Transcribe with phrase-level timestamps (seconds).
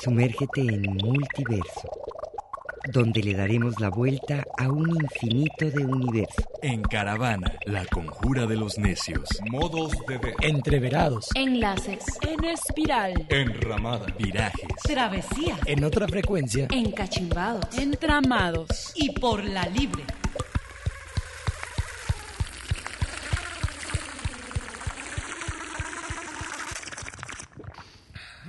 [0.00, 1.90] Sumérgete en Multiverso,
[2.92, 6.42] donde le daremos la vuelta a un infinito de universo.
[6.62, 9.28] En caravana, la conjura de los necios.
[9.50, 10.34] Modos de ver.
[10.40, 11.28] Entreverados.
[11.34, 12.04] Enlaces.
[12.22, 13.26] En espiral.
[13.28, 14.06] Enramada.
[14.18, 14.68] Virajes.
[14.84, 15.56] Travesía.
[15.66, 16.68] En otra frecuencia.
[16.70, 17.76] Encachimbados.
[17.76, 18.92] Entramados.
[18.94, 20.04] Y por la libre.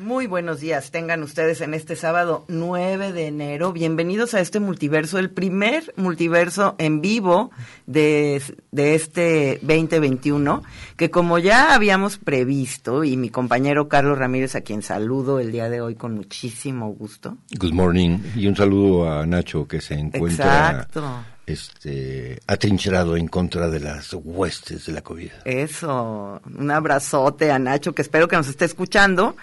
[0.09, 3.71] Muy buenos días, tengan ustedes en este sábado 9 de enero.
[3.71, 7.51] Bienvenidos a este multiverso, el primer multiverso en vivo
[7.85, 8.41] de,
[8.71, 10.63] de este 2021,
[10.97, 15.69] que como ya habíamos previsto, y mi compañero Carlos Ramírez, a quien saludo el día
[15.69, 17.37] de hoy con muchísimo gusto.
[17.59, 21.23] Good morning, y un saludo a Nacho que se encuentra Exacto.
[21.49, 25.31] Este atrincherado en contra de las huestes de la COVID.
[25.45, 29.35] Eso, un abrazote a Nacho que espero que nos esté escuchando.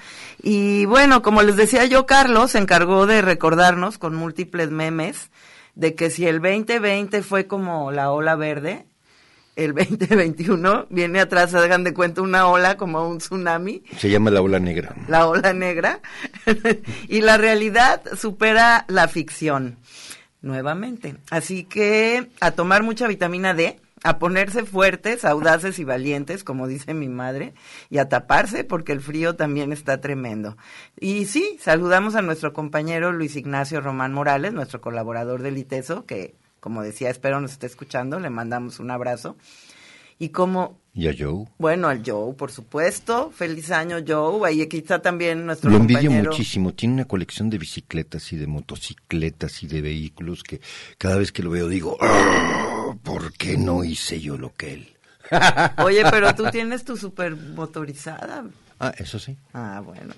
[0.43, 5.31] Y bueno, como les decía yo, Carlos se encargó de recordarnos con múltiples memes
[5.75, 8.87] de que si el 2020 fue como la ola verde,
[9.57, 14.43] el 2021 viene atrás, hagan de cuenta, una ola como un tsunami, Se llama la
[14.43, 14.95] ola negra.
[15.09, 16.01] la ola negra,
[17.09, 19.79] y la realidad supera la ficción
[20.47, 21.17] nuevamente.
[21.31, 26.95] Así que a tomar mucha vitamina D, a ponerse fuertes, audaces y valientes, como dice
[26.95, 27.55] mi madre,
[27.91, 30.57] y a taparse porque el frío también está tremendo.
[30.99, 36.37] Y sí, saludamos a nuestro compañero Luis Ignacio Román Morales, nuestro colaborador del ITESO, que
[36.61, 39.37] como decía, espero nos esté escuchando, le mandamos un abrazo.
[40.19, 41.45] Y como ¿Y a Joe?
[41.59, 43.31] bueno, al Joe, por supuesto.
[43.31, 44.49] Feliz año, Joe.
[44.49, 46.73] Ahí aquí está también nuestro Lo envidio muchísimo.
[46.73, 50.61] Tiene una colección de bicicletas y de motocicletas y de vehículos que
[50.97, 54.97] cada vez que lo veo digo, "Ah, ¿por qué no hice yo lo que él?
[55.85, 58.45] Oye, pero tú tienes tu super motorizada.
[58.81, 59.37] Ah, eso sí.
[59.53, 60.15] Ah, bueno.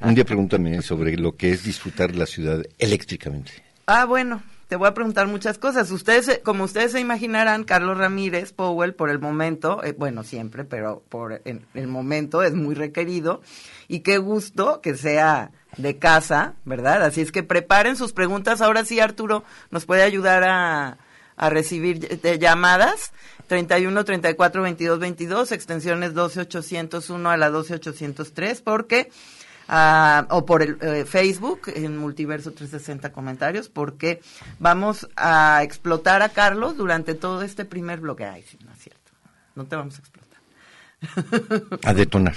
[0.00, 3.52] Un día pregúntame sobre lo que es disfrutar la ciudad eléctricamente.
[3.86, 4.42] ah, bueno.
[4.72, 5.90] Te voy a preguntar muchas cosas.
[5.90, 10.64] Ustedes, eh, como ustedes se imaginarán, Carlos Ramírez Powell, por el momento, eh, bueno, siempre,
[10.64, 13.42] pero por en- el momento es muy requerido.
[13.86, 17.02] Y qué gusto que sea de casa, ¿verdad?
[17.04, 18.62] Así es que preparen sus preguntas.
[18.62, 20.96] Ahora sí, Arturo nos puede ayudar a,
[21.36, 23.12] a recibir de llamadas.
[23.48, 29.10] 31 34 22 22, extensiones 12 801 a la 12 803, porque
[29.68, 34.20] ah, o por el eh, Facebook en Multiverso 360 comentarios, porque
[34.58, 38.24] vamos a explotar a Carlos durante todo este primer bloque.
[38.24, 39.00] Ay, sí, no es cierto.
[39.54, 40.32] No te vamos a explotar.
[41.84, 42.36] A detonar.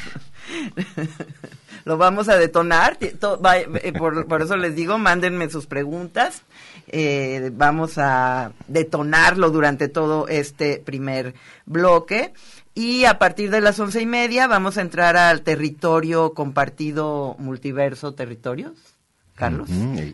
[1.85, 2.97] Lo vamos a detonar.
[2.99, 6.41] Eh, por, por eso les digo, mándenme sus preguntas.
[6.87, 11.35] Eh, vamos a detonarlo durante todo este primer
[11.65, 12.33] bloque.
[12.77, 18.15] Y a partir de las once y media vamos a entrar al territorio compartido multiverso
[18.15, 18.94] territorios,
[19.35, 19.67] Carlos,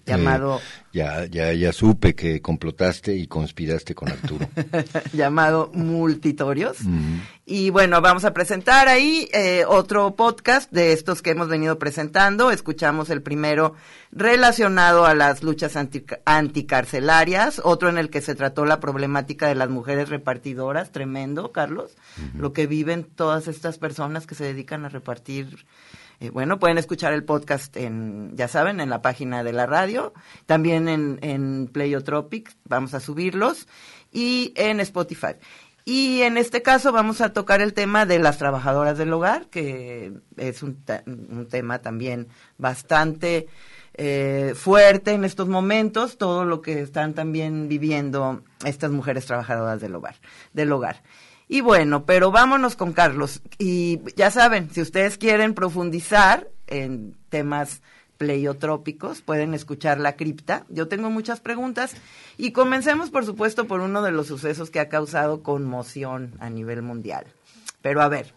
[0.03, 0.61] llamado eh,
[0.93, 4.49] ya, ya, ya supe que complotaste y conspiraste con Arturo.
[5.13, 6.77] llamado Multitorios.
[7.45, 12.49] Y bueno, vamos a presentar ahí eh, otro podcast de estos que hemos venido presentando.
[12.49, 13.75] Escuchamos el primero
[14.11, 19.55] relacionado a las luchas anti- anticarcelarias, otro en el que se trató la problemática de
[19.55, 21.95] las mujeres repartidoras, tremendo, Carlos,
[22.35, 25.65] lo que viven todas estas personas que se dedican a repartir
[26.21, 30.13] eh, bueno, pueden escuchar el podcast en, ya saben, en la página de la radio,
[30.45, 31.71] también en, en
[32.65, 33.67] vamos a subirlos,
[34.11, 35.33] y en Spotify.
[35.83, 40.13] Y en este caso vamos a tocar el tema de las trabajadoras del hogar, que
[40.37, 42.27] es un, un tema también
[42.59, 43.47] bastante
[43.95, 49.95] eh, fuerte en estos momentos, todo lo que están también viviendo estas mujeres trabajadoras del
[49.95, 50.17] hogar.
[50.53, 51.01] Del hogar.
[51.51, 53.41] Y bueno, pero vámonos con Carlos.
[53.57, 57.81] Y ya saben, si ustedes quieren profundizar en temas
[58.17, 60.65] pleiotrópicos, pueden escuchar La Cripta.
[60.69, 61.93] Yo tengo muchas preguntas.
[62.37, 66.83] Y comencemos, por supuesto, por uno de los sucesos que ha causado conmoción a nivel
[66.83, 67.25] mundial.
[67.81, 68.33] Pero a ver,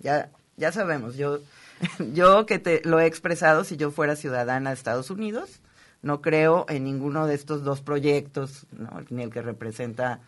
[0.00, 1.38] ya, ya sabemos, yo,
[2.12, 5.62] yo que te lo he expresado, si yo fuera ciudadana de Estados Unidos,
[6.02, 8.90] no creo en ninguno de estos dos proyectos, ¿no?
[9.08, 10.20] ni el que representa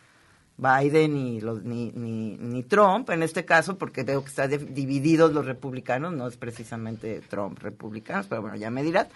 [0.61, 6.13] Biden ni, los, ni, Trump, en este caso, porque veo que están divididos los republicanos,
[6.13, 9.09] no es precisamente Trump republicanos, pero bueno, ya me dirás.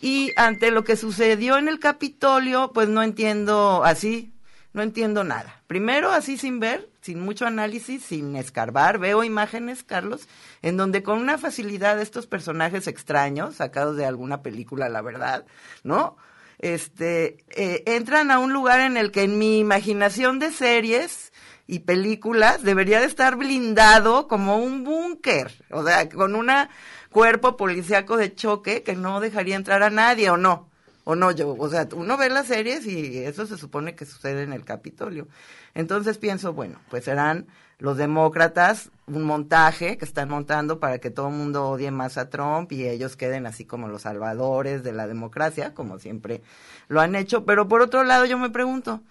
[0.00, 4.32] Y ante lo que sucedió en el Capitolio, pues no entiendo así,
[4.72, 5.62] no entiendo nada.
[5.68, 10.28] Primero, así sin ver, sin mucho análisis, sin escarbar, veo imágenes, Carlos,
[10.62, 15.46] en donde con una facilidad estos personajes extraños, sacados de alguna película, la verdad,
[15.84, 16.16] ¿no?
[16.58, 21.32] Este, eh, entran a un lugar en el que en mi imaginación de series
[21.66, 26.70] y películas debería de estar blindado como un búnker, o sea, con una
[27.10, 30.68] cuerpo policíaco de choque que no dejaría entrar a nadie o no.
[31.04, 34.42] O no, yo, o sea, uno ve las series y eso se supone que sucede
[34.42, 35.28] en el Capitolio.
[35.74, 37.46] Entonces pienso, bueno, pues serán
[37.78, 42.30] los demócratas un montaje que están montando para que todo el mundo odie más a
[42.30, 46.40] Trump y ellos queden así como los salvadores de la democracia, como siempre
[46.88, 47.44] lo han hecho.
[47.44, 49.02] Pero por otro lado, yo me pregunto,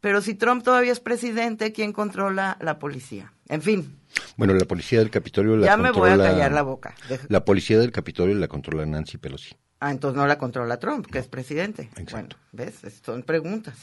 [0.00, 3.32] pero si Trump todavía es presidente, ¿quién controla la policía?
[3.48, 3.96] En fin.
[4.36, 6.16] Bueno, la policía del Capitolio la Ya me controla...
[6.16, 6.94] voy a callar la boca.
[7.08, 9.56] Deja- La policía del Capitolio la controla Nancy Pelosi.
[9.82, 11.88] Ah, entonces no la controla Trump, que es presidente.
[11.96, 12.10] Exacto.
[12.12, 12.84] Bueno, ¿ves?
[12.84, 13.78] Es- Son preguntas.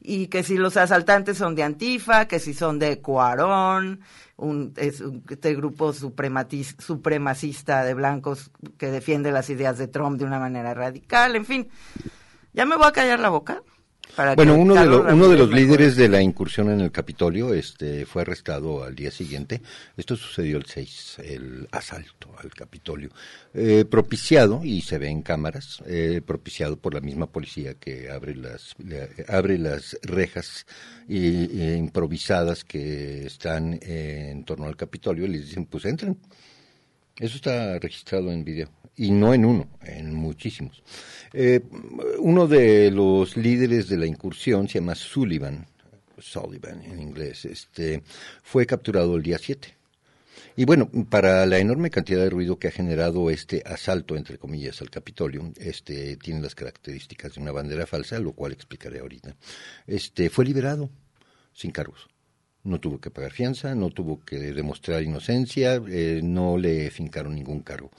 [0.00, 4.00] Y que si los asaltantes son de Antifa, que si son de Cuarón,
[4.36, 10.18] un, es un este grupo suprematis- supremacista de blancos que defiende las ideas de Trump
[10.18, 11.68] de una manera radical, en fin.
[12.54, 13.62] Ya me voy a callar la boca.
[14.16, 16.90] Para Bueno, uno de, Carlos lo- uno de los líderes de la incursión en el
[16.90, 19.60] Capitolio este, fue arrestado al día siguiente.
[19.96, 23.10] Esto sucedió el 6, el asalto al Capitolio.
[23.52, 28.34] Eh, propiciado, y se ve en cámaras, eh, propiciado por la misma policía que abre
[28.34, 30.66] las, le- abre las rejas
[31.08, 36.16] y- e improvisadas que están eh, en torno al Capitolio y les dicen, pues entren.
[37.18, 38.68] Eso está registrado en video.
[38.96, 40.82] Y no en uno, en muchísimos.
[41.32, 41.60] Eh,
[42.18, 45.66] uno de los líderes de la incursión se llama Sullivan,
[46.18, 48.02] Sullivan en inglés, este,
[48.42, 49.76] fue capturado el día 7.
[50.58, 54.80] Y bueno, para la enorme cantidad de ruido que ha generado este asalto, entre comillas,
[54.80, 59.36] al Capitolio, este, tiene las características de una bandera falsa, lo cual explicaré ahorita.
[59.86, 60.88] Este, fue liberado
[61.52, 62.08] sin cargos.
[62.66, 67.60] No tuvo que pagar fianza, no tuvo que demostrar inocencia, eh, no le fincaron ningún
[67.60, 67.90] cargo.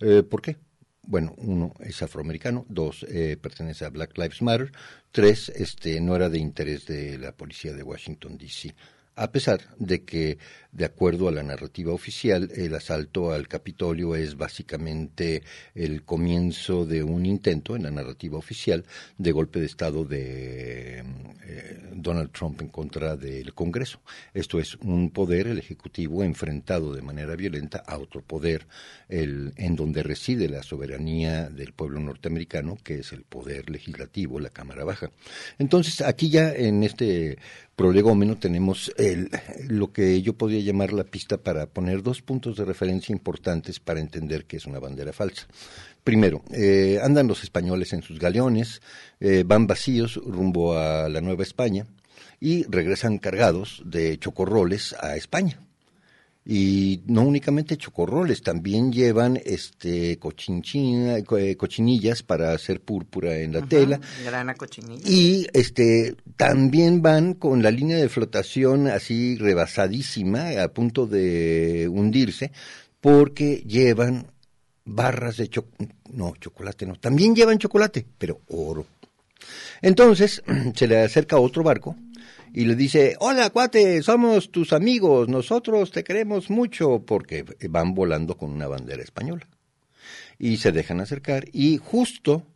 [0.00, 0.56] Eh, ¿Por qué?
[1.02, 4.72] Bueno, uno es afroamericano, dos eh, pertenece a Black Lives Matter,
[5.12, 8.74] tres este, no era de interés de la policía de Washington D.C.
[9.16, 10.38] A pesar de que,
[10.72, 17.04] de acuerdo a la narrativa oficial, el asalto al Capitolio es básicamente el comienzo de
[17.04, 18.84] un intento, en la narrativa oficial,
[19.16, 20.98] de golpe de Estado de
[21.46, 24.00] eh, Donald Trump en contra del Congreso.
[24.32, 28.66] Esto es un poder, el Ejecutivo, enfrentado de manera violenta a otro poder,
[29.08, 34.50] el, en donde reside la soberanía del pueblo norteamericano, que es el poder legislativo, la
[34.50, 35.12] Cámara Baja.
[35.58, 37.38] Entonces, aquí ya en este
[37.76, 39.30] prolegómeno tenemos el,
[39.68, 44.00] lo que yo podría llamar la pista para poner dos puntos de referencia importantes para
[44.00, 45.46] entender que es una bandera falsa.
[46.02, 48.82] Primero, eh, andan los españoles en sus galeones,
[49.20, 51.86] eh, van vacíos rumbo a la Nueva España
[52.40, 55.60] y regresan cargados de chocorroles a España.
[56.46, 63.54] Y no únicamente chocorroles, también llevan este cochinchina, co- eh, cochinillas para hacer púrpura en
[63.54, 63.98] la tela.
[64.26, 65.08] Grana cochinilla.
[65.08, 72.52] Y este también van con la línea de flotación así rebasadísima, a punto de hundirse,
[73.00, 74.26] porque llevan
[74.84, 78.84] barras de chocolate, no, chocolate no, también llevan chocolate, pero oro.
[79.80, 80.42] Entonces
[80.74, 81.96] se le acerca otro barco
[82.54, 88.36] y le dice, hola cuate, somos tus amigos, nosotros te queremos mucho, porque van volando
[88.36, 89.46] con una bandera española.
[90.38, 92.46] Y se dejan acercar y justo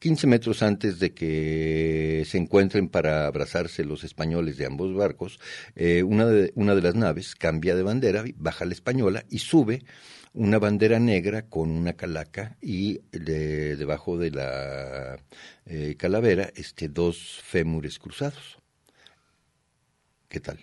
[0.00, 5.40] 15 metros antes de que se encuentren para abrazarse los españoles de ambos barcos,
[5.74, 9.82] eh, una, de, una de las naves cambia de bandera, baja la española y sube
[10.34, 15.18] una bandera negra con una calaca y de- debajo de la
[15.66, 18.57] eh, calavera este, dos fémures cruzados.
[20.28, 20.58] ¿Qué tal?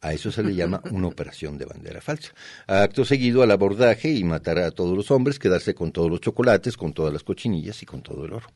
[0.00, 2.32] A eso se le llama una operación de bandera falsa.
[2.66, 6.76] Acto seguido al abordaje y matar a todos los hombres, quedarse con todos los chocolates,
[6.76, 8.46] con todas las cochinillas y con todo el oro.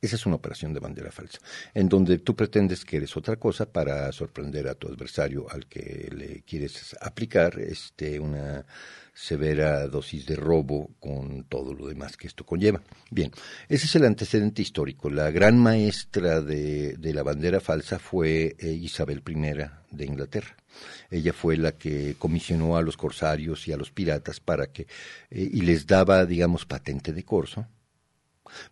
[0.00, 1.40] Esa es una operación de bandera falsa,
[1.74, 6.08] en donde tú pretendes que eres otra cosa para sorprender a tu adversario al que
[6.14, 8.64] le quieres aplicar este, una
[9.18, 12.80] severa dosis de robo con todo lo demás que esto conlleva.
[13.10, 13.32] Bien,
[13.68, 15.10] ese es el antecedente histórico.
[15.10, 20.56] La gran maestra de, de la bandera falsa fue eh, Isabel I de Inglaterra.
[21.10, 24.82] Ella fue la que comisionó a los corsarios y a los piratas para que,
[25.30, 27.66] eh, y les daba, digamos, patente de corso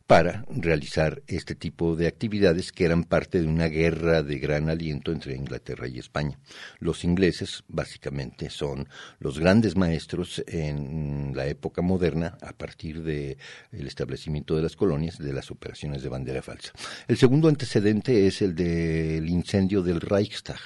[0.06, 5.12] para realizar este tipo de actividades que eran parte de una guerra de gran aliento
[5.12, 6.38] entre Inglaterra y España.
[6.78, 13.36] Los ingleses básicamente son los grandes maestros en la época moderna a partir del
[13.72, 16.72] establecimiento de las colonias de las operaciones de bandera falsa.
[17.08, 20.60] El segundo antecedente es el del incendio del Reichstag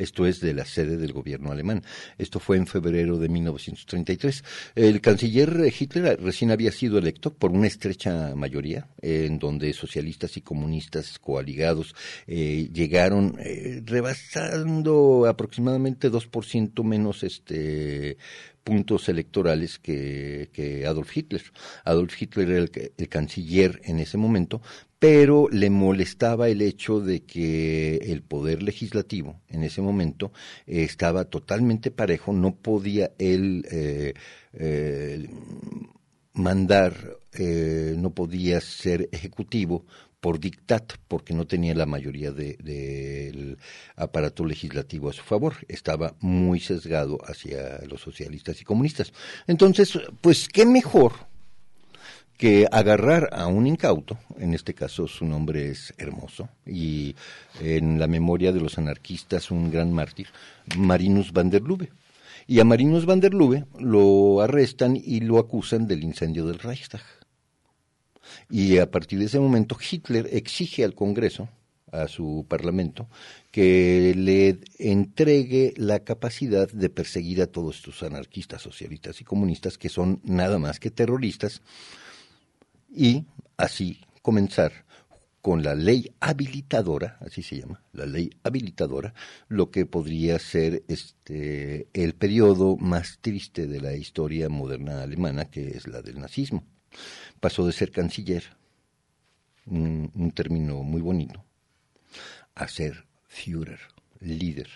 [0.00, 1.82] esto es de la sede del gobierno alemán.
[2.18, 4.44] Esto fue en febrero de 1933.
[4.74, 10.40] El canciller Hitler recién había sido electo por una estrecha mayoría, en donde socialistas y
[10.40, 11.94] comunistas coaligados
[12.26, 18.16] eh, llegaron eh, rebasando aproximadamente 2% menos este
[18.64, 21.42] puntos electorales que, que Adolf Hitler.
[21.84, 24.60] Adolf Hitler era el, el canciller en ese momento,
[25.00, 30.30] pero le molestaba el hecho de que el poder legislativo en ese momento
[30.66, 34.12] eh, estaba totalmente parejo, no podía él eh,
[34.52, 35.26] eh,
[36.34, 37.16] mandar,
[37.96, 39.86] no podía ser ejecutivo
[40.20, 43.56] por dictat, porque no tenía la mayoría del de,
[43.96, 45.54] aparato legislativo a su favor.
[45.68, 49.12] Estaba muy sesgado hacia los socialistas y comunistas.
[49.46, 51.30] Entonces, pues, ¿qué mejor
[52.40, 57.14] que agarrar a un incauto, en este caso su nombre es hermoso, y
[57.60, 60.28] en la memoria de los anarquistas un gran mártir,
[60.78, 61.90] Marinus van der Lubbe.
[62.46, 67.02] Y a Marinus van der Lubbe lo arrestan y lo acusan del incendio del Reichstag.
[68.48, 71.48] Y a partir de ese momento Hitler exige al Congreso,
[71.92, 73.08] a su Parlamento,
[73.50, 79.88] que le entregue la capacidad de perseguir a todos estos anarquistas, socialistas y comunistas que
[79.88, 81.62] son nada más que terroristas
[82.94, 83.24] y
[83.56, 84.72] así comenzar
[85.40, 89.14] con la ley habilitadora, así se llama, la ley habilitadora,
[89.48, 95.68] lo que podría ser este el periodo más triste de la historia moderna alemana, que
[95.68, 96.64] es la del nazismo.
[97.40, 98.44] Pasó de ser canciller,
[99.66, 101.44] un, término muy bonito,
[102.54, 103.80] a ser Führer,
[104.20, 104.68] líder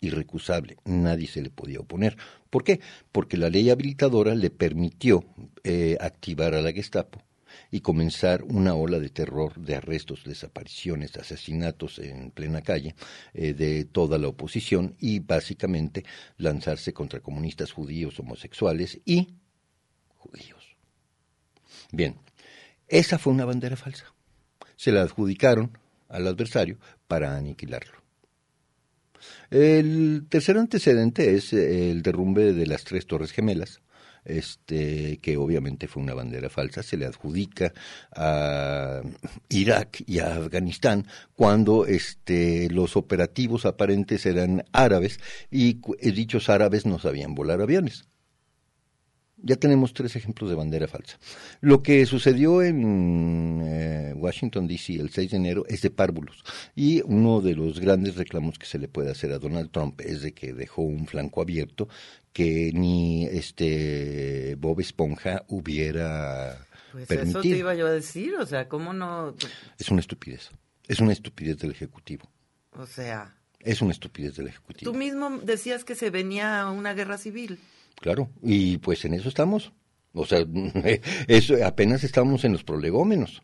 [0.00, 2.16] irrecusable, nadie se le podía oponer.
[2.50, 2.80] ¿Por qué?
[3.12, 5.24] Porque la ley habilitadora le permitió
[5.62, 7.22] eh, activar a la Gestapo
[7.70, 12.94] y comenzar una ola de terror, de arrestos, desapariciones, asesinatos en plena calle
[13.32, 16.04] eh, de toda la oposición y básicamente
[16.36, 19.34] lanzarse contra comunistas judíos, homosexuales y
[20.22, 20.76] judíos.
[21.90, 22.16] Bien,
[22.88, 24.06] esa fue una bandera falsa.
[24.76, 25.76] Se la adjudicaron
[26.08, 28.02] al adversario para aniquilarlo.
[29.50, 33.80] El tercer antecedente es el derrumbe de las tres torres gemelas,
[34.24, 37.72] este, que obviamente fue una bandera falsa, se le adjudica
[38.14, 39.02] a
[39.48, 45.18] Irak y a Afganistán cuando este, los operativos aparentes eran árabes
[45.50, 45.80] y
[46.12, 48.06] dichos árabes no sabían volar aviones.
[49.42, 51.18] Ya tenemos tres ejemplos de bandera falsa.
[51.60, 54.94] Lo que sucedió en eh, Washington, D.C.
[54.94, 56.44] el 6 de enero es de párvulos.
[56.76, 60.22] Y uno de los grandes reclamos que se le puede hacer a Donald Trump es
[60.22, 61.88] de que dejó un flanco abierto
[62.32, 67.40] que ni este Bob Esponja hubiera pues permitido.
[67.40, 69.34] eso te iba yo a decir, o sea, ¿cómo no?
[69.78, 70.50] Es una estupidez.
[70.88, 72.30] Es una estupidez del Ejecutivo.
[72.72, 73.34] O sea...
[73.60, 74.90] Es una estupidez del Ejecutivo.
[74.90, 77.58] Tú mismo decías que se venía una guerra civil.
[78.00, 79.72] Claro, y pues en eso estamos.
[80.12, 80.44] O sea,
[81.28, 83.42] eso apenas estamos en los prolegómenos.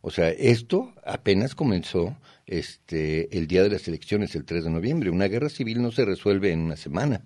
[0.00, 5.10] O sea, esto apenas comenzó este el día de las elecciones, el 3 de noviembre.
[5.10, 7.24] Una guerra civil no se resuelve en una semana.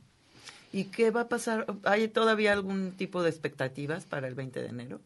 [0.73, 1.67] ¿Y qué va a pasar?
[1.85, 5.01] ¿Hay todavía algún tipo de expectativas para el 20 de enero?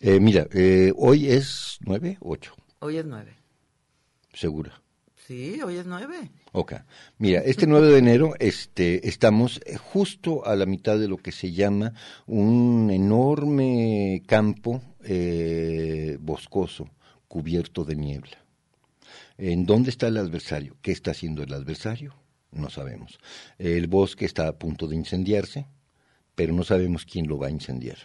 [0.00, 2.54] Eh, mira, eh, hoy es 9, 8.
[2.78, 3.34] Hoy es 9.
[4.32, 4.80] ¿Segura?
[5.26, 6.30] Sí, hoy es 9.
[6.52, 6.74] Ok.
[7.18, 9.60] Mira, este 9 de enero este, estamos
[9.92, 11.92] justo a la mitad de lo que se llama
[12.26, 16.88] un enorme campo eh, boscoso
[17.28, 18.38] cubierto de niebla.
[19.36, 20.76] ¿En dónde está el adversario?
[20.82, 22.14] ¿Qué está haciendo el adversario?
[22.50, 23.20] No sabemos.
[23.58, 25.66] El bosque está a punto de incendiarse
[26.38, 27.98] pero no sabemos quién lo va a incendiar.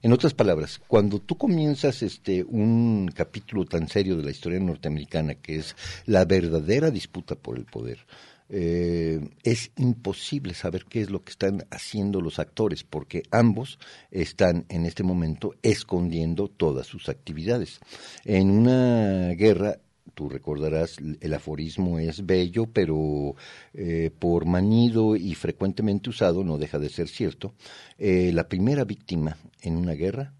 [0.00, 5.34] En otras palabras, cuando tú comienzas este un capítulo tan serio de la historia norteamericana
[5.34, 5.74] que es
[6.06, 8.06] la verdadera disputa por el poder,
[8.48, 13.80] eh, es imposible saber qué es lo que están haciendo los actores, porque ambos
[14.12, 17.80] están en este momento escondiendo todas sus actividades.
[18.24, 19.80] En una guerra
[20.20, 23.36] tú recordarás, el aforismo es bello, pero
[23.72, 27.54] eh, por manido y frecuentemente usado no deja de ser cierto.
[27.96, 30.34] Eh, la primera víctima en una guerra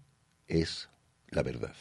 [0.47, 0.87] es
[1.31, 1.73] la verdad.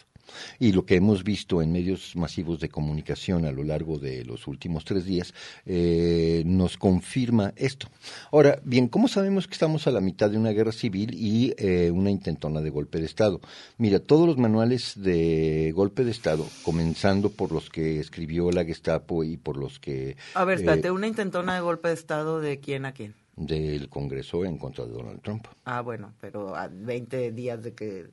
[0.59, 4.47] Y lo que hemos visto en medios masivos de comunicación a lo largo de los
[4.47, 5.35] últimos tres días
[5.67, 7.89] eh, nos confirma esto.
[8.33, 11.91] Ahora, bien, ¿cómo sabemos que estamos a la mitad de una guerra civil y eh,
[11.91, 13.41] una intentona de golpe de Estado?
[13.79, 19.25] Mira, todos los manuales de golpe de Estado, comenzando por los que escribió la Gestapo
[19.25, 20.17] y por los que...
[20.35, 23.15] A ver, espérate, eh, ¿una intentona de golpe de Estado de quién a quién?
[23.37, 25.47] Del Congreso en contra de Donald Trump.
[25.65, 28.09] Ah, bueno, pero a 20 días de que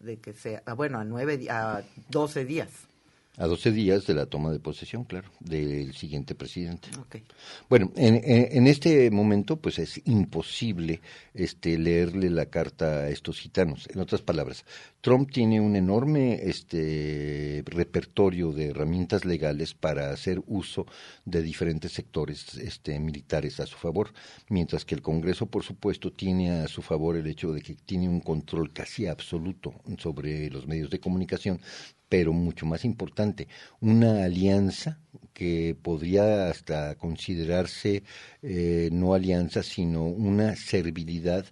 [0.00, 2.70] de, que sea, ah, bueno, a nueve, a 12 días.
[3.36, 6.88] A 12 días de la toma de posesión, claro, del siguiente presidente.
[7.68, 11.00] Bueno, en, en- en este momento, pues es imposible
[11.34, 13.88] este, leerle la carta a estos gitanos.
[13.92, 14.64] En otras palabras,
[15.00, 20.86] Trump tiene un enorme este, repertorio de herramientas legales para hacer uso
[21.24, 24.12] de diferentes sectores este, militares a su favor,
[24.48, 28.08] mientras que el Congreso, por supuesto, tiene a su favor el hecho de que tiene
[28.08, 31.60] un control casi absoluto sobre los medios de comunicación,
[32.16, 33.48] pero mucho más importante,
[33.80, 35.00] una alianza
[35.32, 38.04] que podría hasta considerarse
[38.40, 41.44] eh, no alianza, sino una servilidad,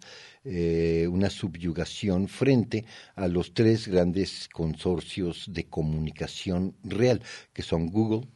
[0.45, 2.85] eh, una subyugación frente
[3.17, 7.21] a los tres grandes consorcios de comunicación real,
[7.53, 8.29] que son Google,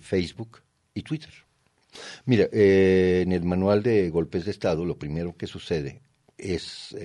[0.00, 0.62] Facebook
[0.94, 1.34] y Twitter.
[2.24, 6.00] Mira, eh, en el manual de golpes de Estado lo primero que sucede
[6.38, 6.96] es,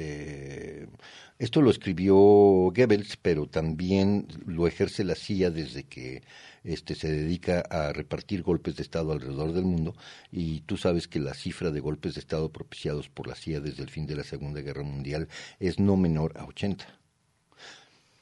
[1.41, 6.21] esto lo escribió Goebbels, pero también lo ejerce la CIA desde que
[6.63, 9.95] este, se dedica a repartir golpes de Estado alrededor del mundo,
[10.31, 13.81] y tú sabes que la cifra de golpes de Estado propiciados por la CIA desde
[13.81, 15.29] el fin de la Segunda Guerra Mundial
[15.59, 16.85] es no menor a 80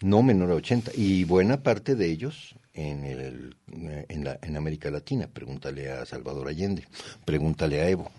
[0.02, 4.90] no menor a 80, y buena parte de ellos en, el, en, la, en América
[4.90, 5.28] Latina.
[5.28, 6.86] Pregúntale a Salvador Allende,
[7.26, 8.10] pregúntale a Evo.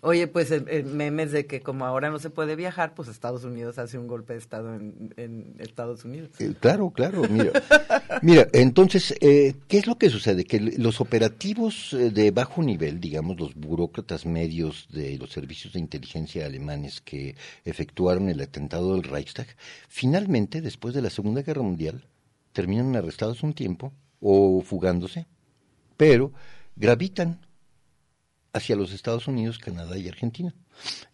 [0.00, 3.42] Oye, pues el, el memes de que como ahora no se puede viajar, pues Estados
[3.42, 6.30] Unidos hace un golpe de Estado en, Estados Unidos.
[6.38, 7.50] Eh, claro, claro, mira.
[8.22, 10.44] Mira, entonces, eh, ¿qué es lo que sucede?
[10.44, 15.80] Que los operativos eh, de bajo nivel, digamos, los burócratas medios de los servicios de
[15.80, 19.48] inteligencia alemanes que efectuaron el atentado del Reichstag,
[19.88, 22.06] finalmente, después de la Segunda Guerra Mundial,
[22.52, 25.26] terminan arrestados un tiempo o fugándose,
[25.96, 26.32] pero
[26.76, 27.45] gravitan
[28.56, 30.54] hacia los Estados Unidos, Canadá y Argentina.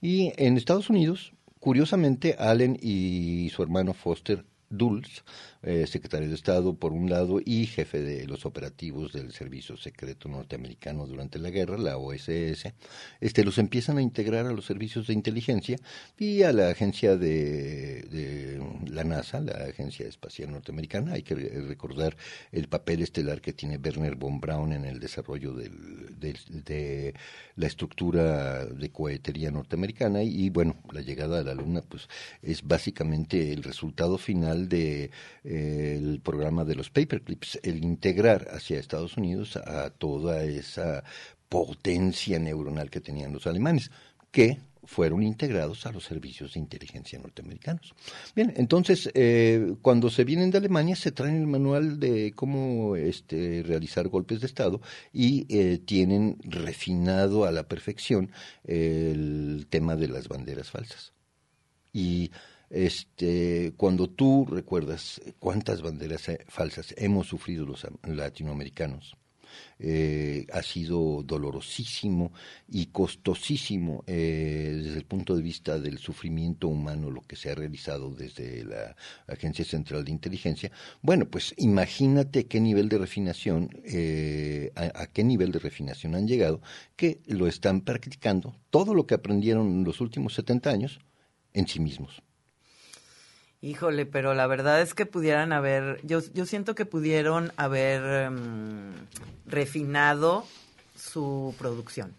[0.01, 5.25] Y en Estados Unidos, curiosamente, Allen y su hermano Foster Dulles,
[5.63, 10.29] eh, secretario de Estado por un lado y jefe de los operativos del Servicio Secreto
[10.29, 12.73] Norteamericano durante la guerra, la OSS,
[13.21, 15.77] este, los empiezan a integrar a los servicios de inteligencia
[16.19, 21.13] y a la agencia de, de la NASA, la Agencia Espacial Norteamericana.
[21.15, 22.17] Hay que re- recordar
[22.51, 27.15] el papel estelar que tiene Werner von Braun en el desarrollo del- de
[27.57, 32.09] la estructura de cohetería norteamericana y, bueno, la llegada a la Luna pues
[32.43, 35.11] es básicamente el resultado final de
[35.53, 41.05] el programa de los paperclips, el integrar hacia Estados Unidos a toda esa
[41.49, 43.91] potencia neuronal que tenían los alemanes,
[44.31, 47.95] que fueron integrados a los servicios de inteligencia norteamericanos.
[48.35, 53.63] Bien, entonces, eh, cuando se vienen de Alemania, se traen el manual de cómo este,
[53.65, 54.81] realizar golpes de Estado
[55.13, 58.33] y eh, tienen refinado a la perfección
[58.65, 61.13] el tema de las banderas falsas.
[61.93, 62.31] Y
[62.73, 69.15] este, cuando tú recuerdas cuántas banderas eh, falsas hemos sufrido los am- latinoamericanos,
[69.79, 72.33] eh, ha sido dolorosísimo
[72.69, 77.55] y costosísimo eh, desde el punto de vista del sufrimiento humano lo que se ha
[77.55, 80.71] realizado desde la Agencia Central de Inteligencia.
[81.03, 83.69] Bueno, pues imagínate qué nivel de refinación,
[84.75, 86.63] a, a qué nivel de refinación han llegado,
[86.97, 90.99] que lo están practicando todo lo que aprendieron en los últimos 70 años
[91.53, 92.23] en sí mismos.
[93.63, 98.93] Híjole, pero la verdad es que pudieran haber, yo, yo siento que pudieron haber em,
[99.47, 100.45] refinado
[100.97, 102.13] su producción.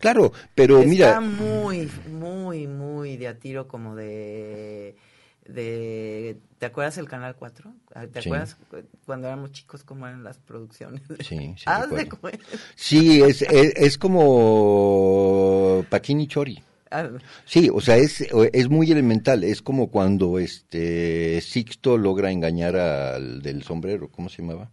[0.00, 4.96] Claro, pero Está mira, muy, muy, muy de a tiro como de,
[5.46, 6.38] de...
[6.58, 7.72] ¿Te acuerdas el Canal 4?
[8.12, 8.28] ¿Te Sí.
[8.28, 11.02] acuerdas cu- cuando éramos chicos cómo eran las producciones?
[11.20, 12.44] Sí, sí Haz de cuenta.
[12.74, 16.60] sí, es, es, es como Paquín y Chori.
[16.92, 17.10] Ah,
[17.44, 18.20] Sí, o sea, es,
[18.52, 19.44] es muy elemental.
[19.44, 24.70] Es como cuando este Sixto logra engañar al del sombrero, ¿cómo se llamaba?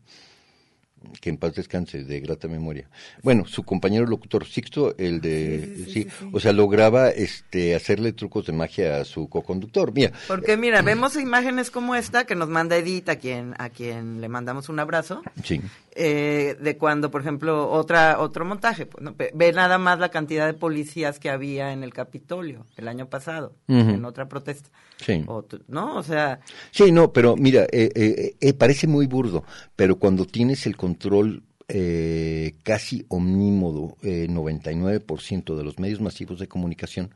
[1.22, 2.90] Que en paz descanse, de grata memoria.
[3.24, 6.30] Bueno, su compañero locutor Sixto, el de, Sí, sí, sí, sí, sí, sí.
[6.34, 9.92] o sea, lograba este hacerle trucos de magia a su coconductor.
[9.94, 14.20] Mira, Porque mira, vemos imágenes como esta que nos manda Edith, a quien, a quien
[14.22, 15.22] le mandamos un abrazo.
[15.44, 15.62] sí,
[15.96, 18.86] eh, de cuando, por ejemplo, otra otro montaje.
[18.86, 19.16] pues, ¿no?
[19.16, 23.54] Ve- nada más la cantidad de policías que había en el Capitolio el año pasado,
[23.68, 24.70] en otra protesta.
[25.00, 25.24] Sí.
[25.28, 25.98] O ¿No?
[25.98, 26.40] O sea,
[26.72, 29.44] Sí, no, pero mira, eh, eh, eh, parece muy burdo,
[29.76, 36.48] pero cuando tienes el control eh, casi omnímodo, eh, 99% de los medios masivos de
[36.48, 37.14] comunicación,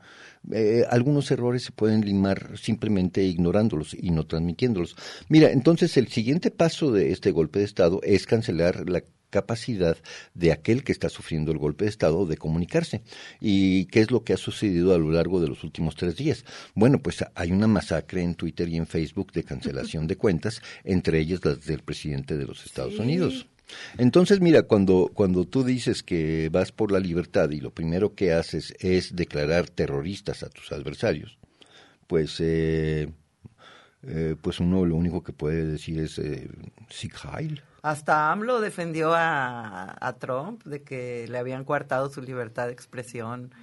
[0.52, 4.94] eh, algunos errores se pueden limar simplemente ignorándolos y no transmitiéndolos.
[5.28, 9.02] Mira, entonces el siguiente paso de este golpe de Estado es cancelar la
[9.34, 9.96] capacidad
[10.34, 13.02] de aquel que está sufriendo el golpe de Estado de comunicarse.
[13.40, 16.44] ¿Y qué es lo que ha sucedido a lo largo de los últimos tres días?
[16.76, 21.18] Bueno, pues hay una masacre en Twitter y en Facebook de cancelación de cuentas, entre
[21.18, 23.48] ellas las del presidente de los Estados Unidos.
[23.98, 28.32] Entonces, mira, cuando, cuando tú dices que vas por la libertad y lo primero que
[28.32, 31.38] haces es declarar terroristas a tus adversarios,
[32.06, 33.08] pues, eh,
[34.06, 36.48] eh, pues uno lo único que puede decir es eh,
[37.24, 37.62] Heil.
[37.84, 43.54] Hasta AMLO defendió a, Trump de que le habían coartado su libertad de expresión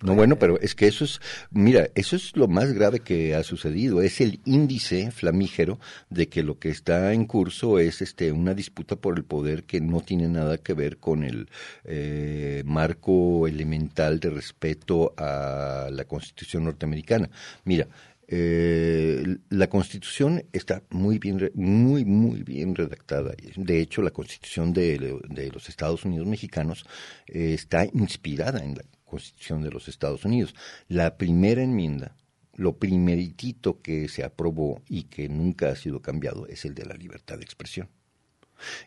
[0.00, 3.42] no, bueno, pero es que eso es, mira, eso es lo más grave que ha
[3.42, 4.02] sucedido.
[4.02, 8.96] Es el índice flamígero de que lo que está en curso es este una disputa
[8.96, 11.48] por el poder que no tiene nada que ver con el
[11.84, 17.30] eh, marco elemental de respeto a la Constitución norteamericana.
[17.64, 17.88] Mira,
[18.28, 23.34] eh, la Constitución está muy bien, muy, muy bien redactada.
[23.56, 26.84] De hecho, la Constitución de, los Estados Unidos mexicanos
[27.26, 30.54] eh, está inspirada en la Constitución de los Estados Unidos.
[30.88, 32.16] La primera enmienda,
[32.54, 36.94] lo primeritito que se aprobó y que nunca ha sido cambiado es el de la
[36.94, 37.88] libertad de expresión.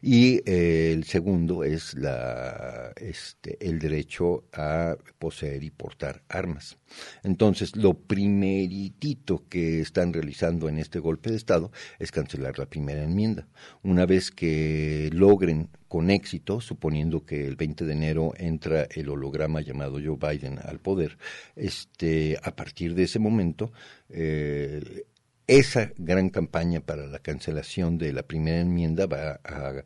[0.01, 6.77] Y eh, el segundo es la, este, el derecho a poseer y portar armas.
[7.23, 13.03] Entonces, lo primeritito que están realizando en este golpe de Estado es cancelar la primera
[13.03, 13.47] enmienda.
[13.83, 19.61] Una vez que logren con éxito, suponiendo que el 20 de enero entra el holograma
[19.61, 21.17] llamado Joe Biden al poder,
[21.55, 23.71] este, a partir de ese momento,
[24.09, 25.05] eh,
[25.47, 29.83] esa gran campaña para la cancelación de la primera enmienda va a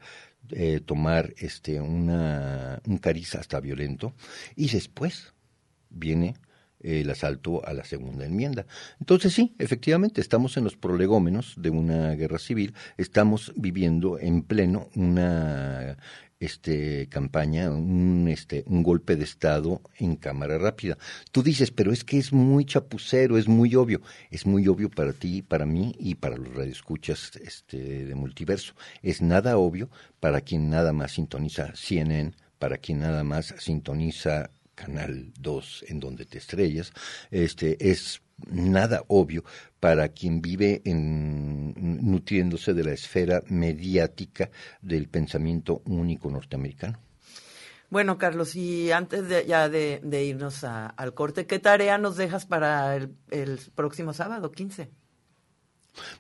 [0.51, 4.13] eh, tomar este una, un cariz hasta violento
[4.55, 5.33] y después
[5.89, 6.35] viene
[6.79, 8.65] el asalto a la segunda enmienda.
[8.99, 14.89] Entonces sí, efectivamente, estamos en los prolegómenos de una guerra civil, estamos viviendo en pleno
[14.95, 15.97] una
[16.41, 20.97] este campaña, un este un golpe de estado en cámara rápida.
[21.31, 24.01] Tú dices, pero es que es muy chapucero, es muy obvio,
[24.31, 28.73] es muy obvio para ti, para mí y para los radioescuchas este de multiverso.
[29.03, 35.31] Es nada obvio para quien nada más sintoniza CNN, para quien nada más sintoniza Canal
[35.39, 36.91] 2 en donde te estrellas,
[37.29, 39.43] este es nada obvio
[39.81, 41.73] para quien vive en,
[42.09, 46.99] nutriéndose de la esfera mediática del pensamiento único norteamericano.
[47.89, 52.95] Bueno, Carlos, y antes de, ya de, irnos al corte, ¿qué tarea nos dejas para
[52.95, 54.91] el, próximo sábado, 15?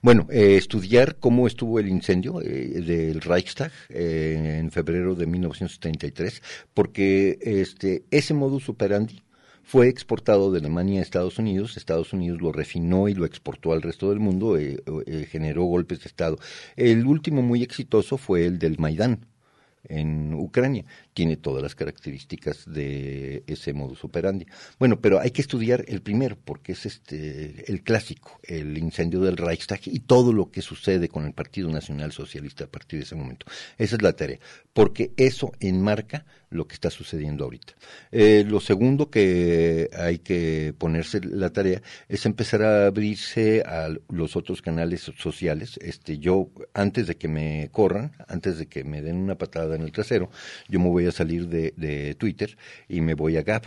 [0.01, 6.41] Bueno, eh, estudiar cómo estuvo el incendio eh, del Reichstag eh, en febrero de 1933,
[6.73, 9.21] porque este, ese modus operandi
[9.71, 13.81] fue exportado de Alemania a Estados Unidos, Estados Unidos lo refinó y lo exportó al
[13.81, 16.37] resto del mundo, eh, eh, generó golpes de Estado.
[16.75, 19.25] El último muy exitoso fue el del Maidán
[19.85, 24.45] en Ucrania tiene todas las características de ese modus operandi.
[24.79, 29.37] Bueno, pero hay que estudiar el primero, porque es este el clásico, el incendio del
[29.37, 33.15] Reichstag y todo lo que sucede con el Partido Nacional Socialista a partir de ese
[33.15, 33.45] momento.
[33.77, 34.39] Esa es la tarea,
[34.73, 37.73] porque eso enmarca lo que está sucediendo ahorita.
[38.11, 44.35] Eh, lo segundo que hay que ponerse la tarea es empezar a abrirse a los
[44.35, 45.79] otros canales sociales.
[45.81, 49.81] Este, yo, antes de que me corran, antes de que me den una patada en
[49.81, 50.29] el trasero,
[50.67, 53.65] yo me voy voy a salir de, de Twitter y me voy a Gap,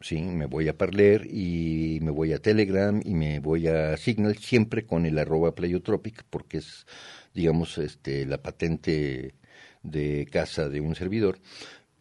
[0.00, 4.36] sí, me voy a Parler y me voy a Telegram y me voy a Signal,
[4.36, 6.86] siempre con el arroba Playotropic, porque es,
[7.32, 9.34] digamos, este, la patente
[9.82, 11.38] de casa de un servidor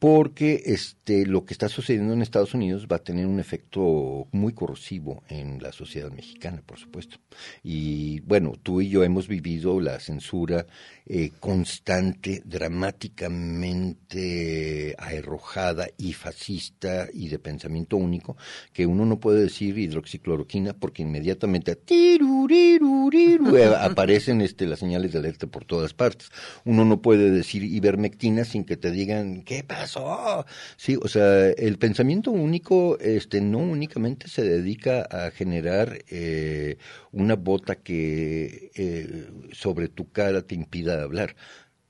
[0.04, 4.52] porque este, lo que está sucediendo en Estados Unidos va a tener un efecto muy
[4.52, 7.20] corrosivo en la sociedad mexicana, por supuesto.
[7.64, 10.66] Y bueno, tú y yo hemos vivido la censura
[11.06, 18.36] eh, constante, dramáticamente arrojada y fascista y de pensamiento único,
[18.74, 21.72] que uno no puede decir hidroxicloroquina porque inmediatamente
[23.80, 26.30] aparecen este, las señales de alerta por todas partes.
[26.66, 29.93] Uno no puede decir ivermectina sin que te digan, ¿qué pasa?
[30.78, 36.78] Sí, o sea, el pensamiento único este, no únicamente se dedica a generar eh,
[37.12, 41.36] una bota que eh, sobre tu cara te impida hablar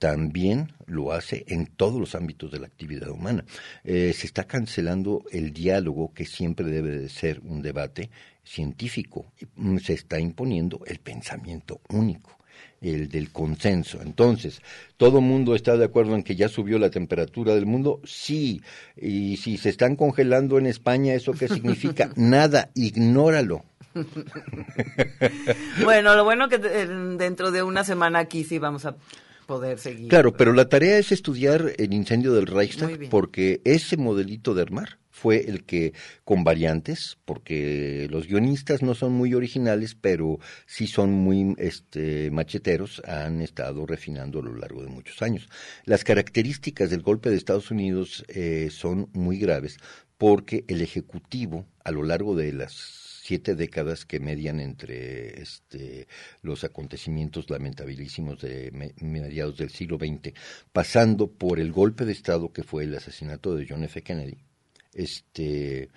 [0.04, 3.46] también lo hace en todos los ámbitos de la actividad humana.
[3.86, 8.10] Eh, se está cancelando el diálogo que siempre debe de ser un debate
[8.44, 9.32] científico.
[9.82, 12.38] Se está imponiendo el pensamiento único
[12.84, 14.02] el del consenso.
[14.02, 14.62] Entonces,
[14.98, 18.02] ¿todo mundo está de acuerdo en que ya subió la temperatura del mundo?
[18.04, 18.62] Sí.
[18.96, 22.12] Y si se están congelando en España, ¿eso qué significa?
[22.16, 23.64] Nada, ignóralo.
[25.84, 28.96] bueno, lo bueno que dentro de una semana aquí sí vamos a
[29.46, 30.08] poder seguir.
[30.08, 34.98] Claro, pero la tarea es estudiar el incendio del Reichstag porque ese modelito de armar
[35.16, 35.94] fue el que,
[36.26, 43.00] con variantes, porque los guionistas no son muy originales, pero sí son muy este, macheteros,
[43.06, 45.48] han estado refinando a lo largo de muchos años.
[45.86, 49.78] Las características del golpe de Estados Unidos eh, son muy graves
[50.18, 52.74] porque el Ejecutivo, a lo largo de las
[53.24, 56.08] siete décadas que median entre este,
[56.42, 60.34] los acontecimientos lamentabilísimos de me- mediados del siglo XX,
[60.72, 64.02] pasando por el golpe de Estado que fue el asesinato de John F.
[64.02, 64.40] Kennedy,
[64.94, 65.90] este,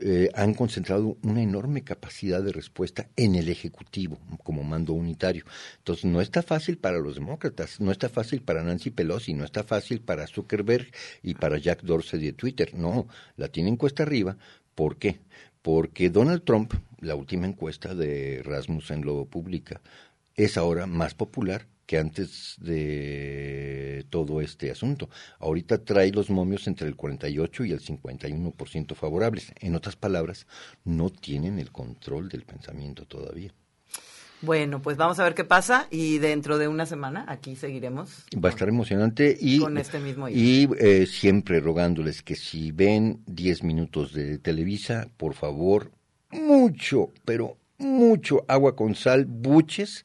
[0.00, 5.44] eh, han concentrado una enorme capacidad de respuesta en el Ejecutivo como mando unitario.
[5.78, 9.62] Entonces, no está fácil para los demócratas, no está fácil para Nancy Pelosi, no está
[9.62, 10.90] fácil para Zuckerberg
[11.22, 12.74] y para Jack Dorsey de Twitter.
[12.74, 14.36] No, la tienen cuesta arriba.
[14.74, 15.20] ¿Por qué?
[15.62, 19.80] Porque Donald Trump, la última encuesta de Rasmussen lo publica,
[20.34, 25.08] es ahora más popular que antes de todo este asunto.
[25.38, 29.52] Ahorita trae los momios entre el 48 y el 51% favorables.
[29.60, 30.46] En otras palabras,
[30.84, 33.52] no tienen el control del pensamiento todavía.
[34.40, 38.26] Bueno, pues vamos a ver qué pasa y dentro de una semana aquí seguiremos.
[38.36, 43.22] Va a estar emocionante y, Con este mismo y eh, siempre rogándoles que si ven
[43.26, 45.92] 10 minutos de Televisa, por favor,
[46.30, 50.04] mucho, pero mucho agua con sal, buches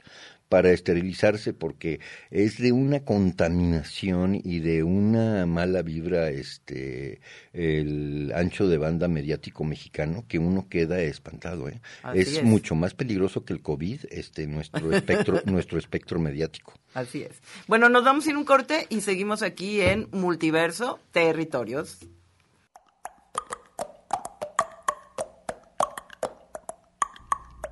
[0.50, 2.00] para esterilizarse porque
[2.32, 7.22] es de una contaminación y de una mala vibra este
[7.54, 11.82] el ancho de banda mediático mexicano que uno queda espantado ¿eh?
[12.14, 12.44] Es, es.
[12.44, 17.40] mucho más peligroso que el covid este nuestro espectro nuestro espectro mediático Así es.
[17.68, 22.00] Bueno, nos vamos a ir un corte y seguimos aquí en Multiverso Territorios.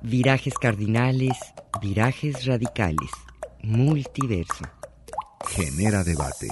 [0.02, 1.36] Virajes cardinales,
[1.82, 3.10] virajes radicales,
[3.62, 4.64] multiverso.
[5.48, 6.48] Genera debate.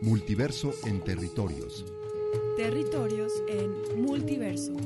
[0.00, 1.84] Multiverso en territorios.
[2.56, 4.76] Territorios en multiverso.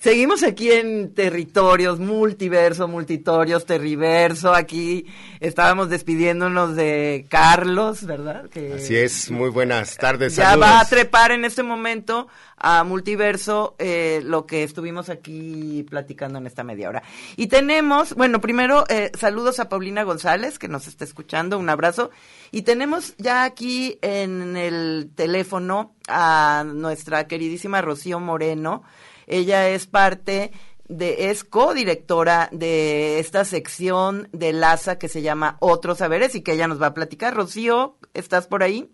[0.00, 4.54] Seguimos aquí en territorios, multiverso, multitorios, terriverso.
[4.54, 5.06] Aquí
[5.40, 8.48] estábamos despidiéndonos de Carlos, ¿verdad?
[8.48, 10.36] Que Así es, muy buenas tardes.
[10.36, 10.68] Ya saludos.
[10.68, 16.46] va a trepar en este momento a multiverso eh, lo que estuvimos aquí platicando en
[16.46, 17.02] esta media hora.
[17.34, 22.12] Y tenemos, bueno, primero eh, saludos a Paulina González que nos está escuchando, un abrazo.
[22.52, 28.84] Y tenemos ya aquí en el teléfono a nuestra queridísima Rocío Moreno.
[29.28, 30.52] Ella es parte
[30.88, 36.52] de, es codirectora de esta sección de LASA que se llama Otros Saberes y que
[36.52, 37.34] ella nos va a platicar.
[37.34, 38.90] Rocío, ¿estás por ahí?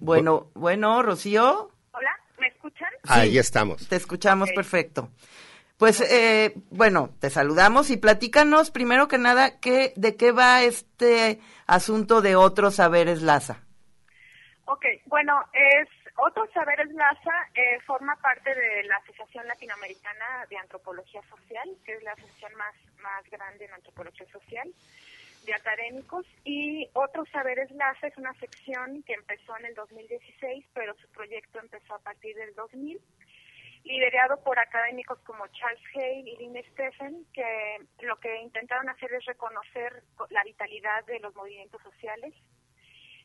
[0.00, 2.88] Bueno, bueno, Rocío, Hola, ¿me escuchan?
[3.08, 3.88] Ahí estamos.
[3.88, 5.10] te escuchamos perfecto.
[5.76, 11.40] Pues, eh, bueno, te saludamos y platícanos primero que nada qué, de qué va este
[11.66, 13.62] asunto de otros saberes LASA.
[14.64, 15.88] Ok, bueno, es
[16.20, 22.02] Otros Saberes LASA eh, forma parte de la Asociación Latinoamericana de Antropología Social, que es
[22.02, 24.68] la asociación más, más grande en antropología social
[25.46, 30.96] de académicos, y Otros Saberes LASA es una sección que empezó en el 2016, pero
[30.96, 33.00] su proyecto empezó a partir del 2000,
[33.84, 39.24] liderado por académicos como Charles Hale y Lynn Stephen, que lo que intentaron hacer es
[39.24, 42.34] reconocer la vitalidad de los movimientos sociales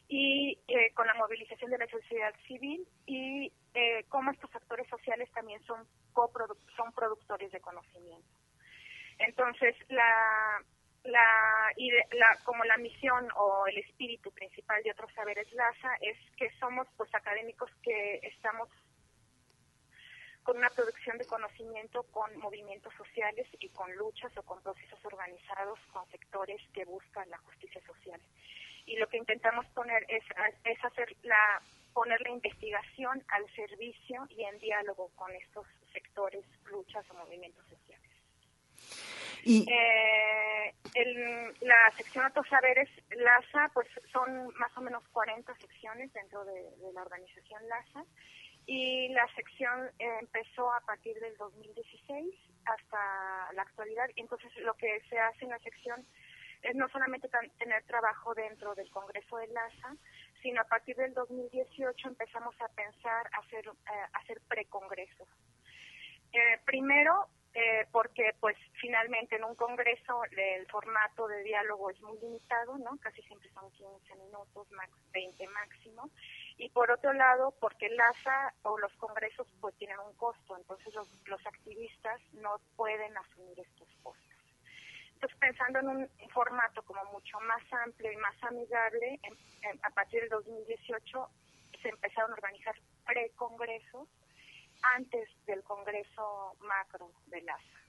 [0.08, 5.30] y eh, con la movilización de la sociedad civil y eh, cómo estos actores sociales
[5.32, 8.28] también son coprodu- son productores de conocimiento.
[9.20, 10.64] Entonces, la,
[11.04, 11.72] la,
[12.12, 16.88] la- como la misión o el espíritu principal de otros saberes LASA es que somos
[16.98, 18.70] pues académicos que estamos
[20.44, 25.80] con una producción de conocimiento con movimientos sociales y con luchas o con procesos organizados
[25.94, 28.20] con sectores que buscan la justicia social
[28.86, 30.24] y lo que intentamos poner es,
[30.66, 31.62] es hacer la
[31.94, 38.10] poner la investigación al servicio y en diálogo con estos sectores, luchas o movimientos sociales.
[39.44, 46.12] Y Eh, el- la sección Otros Saberes LASA, pues son más o menos 40 secciones
[46.14, 48.06] dentro de, de la organización LASA
[48.66, 52.34] y la sección eh, empezó a partir del 2016
[52.66, 54.10] hasta la actualidad.
[54.16, 56.08] Entonces lo que se hace en la sección
[56.64, 59.96] es no solamente tener trabajo dentro del Congreso de LASA,
[60.42, 65.28] sino a partir del 2018 empezamos a pensar hacer, eh, hacer precongresos.
[66.32, 72.18] Eh, primero, eh, porque pues finalmente en un congreso el formato de diálogo es muy
[72.18, 72.98] limitado, ¿no?
[72.98, 76.10] Casi siempre son 15 minutos, max 20 máximo.
[76.58, 80.94] Y por otro lado, porque el ASA o los congresos pues tienen un costo, entonces
[80.96, 84.43] los, los activistas no pueden asumir estos costos.
[85.24, 89.22] Entonces, pensando en un formato como mucho más amplio y más amigable,
[89.82, 91.30] a partir del 2018
[91.82, 94.10] se empezaron a organizar pre-congresos
[94.98, 97.80] antes del Congreso Macro de LASA.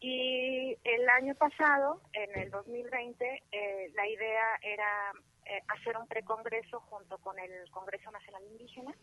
[0.00, 5.12] Y el año pasado, en el 2020, eh, la idea era
[5.44, 8.94] eh, hacer un precongreso junto con el Congreso Nacional Indígena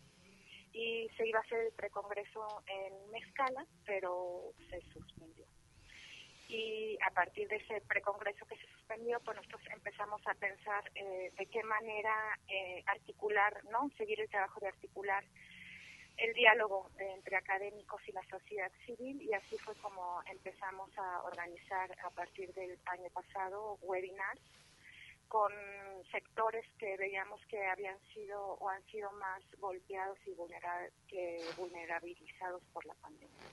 [0.73, 5.45] y se iba a hacer el precongreso en Mezcala, pero se suspendió.
[6.51, 11.31] Y a partir de ese precongreso que se suspendió, pues nosotros empezamos a pensar eh,
[11.37, 12.37] de qué manera
[12.87, 13.89] articular, ¿no?
[13.97, 15.23] Seguir el trabajo de articular
[16.17, 21.89] el diálogo entre académicos y la sociedad civil y así fue como empezamos a organizar
[22.03, 24.41] a partir del año pasado webinars
[25.27, 25.51] con
[26.11, 30.35] sectores que veíamos que habían sido o han sido más golpeados y
[31.07, 33.47] que vulnerabilizados por la pandemia.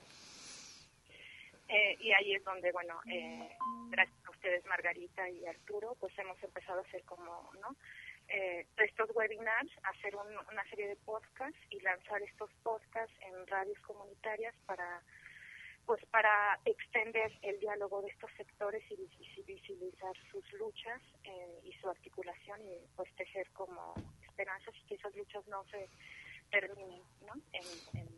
[1.69, 3.51] Eh, y ahí es donde, bueno, eh,
[3.91, 7.77] gracias a ustedes, Margarita y Arturo, pues hemos empezado a hacer como, ¿no?
[8.29, 14.55] eh, estos webinars, hacer una serie de podcasts y lanzar estos podcasts en radios comunitarias
[14.67, 15.03] para
[15.87, 21.89] pues para extender el diálogo de estos sectores y visibilizar sus luchas eh, y su
[21.89, 25.89] articulación y pues tejer como esperanzas y que esas luchas no se
[26.51, 27.33] terminen ¿no?
[27.55, 28.18] en,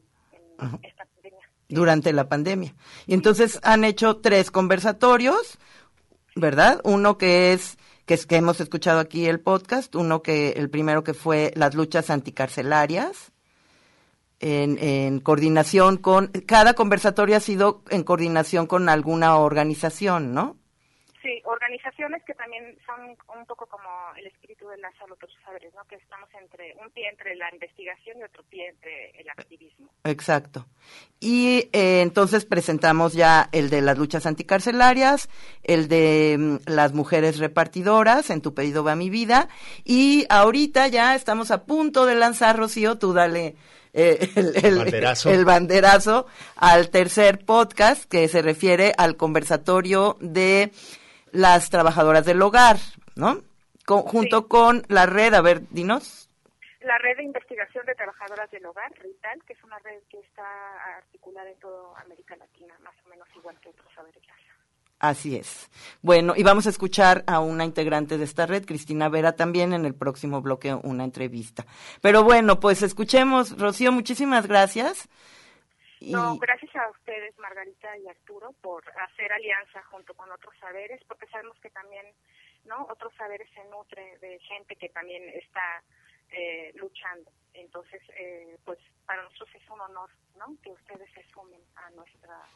[0.82, 1.50] esta pandemia.
[1.68, 2.74] Durante la pandemia.
[3.06, 5.58] Y entonces han hecho tres conversatorios,
[6.34, 6.80] ¿verdad?
[6.84, 11.04] Uno que es que, es, que hemos escuchado aquí el podcast, uno que, el primero
[11.04, 13.32] que fue las luchas anticarcelarias,
[14.40, 20.56] en, en coordinación con, cada conversatorio ha sido en coordinación con alguna organización, ¿no?
[21.22, 25.84] Sí, organizaciones que también son un poco como el espíritu de las otros saberes, ¿no?
[25.84, 29.90] Que estamos entre un pie entre la investigación y otro pie entre el activismo.
[30.04, 30.66] Exacto.
[31.18, 35.28] Y eh, entonces presentamos ya el de las luchas anticarcelarias,
[35.62, 39.48] el de mm, las mujeres repartidoras, en tu pedido va mi vida,
[39.84, 43.56] y ahorita ya estamos a punto de lanzar, Rocío, tú dale
[43.92, 44.30] eh,
[44.62, 45.30] el, banderazo.
[45.30, 46.26] el, banderazo.
[46.56, 50.72] al tercer podcast que se refiere al conversatorio de
[51.32, 52.76] las trabajadoras del hogar,
[53.14, 53.42] ¿no?
[53.86, 56.28] junto con la red, a ver, dinos.
[56.80, 60.44] La red de investigación de trabajadoras del hogar, RITAL, que es una red que está
[60.96, 64.22] articulada en toda América Latina, más o menos igual que otros saberes.
[65.00, 65.70] Así es.
[66.02, 69.86] Bueno, y vamos a escuchar a una integrante de esta red, Cristina Vera, también en
[69.86, 71.64] el próximo bloque una entrevista.
[72.02, 73.58] Pero bueno, pues escuchemos.
[73.58, 75.08] Rocío, muchísimas gracias.
[76.00, 81.26] No, gracias a ustedes, Margarita y Arturo, por hacer alianza junto con otros saberes, porque
[81.26, 82.06] sabemos que también,
[82.64, 82.86] ¿no?
[82.90, 85.82] Otros saberes se nutre de gente que también está
[86.30, 87.30] eh, luchando.
[87.52, 90.56] Entonces, eh, pues para nosotros es un honor, ¿no?
[90.62, 92.48] Que ustedes se sumen a nuestra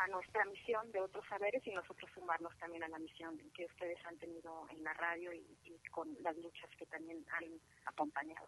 [0.00, 3.98] a nuestra misión de otros saberes y nosotros sumarnos también a la misión que ustedes
[4.06, 5.44] han tenido en la radio y,
[5.90, 7.44] con las luchas que también han
[7.84, 8.46] acompañado.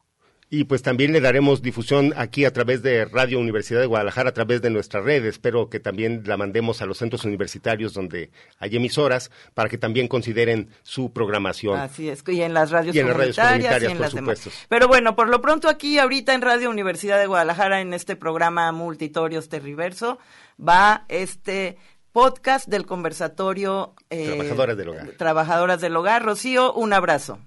[0.48, 4.34] Y pues también le daremos difusión aquí a través de Radio Universidad de Guadalajara, a
[4.34, 5.24] través de nuestra red.
[5.24, 10.08] Espero que también la mandemos a los centros universitarios donde hay emisoras para que también
[10.08, 11.80] consideren su programación.
[11.80, 14.66] Así es, y en las radios, comunitarias, y en las demás.
[14.68, 18.70] Pero bueno, por lo pronto aquí ahorita en Radio Universidad de Guadalajara, en este programa
[18.72, 20.18] Multitorios Terriverso,
[20.58, 21.78] va este
[22.12, 25.08] podcast del conversatorio eh, Trabajadoras del Hogar.
[25.12, 26.22] Trabajadoras del Hogar.
[26.22, 27.40] Rocío, un abrazo.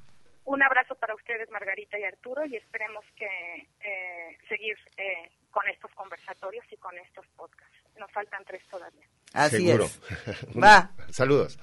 [0.46, 5.92] Un abrazo para ustedes, Margarita y Arturo, y esperemos que eh, seguir eh, con estos
[5.92, 7.76] conversatorios y con estos podcasts.
[8.00, 9.08] Nos faltan tres todavía.
[9.34, 10.02] Así es.
[10.62, 10.92] Va.
[11.10, 11.58] Saludos.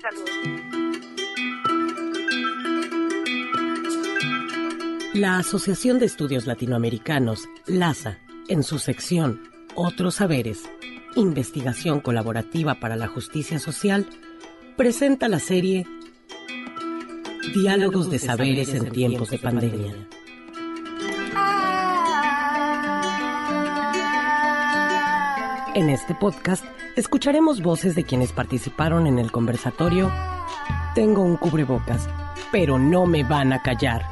[0.00, 0.30] Saludos.
[5.14, 10.68] La Asociación de Estudios Latinoamericanos, LASA, en su sección otros Saberes,
[11.14, 14.06] Investigación Colaborativa para la Justicia Social,
[14.76, 15.86] presenta la serie
[17.54, 19.94] Diálogos de Saberes en tiempos de pandemia.
[25.76, 26.64] En este podcast
[26.96, 30.10] escucharemos voces de quienes participaron en el conversatorio
[30.96, 32.08] Tengo un cubrebocas,
[32.50, 34.04] pero no me van a callar.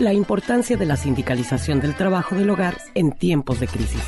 [0.00, 4.02] La importancia de la sindicalización del trabajo del hogar en tiempos de crisis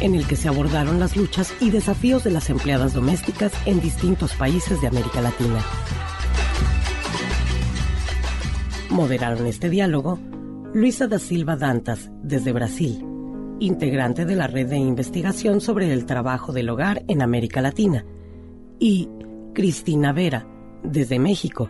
[0.00, 4.34] en el que se abordaron las luchas y desafíos de las empleadas domésticas en distintos
[4.34, 5.60] países de América Latina.
[8.90, 10.18] Moderaron este diálogo
[10.74, 13.04] Luisa da Silva Dantas, desde Brasil,
[13.60, 18.06] integrante de la red de investigación sobre el trabajo del hogar en América Latina,
[18.78, 19.08] y
[19.52, 20.46] Cristina Vera,
[20.82, 21.68] desde México,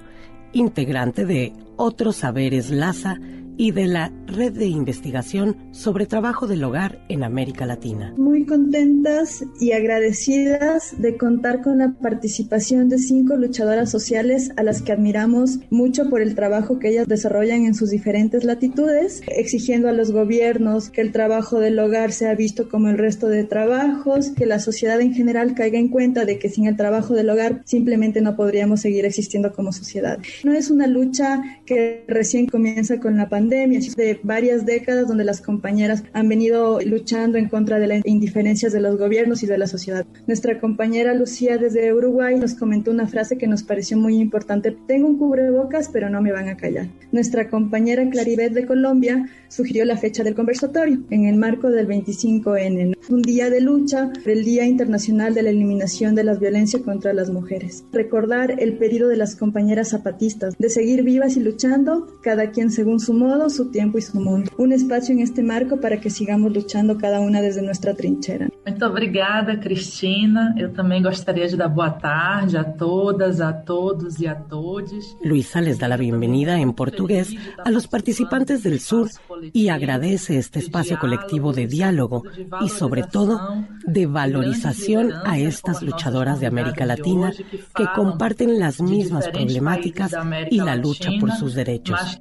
[0.53, 3.19] integrante de Otros Saberes LASA
[3.63, 8.13] y de la Red de Investigación sobre Trabajo del Hogar en América Latina.
[8.17, 14.83] Muy contentas y agradecidas de contar con la participación de cinco luchadoras sociales a las
[14.83, 19.93] que admiramos mucho por el trabajo que ellas desarrollan en sus diferentes latitudes, exigiendo a
[19.93, 24.45] los gobiernos que el trabajo del hogar sea visto como el resto de trabajos, que
[24.45, 28.23] la sociedad en general caiga en cuenta de que sin el trabajo del hogar simplemente
[28.23, 30.19] no podríamos seguir existiendo como sociedad.
[30.43, 35.43] No es una lucha que recién comienza con la pandemia, de varias décadas donde las
[35.43, 39.67] compañeras han venido luchando en contra de las indiferencias de los gobiernos y de la
[39.67, 40.07] sociedad.
[40.27, 44.75] Nuestra compañera Lucía desde Uruguay nos comentó una frase que nos pareció muy importante.
[44.87, 46.89] Tengo un cubrebocas, pero no me van a callar.
[47.13, 52.97] Nuestra compañera Claribet de Colombia sugirió la fecha del conversatorio en el marco del 25N,
[53.11, 57.29] un día de lucha el Día Internacional de la Eliminación de la Violencia contra las
[57.29, 57.85] Mujeres.
[57.93, 62.99] Recordar el pedido de las compañeras zapatistas de seguir vivas y luchando, cada quien según
[62.99, 64.51] su modo su tiempo y su mundo.
[64.57, 68.49] Un espacio en este marco para que sigamos luchando cada una desde nuestra trinchera.
[68.67, 70.55] Muito obrigada, Cristina.
[70.57, 75.17] Eu também gostaria de dar boa tarde a todas, a todos y a todos.
[75.25, 79.09] Luisa les da la bienvenida en portugués a los participantes del sur
[79.53, 82.23] y agradece este espacio colectivo de diálogo
[82.61, 83.41] y sobre todo
[83.85, 87.33] de valorización a estas luchadoras de América Latina
[87.75, 90.13] que comparten las mismas problemáticas
[90.51, 92.21] y la lucha por sus derechos.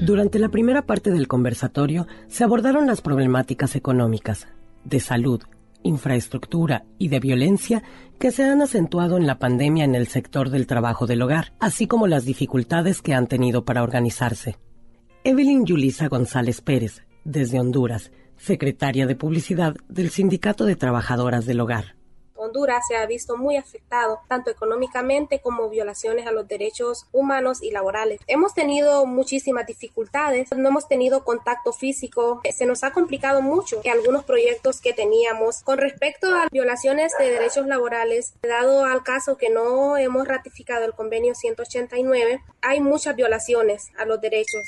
[0.00, 4.46] Durante la primera parte del conversatorio se abordaron las problemáticas económicas,
[4.84, 5.42] de salud,
[5.82, 7.82] infraestructura y de violencia
[8.18, 11.86] que se han acentuado en la pandemia en el sector del trabajo del hogar, así
[11.86, 14.58] como las dificultades que han tenido para organizarse.
[15.24, 21.96] Evelyn Yulisa González Pérez, desde Honduras, secretaria de Publicidad del Sindicato de Trabajadoras del Hogar.
[22.46, 27.70] Honduras se ha visto muy afectado tanto económicamente como violaciones a los derechos humanos y
[27.70, 28.20] laborales.
[28.26, 33.90] Hemos tenido muchísimas dificultades, no hemos tenido contacto físico, se nos ha complicado mucho que
[33.90, 39.50] algunos proyectos que teníamos con respecto a violaciones de derechos laborales, dado al caso que
[39.50, 44.62] no hemos ratificado el convenio 189, hay muchas violaciones a los derechos.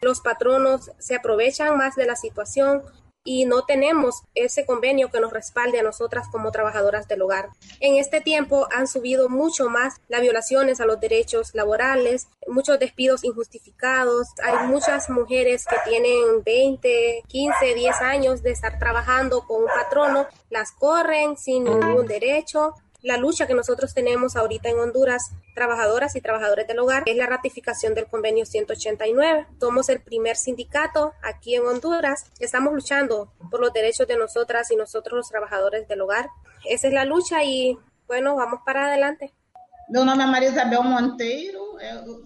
[0.00, 2.82] Los patronos se aprovechan más de la situación,
[3.24, 7.50] y no tenemos ese convenio que nos respalde a nosotras como trabajadoras del hogar.
[7.80, 13.24] En este tiempo han subido mucho más las violaciones a los derechos laborales, muchos despidos
[13.24, 19.68] injustificados, hay muchas mujeres que tienen 20, 15, 10 años de estar trabajando con un
[19.68, 26.16] patrono, las corren sin ningún derecho, la lucha que nosotros tenemos ahorita en Honduras, trabajadoras
[26.16, 29.46] y trabajadores del hogar, es la ratificación del convenio 189.
[29.60, 32.26] Somos el primer sindicato aquí en Honduras.
[32.40, 36.28] Estamos luchando por los derechos de nosotras y nosotros los trabajadores del hogar.
[36.64, 39.32] Esa es la lucha y bueno, vamos para adelante.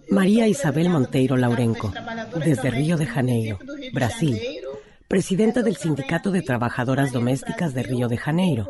[0.09, 1.93] María Isabel Monteiro Laurenco,
[2.45, 3.59] desde Río de Janeiro,
[3.93, 4.62] Brasil
[5.13, 8.67] presidenta del Sindicato de Trabajadoras Domésticas de Río de Janeiro.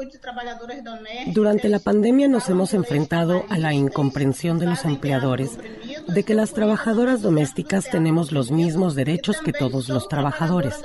[1.28, 5.57] Durante la pandemia nos hemos enfrentado a la incomprensión de los empleadores
[6.09, 10.82] de que las trabajadoras domésticas tenemos los mismos derechos que todos los trabajadores.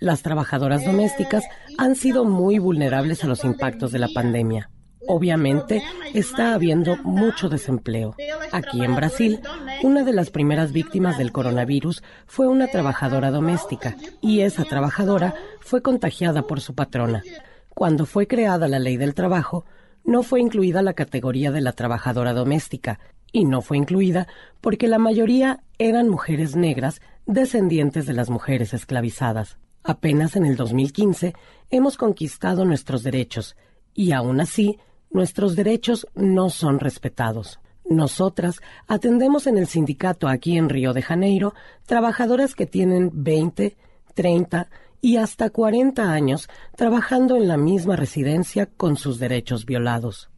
[0.00, 1.44] Las trabajadoras domésticas
[1.76, 4.70] han sido muy vulnerables a los impactos de la pandemia.
[5.08, 5.82] Obviamente
[6.14, 8.14] está habiendo mucho desempleo.
[8.52, 9.40] Aquí en Brasil,
[9.82, 15.82] una de las primeras víctimas del coronavirus fue una trabajadora doméstica y esa trabajadora fue
[15.82, 17.22] contagiada por su patrona.
[17.68, 19.64] Cuando fue creada la ley del trabajo,
[20.04, 23.00] no fue incluida la categoría de la trabajadora doméstica
[23.32, 24.28] y no fue incluida
[24.60, 29.58] porque la mayoría eran mujeres negras descendientes de las mujeres esclavizadas.
[29.82, 31.34] Apenas en el 2015
[31.70, 33.56] hemos conquistado nuestros derechos
[33.94, 34.78] y aún así
[35.16, 37.58] nuestros derechos no son respetados.
[37.88, 41.54] Nosotras atendemos en el sindicato aquí en Río de Janeiro
[41.86, 43.76] trabajadoras que tienen 20,
[44.14, 44.68] 30
[45.00, 50.28] y hasta 40 años trabajando en la misma residencia con sus derechos violados.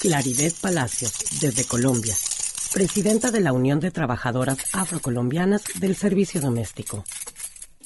[0.00, 2.14] Claridad Palacios, desde Colombia,
[2.72, 7.04] presidenta de la Unión de Trabajadoras Afrocolombianas del Servicio Doméstico.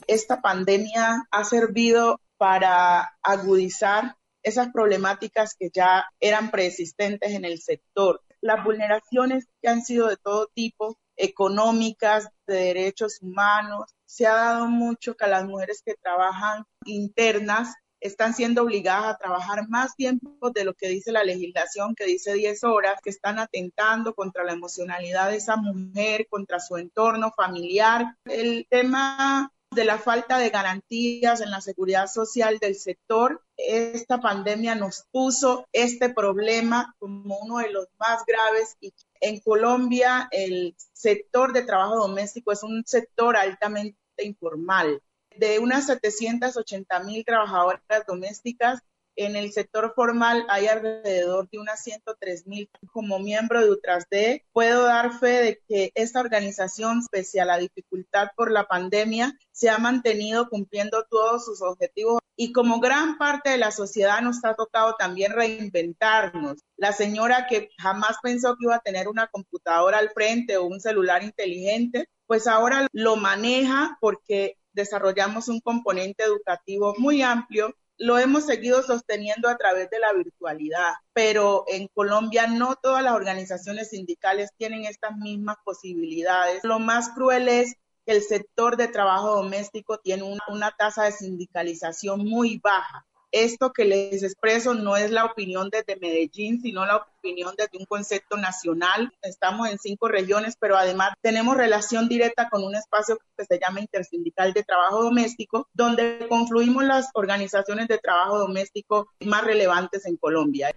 [0.06, 8.22] Esta pandemia ha servido para agudizar esas problemáticas que ya eran preexistentes en el sector.
[8.40, 14.68] Las vulneraciones que han sido de todo tipo, económicas, de derechos humanos, se ha dado
[14.68, 20.64] mucho que las mujeres que trabajan internas están siendo obligadas a trabajar más tiempo de
[20.64, 25.30] lo que dice la legislación, que dice 10 horas, que están atentando contra la emocionalidad
[25.30, 28.14] de esa mujer, contra su entorno familiar.
[28.26, 33.42] El tema de la falta de garantías en la seguridad social del sector.
[33.56, 40.28] Esta pandemia nos puso este problema como uno de los más graves y en Colombia
[40.30, 45.02] el sector de trabajo doméstico es un sector altamente informal.
[45.36, 48.80] De unas 780 mil trabajadoras domésticas,
[49.16, 52.70] en el sector formal hay alrededor de unas 103 mil.
[52.92, 58.28] Como miembro de UTRASD, puedo dar fe de que esta organización, pese a la dificultad
[58.36, 63.58] por la pandemia, se ha mantenido cumpliendo todos sus objetivos y como gran parte de
[63.58, 66.58] la sociedad nos ha tocado también reinventarnos.
[66.76, 70.80] La señora que jamás pensó que iba a tener una computadora al frente o un
[70.80, 78.46] celular inteligente, pues ahora lo maneja porque desarrollamos un componente educativo muy amplio lo hemos
[78.46, 84.50] seguido sosteniendo a través de la virtualidad, pero en Colombia no todas las organizaciones sindicales
[84.56, 86.64] tienen estas mismas posibilidades.
[86.64, 87.74] Lo más cruel es
[88.04, 93.84] que el sector de trabajo doméstico tiene una, tasa de sindicalización muy baja esto que
[93.84, 99.12] les expreso no es la opinión desde Medellín, sino la opinión desde un concepto nacional.
[99.22, 103.80] Estamos en cinco regiones, pero además tenemos relación directa con un espacio que se llama
[103.80, 110.70] Intersindical de Trabajo Doméstico, donde confluimos las organizaciones de trabajo doméstico más relevantes en Colombia.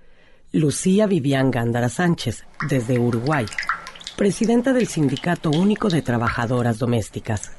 [0.52, 3.46] Lucía Vivian Gándara Sánchez, desde Uruguay,
[4.16, 7.52] presidenta del Sindicato Único de Trabajadoras Domésticas.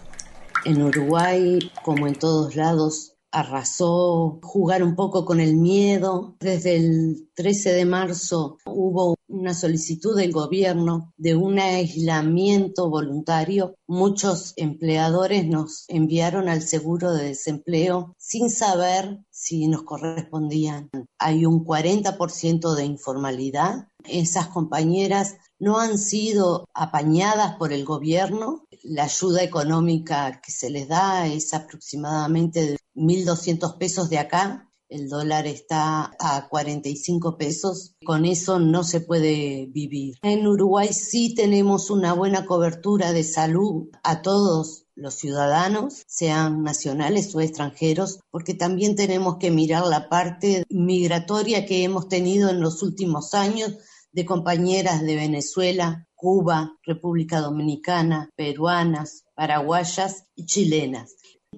[0.64, 6.36] En Uruguay, como en todos lados, arrasó jugar un poco con el miedo.
[6.40, 13.74] Desde el 13 de marzo hubo una solicitud del gobierno de un aislamiento voluntario.
[13.86, 20.88] Muchos empleadores nos enviaron al seguro de desempleo sin saber si nos correspondían.
[21.18, 23.88] Hay un 40% de informalidad.
[24.04, 28.64] Esas compañeras no han sido apañadas por el gobierno.
[28.82, 34.70] La ayuda económica que se les da es aproximadamente 1.200 pesos de acá.
[34.88, 37.94] El dólar está a 45 pesos.
[38.04, 40.16] Con eso no se puede vivir.
[40.22, 47.34] En Uruguay sí tenemos una buena cobertura de salud a todos los ciudadanos, sean nacionales
[47.34, 52.82] o extranjeros, porque también tenemos que mirar la parte migratoria que hemos tenido en los
[52.82, 53.76] últimos años
[54.10, 61.14] de compañeras de Venezuela, Cuba, República Dominicana, peruanas, paraguayas y chilenas.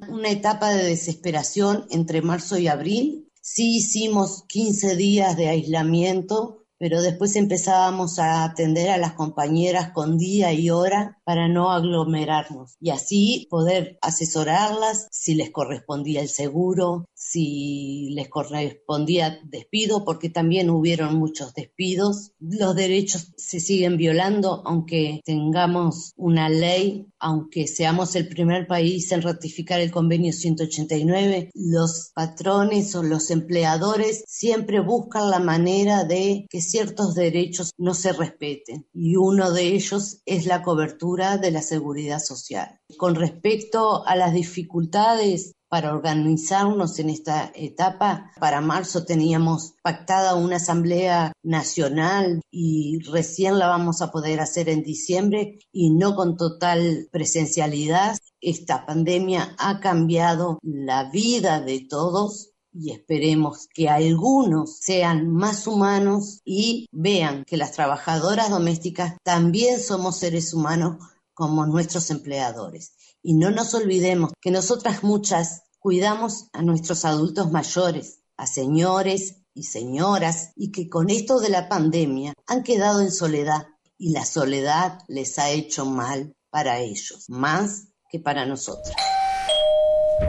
[0.08, 3.28] Una etapa de desesperación entre marzo y abril.
[3.40, 10.16] Sí hicimos 15 días de aislamiento pero después empezábamos a atender a las compañeras con
[10.16, 17.04] día y hora para no aglomerarnos y así poder asesorarlas si les correspondía el seguro,
[17.20, 22.32] si les correspondía despido, porque también hubieron muchos despidos.
[22.40, 29.20] Los derechos se siguen violando, aunque tengamos una ley, aunque seamos el primer país en
[29.20, 36.62] ratificar el convenio 189, los patrones o los empleadores siempre buscan la manera de que
[36.62, 42.18] ciertos derechos no se respeten y uno de ellos es la cobertura de la seguridad
[42.18, 42.80] social.
[42.96, 48.32] Con respecto a las dificultades para organizarnos en esta etapa.
[48.40, 54.82] Para marzo teníamos pactada una asamblea nacional y recién la vamos a poder hacer en
[54.82, 58.18] diciembre y no con total presencialidad.
[58.40, 66.40] Esta pandemia ha cambiado la vida de todos y esperemos que algunos sean más humanos
[66.44, 70.96] y vean que las trabajadoras domésticas también somos seres humanos
[71.32, 72.92] como nuestros empleadores.
[73.22, 79.64] Y no nos olvidemos que nosotras muchas cuidamos a nuestros adultos mayores, a señores y
[79.64, 83.66] señoras, y que con esto de la pandemia han quedado en soledad
[83.98, 88.96] y la soledad les ha hecho mal para ellos, más que para nosotras.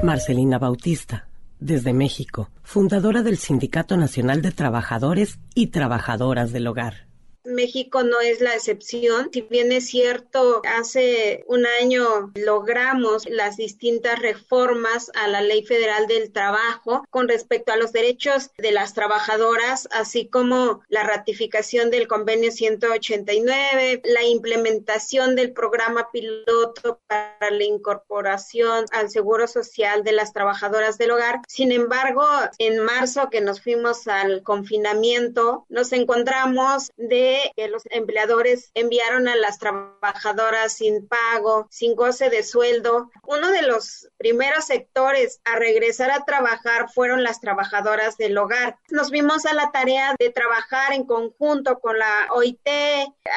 [0.03, 1.27] Marcelina Bautista
[1.61, 7.10] desde México, fundadora del Sindicato Nacional de Trabajadores y Trabajadoras del Hogar.
[7.43, 9.29] México no es la excepción.
[9.33, 16.07] Si bien es cierto, hace un año logramos las distintas reformas a la Ley Federal
[16.07, 22.07] del Trabajo con respecto a los derechos de las trabajadoras, así como la ratificación del
[22.07, 30.33] convenio 189, la implementación del programa piloto para la incorporación al Seguro Social de las
[30.33, 31.41] trabajadoras del hogar.
[31.47, 32.25] Sin embargo,
[32.59, 39.35] en marzo que nos fuimos al confinamiento, nos encontramos de que los empleadores enviaron a
[39.35, 43.09] las trabajadoras sin pago, sin goce de sueldo.
[43.23, 48.77] Uno de los primeros sectores a regresar a trabajar fueron las trabajadoras del hogar.
[48.89, 52.67] Nos vimos a la tarea de trabajar en conjunto con la OIT,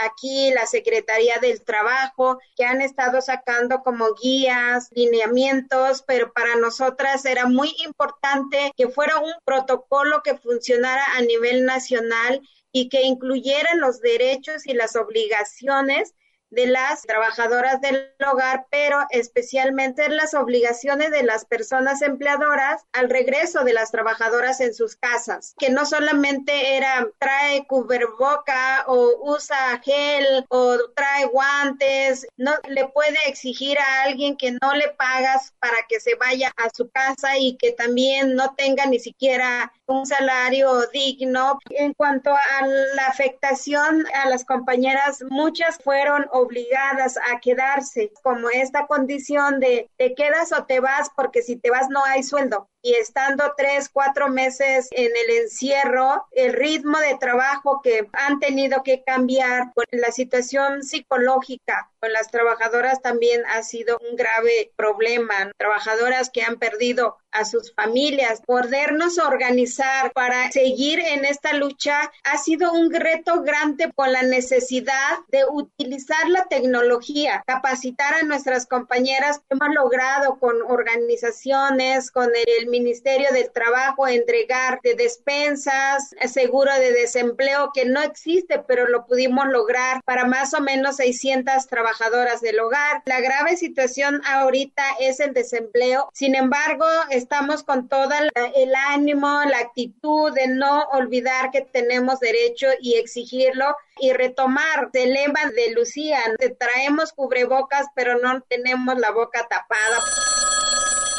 [0.05, 7.24] aquí la Secretaría del Trabajo, que han estado sacando como guías, lineamientos, pero para nosotras
[7.24, 12.40] era muy importante que fuera un protocolo que funcionara a nivel nacional
[12.77, 16.12] y que incluyera los derechos y las obligaciones
[16.55, 23.64] de las trabajadoras del hogar, pero especialmente las obligaciones de las personas empleadoras al regreso
[23.64, 30.46] de las trabajadoras en sus casas, que no solamente era trae cuberboca o usa gel
[30.48, 36.00] o trae guantes, no le puede exigir a alguien que no le pagas para que
[36.00, 41.59] se vaya a su casa y que también no tenga ni siquiera un salario digno.
[41.70, 48.86] En cuanto a la afectación a las compañeras, muchas fueron obligadas a quedarse como esta
[48.86, 52.95] condición de te quedas o te vas porque si te vas no hay sueldo y
[52.97, 59.03] estando tres, cuatro meses en el encierro, el ritmo de trabajo que han tenido que
[59.03, 65.51] cambiar por la situación psicológica con las trabajadoras también ha sido un grave problema.
[65.57, 72.37] Trabajadoras que han perdido a sus familias, podernos organizar para seguir en esta lucha ha
[72.37, 79.41] sido un reto grande con la necesidad de utilizar la tecnología, capacitar a nuestras compañeras.
[79.49, 87.70] Hemos logrado con organizaciones, con el Ministerio del Trabajo entregar de despensas, seguro de desempleo
[87.72, 93.03] que no existe, pero lo pudimos lograr para más o menos 600 trabajadoras del hogar.
[93.05, 96.11] La grave situación ahorita es el desempleo.
[96.12, 98.11] Sin embargo, estamos con todo
[98.57, 105.12] el ánimo, la actitud de no olvidar que tenemos derecho y exigirlo y retomar el
[105.12, 106.18] lema de Lucía,
[106.59, 110.43] traemos cubrebocas pero no tenemos la boca tapada.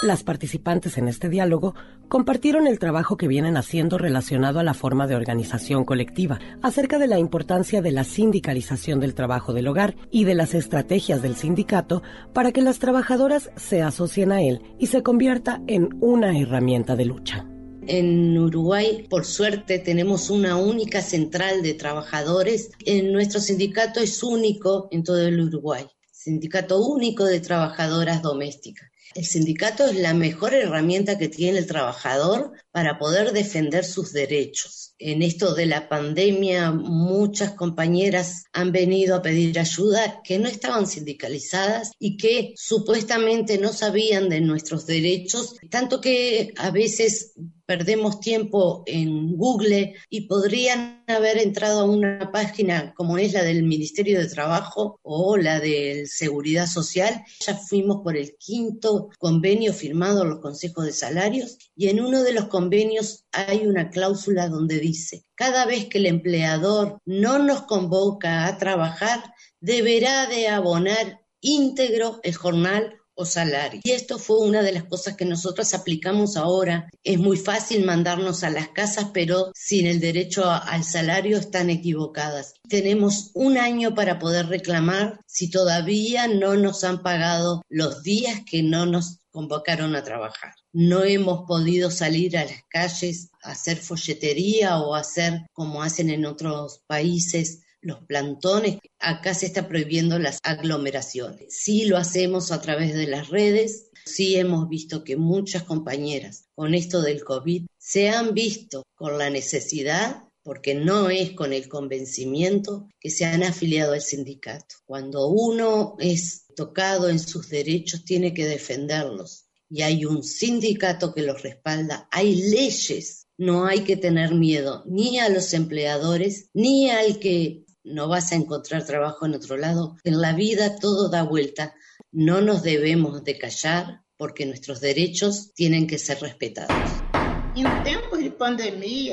[0.03, 1.73] Las participantes en este diálogo
[2.09, 7.07] compartieron el trabajo que vienen haciendo relacionado a la forma de organización colectiva, acerca de
[7.07, 12.03] la importancia de la sindicalización del trabajo del hogar y de las estrategias del sindicato
[12.33, 17.05] para que las trabajadoras se asocien a él y se convierta en una herramienta de
[17.05, 17.47] lucha.
[17.87, 22.71] En Uruguay, por suerte, tenemos una única central de trabajadores.
[22.85, 25.85] En nuestro sindicato es único en todo el Uruguay.
[26.11, 28.89] Sindicato único de trabajadoras domésticas.
[29.15, 34.93] El sindicato es la mejor herramienta que tiene el trabajador para poder defender sus derechos.
[34.99, 40.85] En esto de la pandemia, muchas compañeras han venido a pedir ayuda que no estaban
[40.85, 47.35] sindicalizadas y que supuestamente no sabían de nuestros derechos, tanto que a veces
[47.65, 53.63] perdemos tiempo en Google y podrían haber entrado a una página como es la del
[53.63, 57.23] Ministerio de Trabajo o la de Seguridad Social.
[57.45, 62.23] Ya fuimos por el quinto convenio firmado en los consejos de salarios y en uno
[62.23, 67.63] de los convenios hay una cláusula donde dice, cada vez que el empleador no nos
[67.63, 69.23] convoca a trabajar,
[69.59, 73.81] deberá de abonar íntegro el jornal o salario.
[73.83, 76.89] Y esto fue una de las cosas que nosotros aplicamos ahora.
[77.03, 82.53] Es muy fácil mandarnos a las casas, pero sin el derecho al salario están equivocadas.
[82.67, 88.63] Tenemos un año para poder reclamar si todavía no nos han pagado los días que
[88.63, 90.53] no nos convocaron a trabajar.
[90.71, 96.25] No hemos podido salir a las calles a hacer folletería o hacer como hacen en
[96.25, 98.79] otros países los plantones.
[98.99, 101.55] Acá se está prohibiendo las aglomeraciones.
[101.55, 103.91] Sí lo hacemos a través de las redes.
[104.05, 109.29] Sí hemos visto que muchas compañeras con esto del COVID se han visto con la
[109.29, 114.75] necesidad porque no es con el convencimiento que se han afiliado al sindicato.
[114.85, 119.45] Cuando uno es tocado en sus derechos, tiene que defenderlos.
[119.69, 123.25] Y hay un sindicato que los respalda, hay leyes.
[123.37, 128.35] No hay que tener miedo ni a los empleadores, ni al que no vas a
[128.35, 129.95] encontrar trabajo en otro lado.
[130.03, 131.75] En la vida todo da vuelta.
[132.11, 136.75] No nos debemos de callar porque nuestros derechos tienen que ser respetados.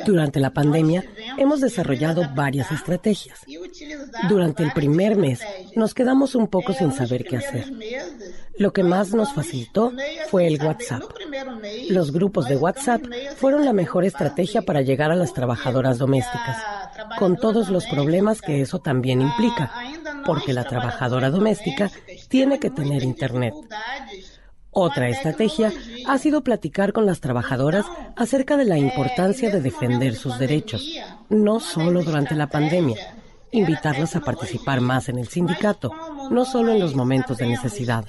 [0.04, 1.04] Durante la pandemia
[1.38, 3.40] hemos desarrollado varias estrategias.
[4.28, 5.40] Durante el primer mes
[5.76, 7.66] nos quedamos un poco sin saber qué hacer.
[8.62, 9.92] Lo que más nos facilitó
[10.30, 11.02] fue el WhatsApp.
[11.90, 13.02] Los grupos de WhatsApp
[13.34, 16.58] fueron la mejor estrategia para llegar a las trabajadoras domésticas,
[17.18, 19.72] con todos los problemas que eso también implica,
[20.24, 21.90] porque la trabajadora doméstica
[22.28, 23.52] tiene que tener Internet.
[24.70, 25.72] Otra estrategia
[26.06, 30.88] ha sido platicar con las trabajadoras acerca de la importancia de defender sus derechos,
[31.28, 33.16] no solo durante la pandemia,
[33.50, 35.90] invitarlas a participar más en el sindicato,
[36.30, 38.04] no solo en los momentos de necesidad.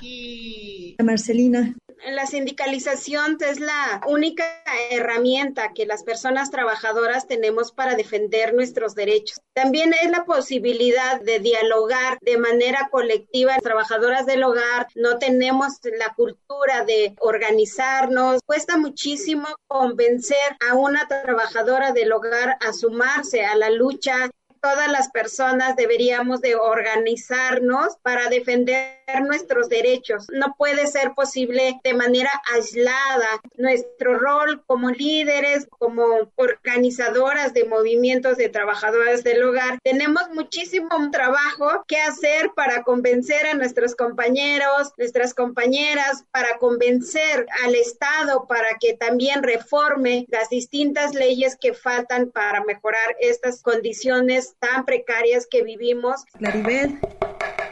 [1.03, 1.75] Marcelina.
[2.11, 4.43] La sindicalización es la única
[4.91, 9.39] herramienta que las personas trabajadoras tenemos para defender nuestros derechos.
[9.53, 13.55] También es la posibilidad de dialogar de manera colectiva.
[13.63, 18.41] Trabajadoras del hogar no tenemos la cultura de organizarnos.
[18.45, 24.29] Cuesta muchísimo convencer a una trabajadora del hogar a sumarse a la lucha
[24.63, 30.27] todas las personas deberíamos de organizarnos para defender nuestros derechos.
[30.31, 33.27] No puede ser posible de manera aislada.
[33.57, 41.83] Nuestro rol como líderes, como organizadoras de movimientos de trabajadoras del hogar, tenemos muchísimo trabajo
[41.87, 48.93] que hacer para convencer a nuestros compañeros, nuestras compañeras, para convencer al Estado para que
[48.93, 56.23] también reforme las distintas leyes que faltan para mejorar estas condiciones tan precarias que vivimos.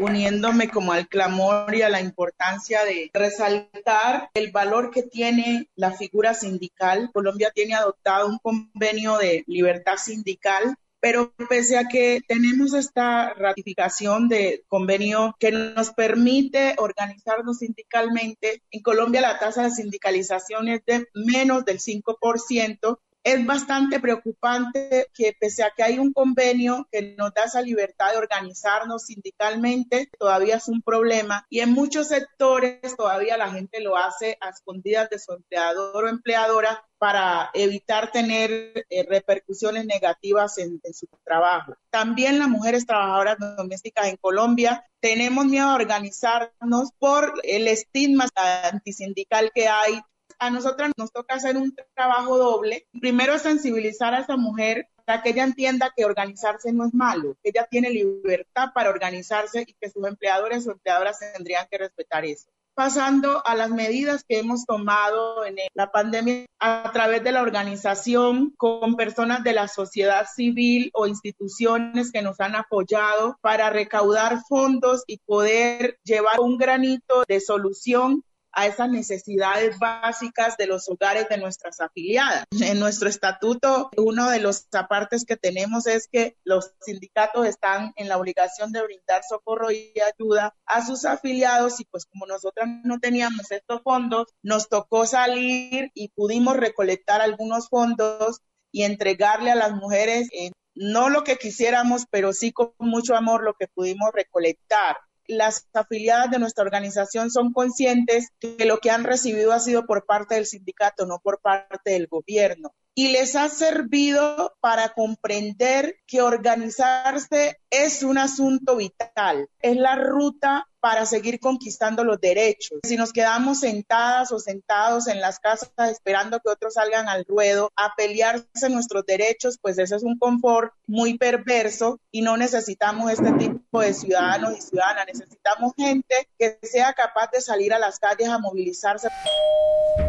[0.01, 5.91] Uniéndome como al clamor y a la importancia de resaltar el valor que tiene la
[5.91, 7.09] figura sindical.
[7.13, 14.29] Colombia tiene adoptado un convenio de libertad sindical pero pese a que tenemos esta ratificación
[14.29, 21.07] de convenio que nos permite organizarnos sindicalmente, en Colombia la tasa de sindicalización es de
[21.15, 27.33] menos del 5%, es bastante preocupante que pese a que hay un convenio que nos
[27.33, 33.37] da esa libertad de organizarnos sindicalmente, todavía es un problema y en muchos sectores todavía
[33.37, 39.05] la gente lo hace a escondidas de su empleador o empleadora para evitar tener eh,
[39.09, 41.73] repercusiones negativas en, en, su trabajo.
[41.89, 49.51] También las mujeres trabajadoras domésticas en Colombia tenemos miedo a organizarnos por el estigma antisindical
[49.53, 49.99] que hay
[50.41, 52.87] a nosotros nos toca hacer un trabajo doble.
[52.99, 57.51] Primero, sensibilizar a esa mujer para que ella entienda que organizarse no es malo, que
[57.51, 62.49] ella tiene libertad para organizarse y que sus empleadores o empleadoras tendrían que respetar eso.
[62.73, 68.51] Pasando a las medidas que hemos tomado en la pandemia a través de la organización
[68.57, 75.03] con personas de la sociedad civil o instituciones que nos han apoyado para recaudar fondos
[75.05, 78.23] y poder llevar un granito de solución
[78.53, 82.45] a esas necesidades básicas de los hogares de nuestras afiliadas.
[82.59, 88.09] En nuestro estatuto, uno de los apartes que tenemos es que los sindicatos están en
[88.09, 92.99] la obligación de brindar socorro y ayuda a sus afiliados y pues como nosotras no
[92.99, 98.41] teníamos estos fondos, nos tocó salir y pudimos recolectar algunos fondos
[98.71, 103.43] y entregarle a las mujeres eh, no lo que quisiéramos, pero sí con mucho amor
[103.43, 104.97] lo que pudimos recolectar
[105.31, 110.05] las afiliadas de nuestra organización son conscientes que lo que han recibido ha sido por
[110.05, 112.73] parte del sindicato, no por parte del gobierno.
[112.93, 120.67] Y les ha servido para comprender que organizarse es un asunto vital, es la ruta
[120.81, 122.79] para seguir conquistando los derechos.
[122.83, 127.71] Si nos quedamos sentadas o sentados en las casas esperando que otros salgan al ruedo
[127.75, 133.31] a pelearse nuestros derechos, pues eso es un confort muy perverso y no necesitamos este
[133.33, 135.05] tipo de ciudadanos y ciudadanas.
[135.05, 139.07] Necesitamos gente que sea capaz de salir a las calles a movilizarse.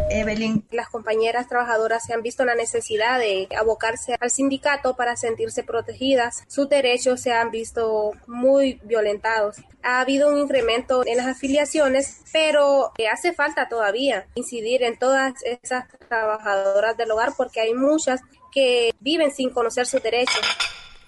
[0.08, 0.66] Evelyn.
[0.70, 6.44] Las compañeras trabajadoras se han visto la necesidad de abocarse al sindicato para sentirse protegidas.
[6.48, 9.56] Sus derechos se han visto muy violentados.
[9.82, 10.61] Ha habido un incremento
[11.06, 17.60] en las afiliaciones, pero hace falta todavía incidir en todas esas trabajadoras del hogar porque
[17.60, 18.20] hay muchas
[18.52, 20.40] que viven sin conocer sus derechos.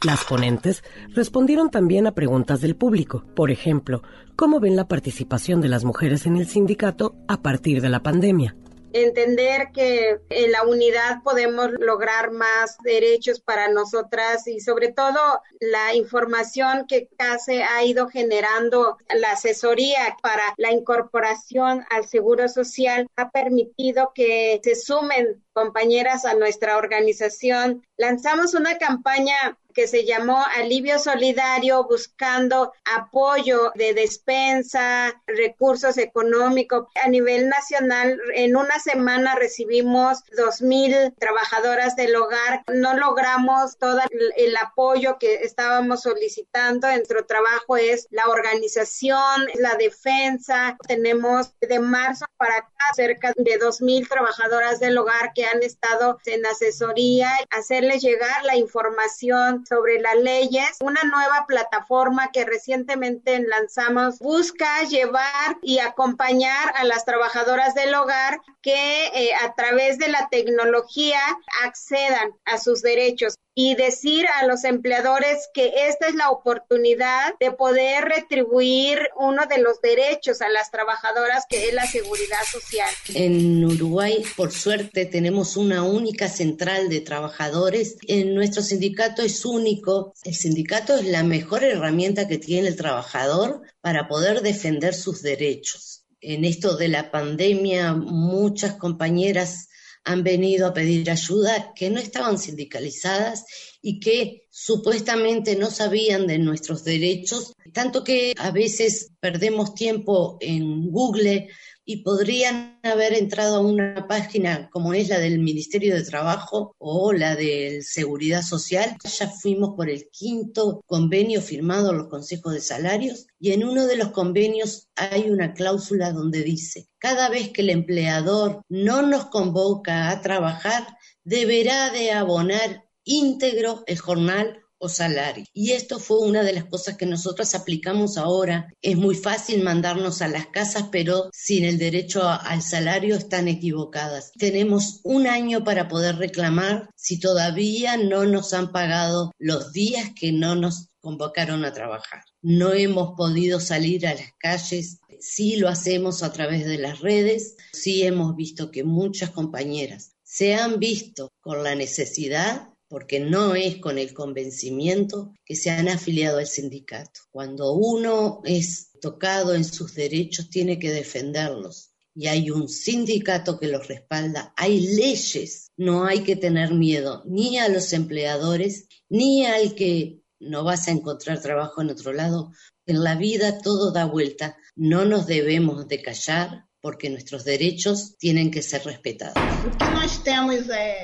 [0.02, 0.84] Las ponentes
[1.14, 3.24] respondieron también a preguntas del público.
[3.34, 4.02] Por ejemplo,
[4.36, 8.54] ¿cómo ven la participación de las mujeres en el sindicato a partir de la pandemia?
[8.94, 15.94] Entender que en la unidad podemos lograr más derechos para nosotras y sobre todo la
[15.94, 23.30] información que CASE ha ido generando, la asesoría para la incorporación al Seguro Social ha
[23.30, 27.84] permitido que se sumen compañeras a nuestra organización.
[27.96, 36.86] Lanzamos una campaña que se llamó Alivio Solidario, buscando apoyo de despensa, recursos económicos.
[37.02, 42.62] A nivel nacional, en una semana recibimos dos mil trabajadoras del hogar.
[42.72, 43.98] No logramos todo
[44.36, 46.88] el apoyo que estábamos solicitando.
[46.88, 50.76] Nuestro trabajo es la organización, la defensa.
[50.86, 56.18] Tenemos de marzo para acá cerca de dos mil trabajadoras del hogar que han estado
[56.26, 60.76] en asesoría, hacerles llegar la información sobre las leyes.
[60.80, 68.40] Una nueva plataforma que recientemente lanzamos busca llevar y acompañar a las trabajadoras del hogar
[68.62, 71.20] que eh, a través de la tecnología
[71.64, 73.34] accedan a sus derechos.
[73.54, 79.58] Y decir a los empleadores que esta es la oportunidad de poder retribuir uno de
[79.58, 82.90] los derechos a las trabajadoras que es la seguridad social.
[83.14, 87.96] En Uruguay, por suerte, tenemos una única central de trabajadores.
[88.08, 90.14] En nuestro sindicato es único.
[90.24, 96.04] El sindicato es la mejor herramienta que tiene el trabajador para poder defender sus derechos.
[96.20, 99.68] En esto de la pandemia, muchas compañeras
[100.04, 103.44] han venido a pedir ayuda que no estaban sindicalizadas
[103.80, 110.90] y que supuestamente no sabían de nuestros derechos, tanto que a veces perdemos tiempo en
[110.90, 111.48] Google
[111.84, 117.12] y podrían haber entrado a una página como es la del Ministerio de Trabajo o
[117.12, 118.96] la de Seguridad Social.
[119.04, 123.96] Ya fuimos por el quinto convenio firmado los consejos de salarios y en uno de
[123.96, 130.10] los convenios hay una cláusula donde dice, cada vez que el empleador no nos convoca
[130.10, 135.44] a trabajar, deberá de abonar íntegro el jornal salario.
[135.52, 138.72] Y esto fue una de las cosas que nosotros aplicamos ahora.
[138.82, 144.32] Es muy fácil mandarnos a las casas, pero sin el derecho al salario están equivocadas.
[144.38, 150.32] Tenemos un año para poder reclamar si todavía no nos han pagado los días que
[150.32, 152.22] no nos convocaron a trabajar.
[152.40, 157.56] No hemos podido salir a las calles, sí lo hacemos a través de las redes,
[157.72, 163.76] sí hemos visto que muchas compañeras se han visto con la necesidad porque no es
[163.76, 167.20] con el convencimiento que se han afiliado al sindicato.
[167.30, 171.90] Cuando uno es tocado en sus derechos, tiene que defenderlos.
[172.14, 177.58] Y hay un sindicato que los respalda, hay leyes, no hay que tener miedo ni
[177.58, 182.52] a los empleadores, ni al que no vas a encontrar trabajo en otro lado.
[182.86, 188.50] En la vida todo da vuelta, no nos debemos de callar, porque nuestros derechos tienen
[188.50, 189.42] que ser respetados.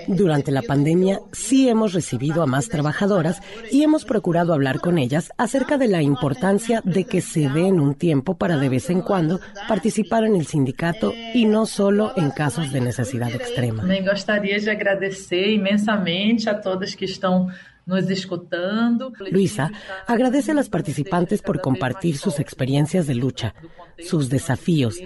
[0.08, 3.40] Durante la pandemia sí hemos recibido a más trabajadoras
[3.72, 7.94] y hemos procurado hablar con ellas acerca de la importancia de que se den un
[7.94, 12.72] tiempo para de vez en cuando participar en el sindicato y no solo en casos
[12.72, 13.82] de necesidad extrema.
[13.82, 17.46] Me gustaría de agradecer inmensamente a todos que están
[17.86, 19.14] nos escutando.
[19.30, 19.72] Luisa
[20.06, 23.54] agradece a las participantes por compartir sus experiencias de lucha,
[23.98, 24.98] sus desafíos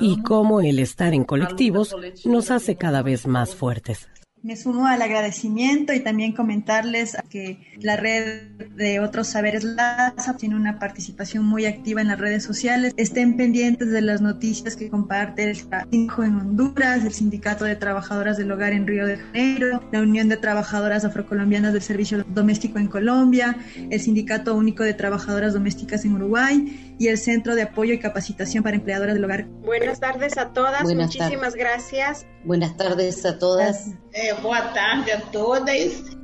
[0.00, 1.94] y cómo el estar en colectivos
[2.24, 4.08] nos hace cada vez más fuertes.
[4.42, 8.42] Me sumo al agradecimiento y también comentarles que la red
[8.74, 12.92] de Otros Saberes LASA tiene una participación muy activa en las redes sociales.
[12.96, 18.36] Estén pendientes de las noticias que comparte el CINJO en Honduras, el Sindicato de Trabajadoras
[18.36, 22.88] del Hogar en Río de Janeiro, la Unión de Trabajadoras Afrocolombianas del Servicio Doméstico en
[22.88, 28.00] Colombia, el Sindicato Único de Trabajadoras Domésticas en Uruguay y el Centro de Apoyo y
[28.00, 29.46] Capacitación para Empleadoras del Hogar.
[29.64, 32.26] Buenas tardes a todas, muchísimas gracias.
[32.44, 33.92] Buenas tardes a todas.
[34.14, 35.66] Eh, buenas tardes a todas.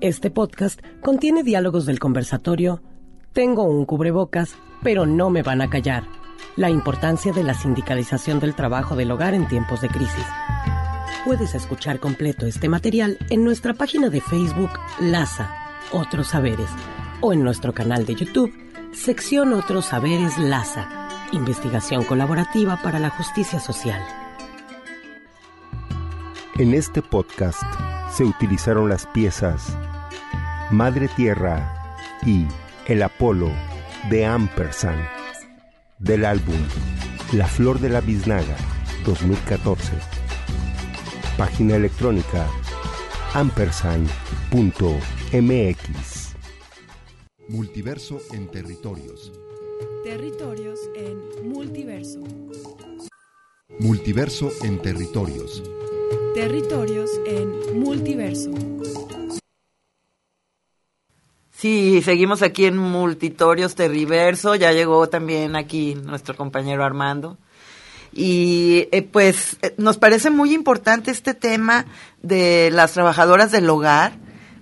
[0.02, 2.82] Este podcast contiene diálogos del conversatorio
[3.32, 6.04] Tengo un cubrebocas, pero no me van a callar.
[6.56, 10.26] La importancia de la sindicalización del trabajo del hogar en tiempos de crisis.
[11.24, 14.70] Puedes escuchar completo este material en nuestra página de Facebook
[15.00, 15.50] LASA,
[15.92, 16.70] Otros Saberes,
[17.22, 18.52] o en nuestro canal de YouTube
[18.92, 20.88] Sección Otros Saberes LASA,
[21.32, 24.02] Investigación Colaborativa para la Justicia Social.
[26.58, 27.62] En este podcast
[28.12, 29.78] se utilizaron las piezas
[30.72, 31.94] Madre Tierra
[32.26, 32.46] y
[32.88, 33.52] El Apolo
[34.10, 35.00] de Ampersand
[36.00, 36.56] del álbum
[37.32, 38.56] La Flor de la Biznaga
[39.06, 39.92] 2014.
[41.36, 42.48] Página electrónica
[43.34, 46.34] ampersand.mx.
[47.50, 49.32] Multiverso en territorios.
[50.02, 52.18] Territorios en multiverso.
[53.78, 55.62] Multiverso en territorios.
[56.34, 58.50] Territorios en multiverso.
[61.50, 64.54] Sí, seguimos aquí en Multitorios Terriverso.
[64.54, 67.38] Ya llegó también aquí nuestro compañero Armando.
[68.12, 71.86] Y eh, pues eh, nos parece muy importante este tema
[72.22, 74.12] de las trabajadoras del hogar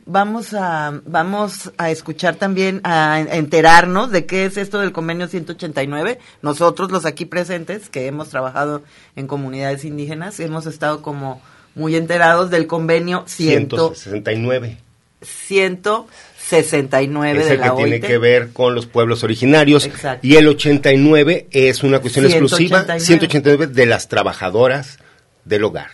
[0.07, 6.19] vamos a vamos a escuchar también a, enterarnos de qué es esto del convenio 189.
[6.43, 8.83] Nosotros los aquí presentes que hemos trabajado
[9.17, 11.43] en comunidades indígenas hemos estado como
[11.77, 14.79] muy enterados del convenio 169.
[15.23, 20.27] 169 es de el la que tiene que ver con los pueblos originarios Exacto.
[20.27, 23.05] y el 89 es una cuestión exclusiva 189.
[23.05, 24.99] 189 de las trabajadoras
[25.45, 25.89] del hogar.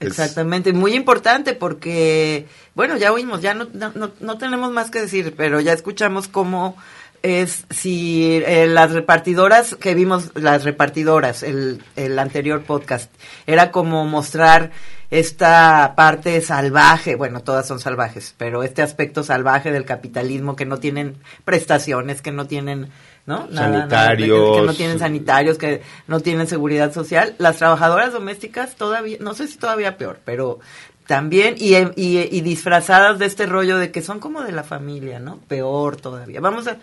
[0.00, 5.00] Exactamente, muy importante porque, bueno, ya oímos, ya no, no, no- no tenemos más que
[5.00, 6.76] decir, pero ya escuchamos cómo
[7.22, 13.12] es si eh, las repartidoras que vimos, las repartidoras, el, el anterior podcast,
[13.46, 14.70] era como mostrar
[15.12, 20.78] esta parte salvaje, bueno, todas son salvajes, pero este aspecto salvaje del capitalismo que no
[20.78, 22.88] tienen prestaciones, que no tienen,
[23.26, 23.46] ¿no?
[23.52, 24.56] Sanitarios.
[24.56, 27.34] que no tienen sanitarios, que no tienen seguridad social.
[27.36, 30.60] Las trabajadoras domésticas todavía, no sé si todavía peor, pero
[31.06, 35.18] también, y, y, y disfrazadas de este rollo de que son como de la familia,
[35.18, 35.40] ¿no?
[35.46, 36.40] Peor todavía.
[36.40, 36.78] Vamos a...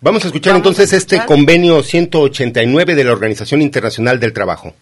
[0.00, 4.74] Vamos a escuchar Vamos entonces a este convenio 189 de la Organización Internacional del Trabajo.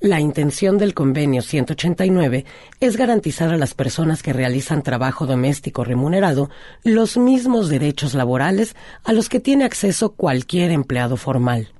[0.00, 2.44] La intención del convenio 189
[2.80, 6.50] es garantizar a las personas que realizan trabajo doméstico remunerado
[6.84, 11.72] los mismos derechos laborales a los que tiene acceso cualquier empleado formal.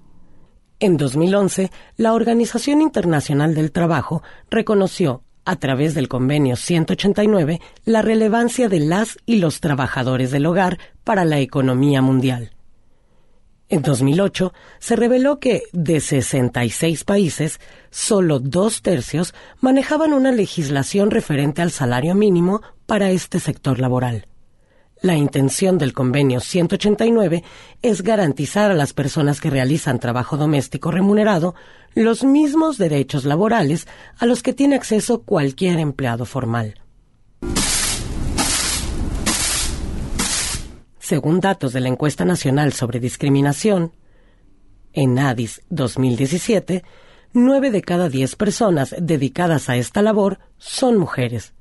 [0.81, 8.69] En 2011, la Organización Internacional del Trabajo reconoció, a través del convenio 189, la relevancia
[8.69, 12.53] de las y los trabajadores del hogar para la economía mundial.
[13.69, 17.61] En 2008 se reveló que de 66 países,
[17.91, 24.28] solo dos tercios manejaban una legislación referente al salario mínimo para este sector laboral.
[25.01, 27.45] La intención del convenio 189
[27.83, 31.55] es garantizar a las personas que realizan trabajo doméstico remunerado
[31.95, 33.87] los mismos derechos laborales
[34.19, 36.81] a los que tiene acceso cualquier empleado formal.
[40.99, 43.93] Según datos de la encuesta nacional sobre discriminación,
[44.93, 46.83] en ADIS 2017,
[47.33, 51.55] nueve de cada diez personas dedicadas a esta labor son mujeres.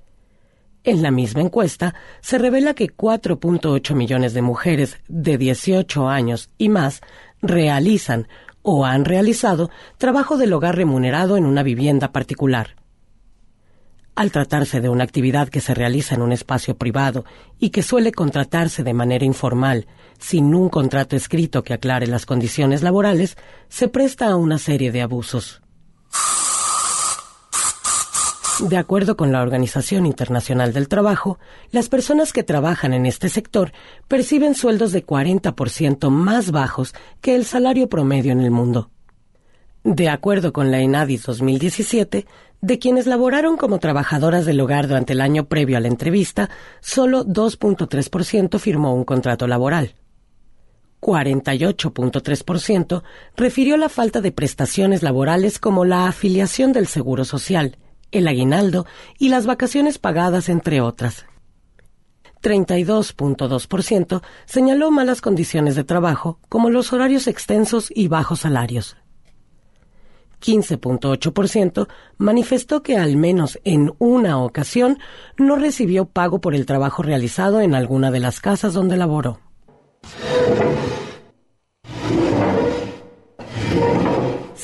[0.87, 6.69] En la misma encuesta se revela que 4.8 millones de mujeres de 18 años y
[6.69, 7.01] más
[7.41, 8.29] realizan
[8.61, 12.77] o han realizado trabajo del hogar remunerado en una vivienda particular.
[14.15, 17.25] Al tratarse de una actividad que se realiza en un espacio privado
[17.59, 19.87] y que suele contratarse de manera informal,
[20.19, 23.35] sin un contrato escrito que aclare las condiciones laborales,
[23.67, 25.61] se presta a una serie de abusos.
[28.59, 31.37] De acuerdo con la Organización Internacional del Trabajo,
[31.71, 33.71] las personas que trabajan en este sector
[34.07, 38.89] perciben sueldos de 40% más bajos que el salario promedio en el mundo.
[39.83, 42.25] De acuerdo con la ENADIS 2017,
[42.59, 46.49] de quienes laboraron como trabajadoras del hogar durante el año previo a la entrevista,
[46.79, 49.93] solo 2.3% firmó un contrato laboral.
[50.99, 53.03] 48.3%
[53.35, 57.77] refirió la falta de prestaciones laborales como la afiliación del Seguro Social,
[58.11, 58.85] el aguinaldo
[59.17, 61.25] y las vacaciones pagadas, entre otras.
[62.41, 68.97] 32.2% señaló malas condiciones de trabajo, como los horarios extensos y bajos salarios.
[70.41, 71.87] 15.8%
[72.17, 74.99] manifestó que al menos en una ocasión
[75.37, 79.39] no recibió pago por el trabajo realizado en alguna de las casas donde laboró.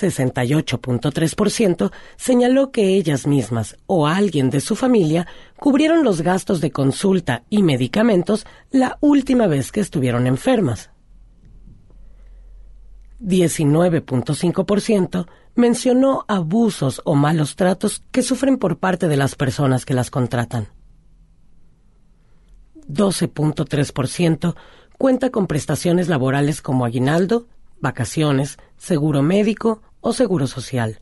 [0.03, 5.25] ...68.3% señaló que ellas mismas o alguien de su familia
[5.57, 10.89] cubrieron los gastos de consulta y medicamentos la última vez que estuvieron enfermas.
[13.21, 20.09] 19.5% mencionó abusos o malos tratos que sufren por parte de las personas que las
[20.09, 20.67] contratan.
[22.89, 24.55] 12.3%
[24.97, 27.47] cuenta con prestaciones laborales como aguinaldo,
[27.79, 30.99] vacaciones, seguro médico o seguro social.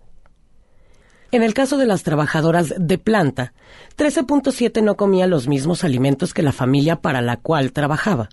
[1.31, 3.53] En el caso de las trabajadoras de planta,
[3.97, 8.29] 13.7 no comía los mismos alimentos que la familia para la cual trabajaba.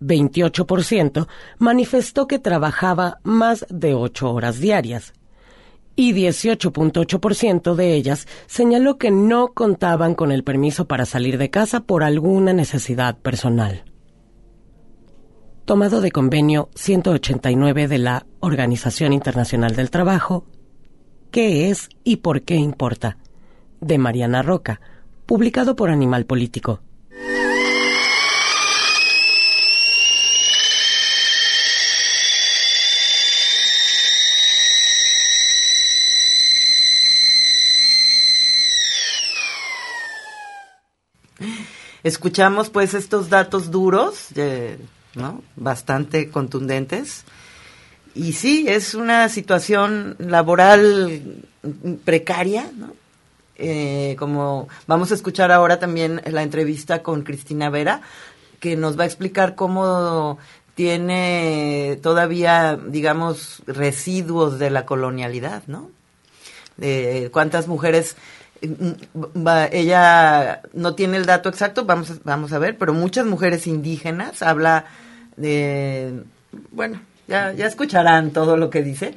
[0.00, 1.26] 28%
[1.58, 5.12] manifestó que trabajaba más de ocho horas diarias
[5.96, 11.80] y 18.8% de ellas señaló que no contaban con el permiso para salir de casa
[11.80, 13.82] por alguna necesidad personal.
[15.68, 20.46] Tomado de convenio 189 de la Organización Internacional del Trabajo,
[21.30, 23.18] ¿Qué es y por qué importa?
[23.82, 24.80] de Mariana Roca,
[25.26, 26.80] publicado por Animal Político.
[42.02, 44.78] Escuchamos pues estos datos duros, de,
[45.18, 45.42] ¿no?
[45.56, 47.24] Bastante contundentes.
[48.14, 51.44] Y sí, es una situación laboral
[52.04, 52.92] precaria, ¿no?
[53.60, 58.02] Eh, como vamos a escuchar ahora también la entrevista con Cristina Vera,
[58.60, 60.38] que nos va a explicar cómo
[60.74, 65.90] tiene todavía, digamos, residuos de la colonialidad, ¿no?
[66.76, 68.16] De cuántas mujeres
[68.62, 74.40] mm, ella no tiene el dato exacto, vamos vamos a ver, pero muchas mujeres indígenas
[74.42, 74.84] habla
[75.38, 76.22] de
[76.72, 79.14] bueno, ya ya escucharán todo lo que dice,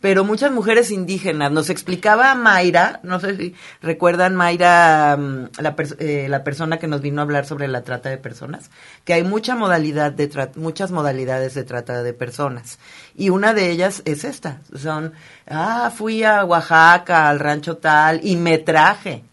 [0.00, 6.26] pero muchas mujeres indígenas nos explicaba Mayra, no sé si recuerdan Mayra mm, la, eh,
[6.28, 8.70] la persona que nos vino a hablar sobre la trata de personas,
[9.04, 12.78] que hay mucha modalidad de tra- muchas modalidades de trata de personas
[13.16, 15.14] y una de ellas es esta, son
[15.48, 19.24] ah, fui a Oaxaca, al rancho tal y me traje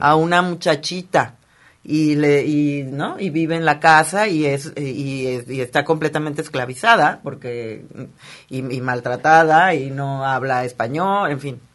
[0.00, 1.36] a una muchachita
[1.82, 6.42] y le y no y vive en la casa y es y, y está completamente
[6.42, 7.84] esclavizada porque
[8.48, 11.69] y, y maltratada y no habla español en fin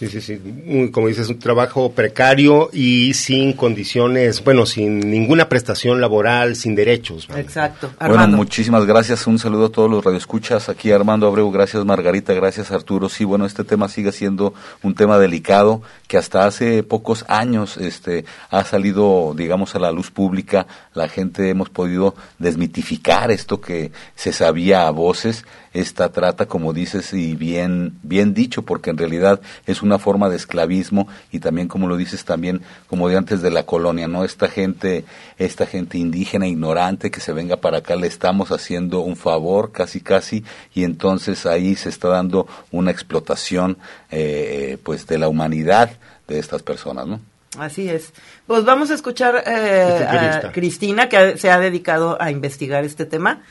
[0.00, 0.40] Sí, sí, sí.
[0.64, 6.74] Muy, como dices, un trabajo precario y sin condiciones, bueno, sin ninguna prestación laboral, sin
[6.74, 7.28] derechos.
[7.36, 9.26] exacto Bueno, muchísimas gracias.
[9.26, 10.70] Un saludo a todos los radioescuchas.
[10.70, 13.10] Aquí Armando Abreu, gracias Margarita, gracias Arturo.
[13.10, 18.24] Sí, bueno, este tema sigue siendo un tema delicado que hasta hace pocos años este,
[18.48, 20.66] ha salido, digamos, a la luz pública.
[20.94, 27.12] La gente hemos podido desmitificar esto que se sabía a voces, esta trata, como dices,
[27.12, 31.86] y bien, bien dicho, porque en realidad es una forma de esclavismo y también, como
[31.86, 34.24] lo dices, también como de antes de la colonia, ¿no?
[34.24, 35.04] Esta gente,
[35.38, 40.00] esta gente indígena, ignorante, que se venga para acá, le estamos haciendo un favor, casi,
[40.00, 40.44] casi,
[40.74, 43.78] y entonces ahí se está dando una explotación,
[44.10, 45.92] eh, pues, de la humanidad
[46.26, 47.20] de estas personas, ¿no?
[47.58, 48.12] así es
[48.46, 50.48] pues vamos a escuchar eh, Especialista.
[50.48, 53.42] a Cristina que se ha dedicado a investigar este tema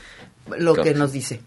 [0.58, 1.42] lo que nos dice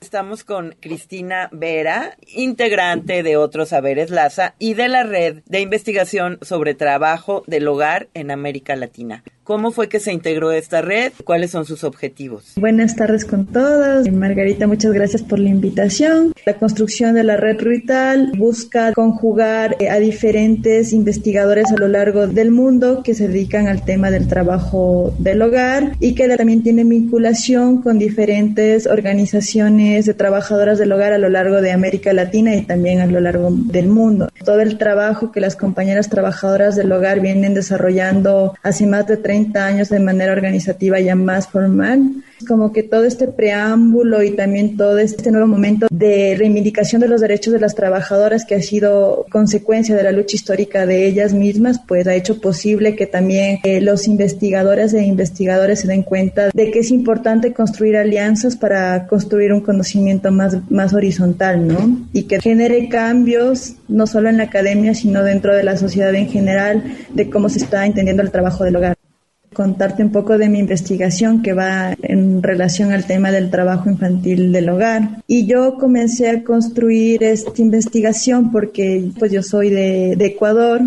[0.00, 6.38] Estamos con Cristina Vera, integrante de Otros Saberes Laza y de la red de investigación
[6.40, 9.24] sobre trabajo del hogar en América Latina.
[9.48, 11.10] ¿Cómo fue que se integró esta red?
[11.24, 12.52] ¿Cuáles son sus objetivos?
[12.56, 14.06] Buenas tardes con todos.
[14.12, 16.34] Margarita, muchas gracias por la invitación.
[16.44, 22.26] La construcción de la red Ruital busca conjugar eh, a diferentes investigadores a lo largo
[22.26, 26.90] del mundo que se dedican al tema del trabajo del hogar y que también tienen
[26.90, 32.66] vinculación con diferentes organizaciones de trabajadoras del hogar a lo largo de América Latina y
[32.66, 34.28] también a lo largo del mundo.
[34.44, 39.37] Todo el trabajo que las compañeras trabajadoras del hogar vienen desarrollando hace más de 30
[39.56, 42.24] años de manera organizativa ya más formal.
[42.46, 47.20] Como que todo este preámbulo y también todo este nuevo momento de reivindicación de los
[47.20, 51.80] derechos de las trabajadoras que ha sido consecuencia de la lucha histórica de ellas mismas,
[51.86, 56.70] pues ha hecho posible que también eh, los investigadores e investigadores se den cuenta de
[56.70, 62.06] que es importante construir alianzas para construir un conocimiento más, más horizontal, ¿no?
[62.12, 66.28] Y que genere cambios no solo en la academia, sino dentro de la sociedad en
[66.28, 66.84] general,
[67.14, 68.97] de cómo se está entendiendo el trabajo del hogar
[69.58, 74.52] contarte un poco de mi investigación que va en relación al tema del trabajo infantil
[74.52, 75.24] del hogar.
[75.26, 80.82] Y yo comencé a construir esta investigación porque pues yo soy de, de Ecuador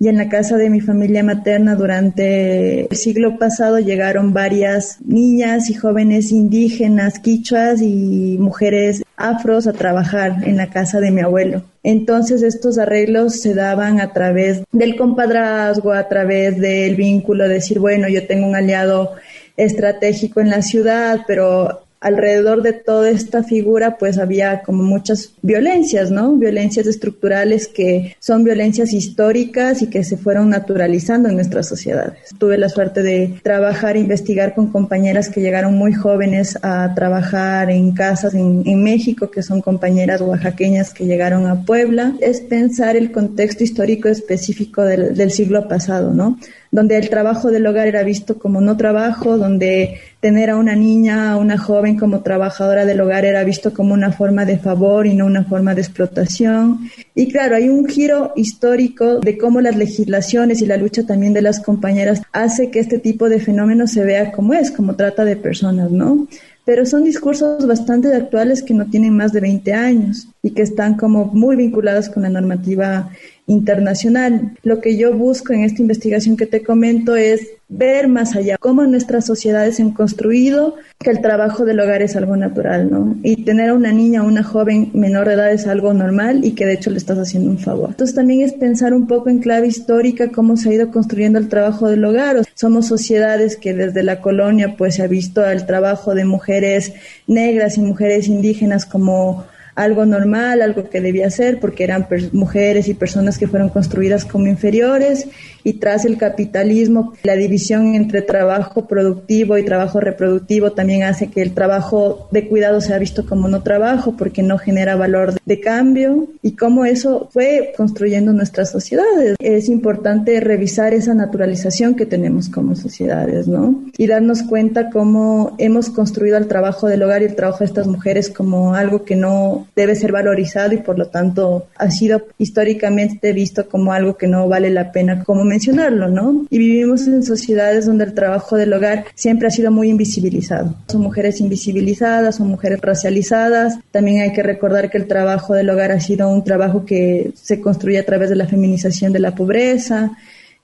[0.00, 5.70] y en la casa de mi familia materna durante el siglo pasado llegaron varias niñas
[5.70, 11.64] y jóvenes indígenas, quichuas y mujeres afros a trabajar en la casa de mi abuelo.
[11.82, 18.08] Entonces estos arreglos se daban a través del compadrazgo, a través del vínculo, decir, bueno,
[18.08, 19.14] yo tengo un aliado
[19.56, 26.10] estratégico en la ciudad, pero alrededor de toda esta figura pues había como muchas violencias,
[26.10, 26.34] ¿no?
[26.34, 32.18] Violencias estructurales que son violencias históricas y que se fueron naturalizando en nuestras sociedades.
[32.38, 37.70] Tuve la suerte de trabajar e investigar con compañeras que llegaron muy jóvenes a trabajar
[37.70, 42.14] en casas en, México, que son compañeras oaxaqueñas que llegaron a Puebla.
[42.20, 46.38] Es pensar el contexto histórico específico del siglo pasado, ¿no?
[46.70, 51.32] Donde el trabajo del hogar era visto como no trabajo, donde tener a una niña,
[51.32, 55.14] a una joven como trabajadora del hogar era visto como una forma de favor y
[55.14, 56.90] no una forma de explotación.
[57.14, 61.42] Y claro, hay un giro histórico de cómo las legislaciones y la lucha también de
[61.42, 65.36] las compañeras hace que este tipo de fenómenos se vea como es, como trata de
[65.36, 66.26] personas, ¿no?
[66.68, 70.98] pero son discursos bastante actuales que no tienen más de 20 años y que están
[70.98, 73.08] como muy vinculados con la normativa
[73.48, 74.52] internacional.
[74.62, 78.86] Lo que yo busco en esta investigación que te comento es ver más allá cómo
[78.86, 83.16] nuestras sociedades han construido que el trabajo del hogar es algo natural, ¿no?
[83.22, 86.52] Y tener a una niña o una joven menor de edad es algo normal y
[86.52, 87.90] que de hecho le estás haciendo un favor.
[87.90, 91.48] Entonces también es pensar un poco en clave histórica cómo se ha ido construyendo el
[91.48, 92.42] trabajo del hogar.
[92.54, 96.92] Somos sociedades que desde la colonia pues se ha visto el trabajo de mujeres
[97.26, 99.44] negras y mujeres indígenas como
[99.78, 104.48] algo normal, algo que debía ser, porque eran mujeres y personas que fueron construidas como
[104.48, 105.28] inferiores
[105.68, 111.42] y tras el capitalismo, la división entre trabajo productivo y trabajo reproductivo también hace que
[111.42, 116.26] el trabajo de cuidado sea visto como no trabajo porque no genera valor de cambio
[116.40, 119.36] y cómo eso fue construyendo nuestras sociedades.
[119.40, 123.84] Es importante revisar esa naturalización que tenemos como sociedades, ¿no?
[123.98, 127.88] Y darnos cuenta cómo hemos construido el trabajo del hogar y el trabajo de estas
[127.88, 133.34] mujeres como algo que no debe ser valorizado y por lo tanto ha sido históricamente
[133.34, 136.46] visto como algo que no vale la pena como ¿no?
[136.50, 140.74] Y vivimos en sociedades donde el trabajo del hogar siempre ha sido muy invisibilizado.
[140.88, 143.78] Son mujeres invisibilizadas, son mujeres racializadas.
[143.90, 147.60] También hay que recordar que el trabajo del hogar ha sido un trabajo que se
[147.60, 150.12] construye a través de la feminización de la pobreza.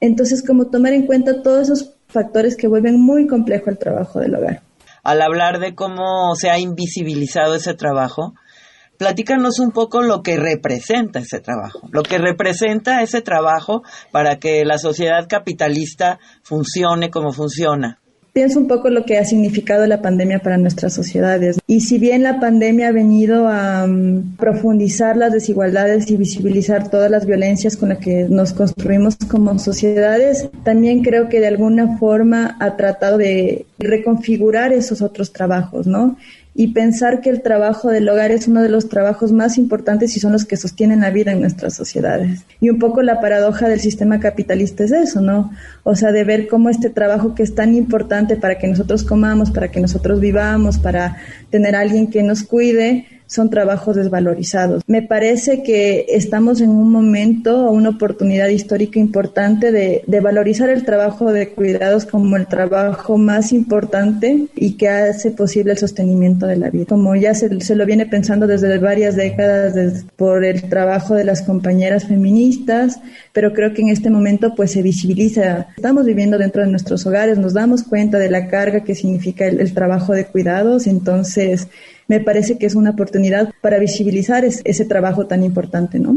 [0.00, 4.34] Entonces, como tomar en cuenta todos esos factores que vuelven muy complejo el trabajo del
[4.34, 4.62] hogar.
[5.02, 8.34] Al hablar de cómo se ha invisibilizado ese trabajo,
[8.98, 14.64] Platícanos un poco lo que representa ese trabajo, lo que representa ese trabajo para que
[14.64, 17.98] la sociedad capitalista funcione como funciona.
[18.34, 21.56] Pienso un poco lo que ha significado la pandemia para nuestras sociedades.
[21.68, 27.12] Y si bien la pandemia ha venido a mm, profundizar las desigualdades y visibilizar todas
[27.12, 32.56] las violencias con las que nos construimos como sociedades, también creo que de alguna forma
[32.58, 36.16] ha tratado de reconfigurar esos otros trabajos, ¿no?
[36.54, 40.20] Y pensar que el trabajo del hogar es uno de los trabajos más importantes y
[40.20, 42.44] son los que sostienen la vida en nuestras sociedades.
[42.60, 45.50] Y un poco la paradoja del sistema capitalista es eso, ¿no?
[45.82, 49.50] O sea, de ver cómo este trabajo que es tan importante para que nosotros comamos,
[49.50, 51.16] para que nosotros vivamos, para
[51.50, 54.82] tener a alguien que nos cuide, son trabajos desvalorizados.
[54.86, 61.32] Me parece que estamos en un momento, una oportunidad histórica importante de, valorizar el trabajo
[61.32, 66.70] de cuidados como el trabajo más importante y que hace posible el sostenimiento de la
[66.70, 66.86] vida.
[66.88, 72.06] Como ya se, lo viene pensando desde varias décadas por el trabajo de las compañeras
[72.06, 73.00] feministas,
[73.32, 75.66] pero creo que en este momento pues se visibiliza.
[75.76, 79.74] Estamos viviendo dentro de nuestros hogares, nos damos cuenta de la carga que significa el
[79.74, 81.68] trabajo de cuidados, entonces
[82.08, 86.16] me parece que es una oportunidad para visibilizar ese trabajo tan importante, ¿no?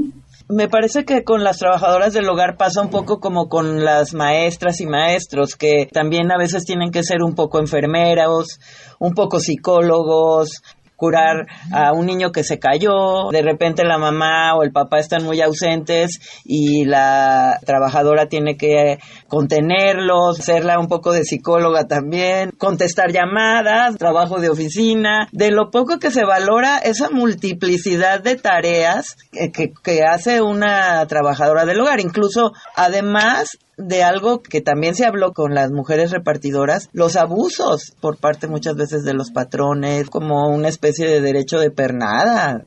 [0.49, 4.79] Me parece que con las trabajadoras del hogar pasa un poco como con las maestras
[4.79, 8.61] y maestros, que también a veces tienen que ser un poco enfermeros,
[8.97, 10.63] un poco psicólogos,
[10.97, 15.23] curar a un niño que se cayó, de repente la mamá o el papá están
[15.23, 18.97] muy ausentes y la trabajadora tiene que
[19.27, 25.99] contenerlos, serla un poco de psicóloga también, contestar llamadas, trabajo de oficina, de lo poco
[25.99, 31.99] que se valora esa multiplicidad de tareas que, que hace una trabajadora del hogar.
[31.99, 38.17] Incluso, además, de algo que también se habló con las mujeres repartidoras, los abusos por
[38.17, 42.65] parte muchas veces de los patrones, como una especie de derecho de pernada.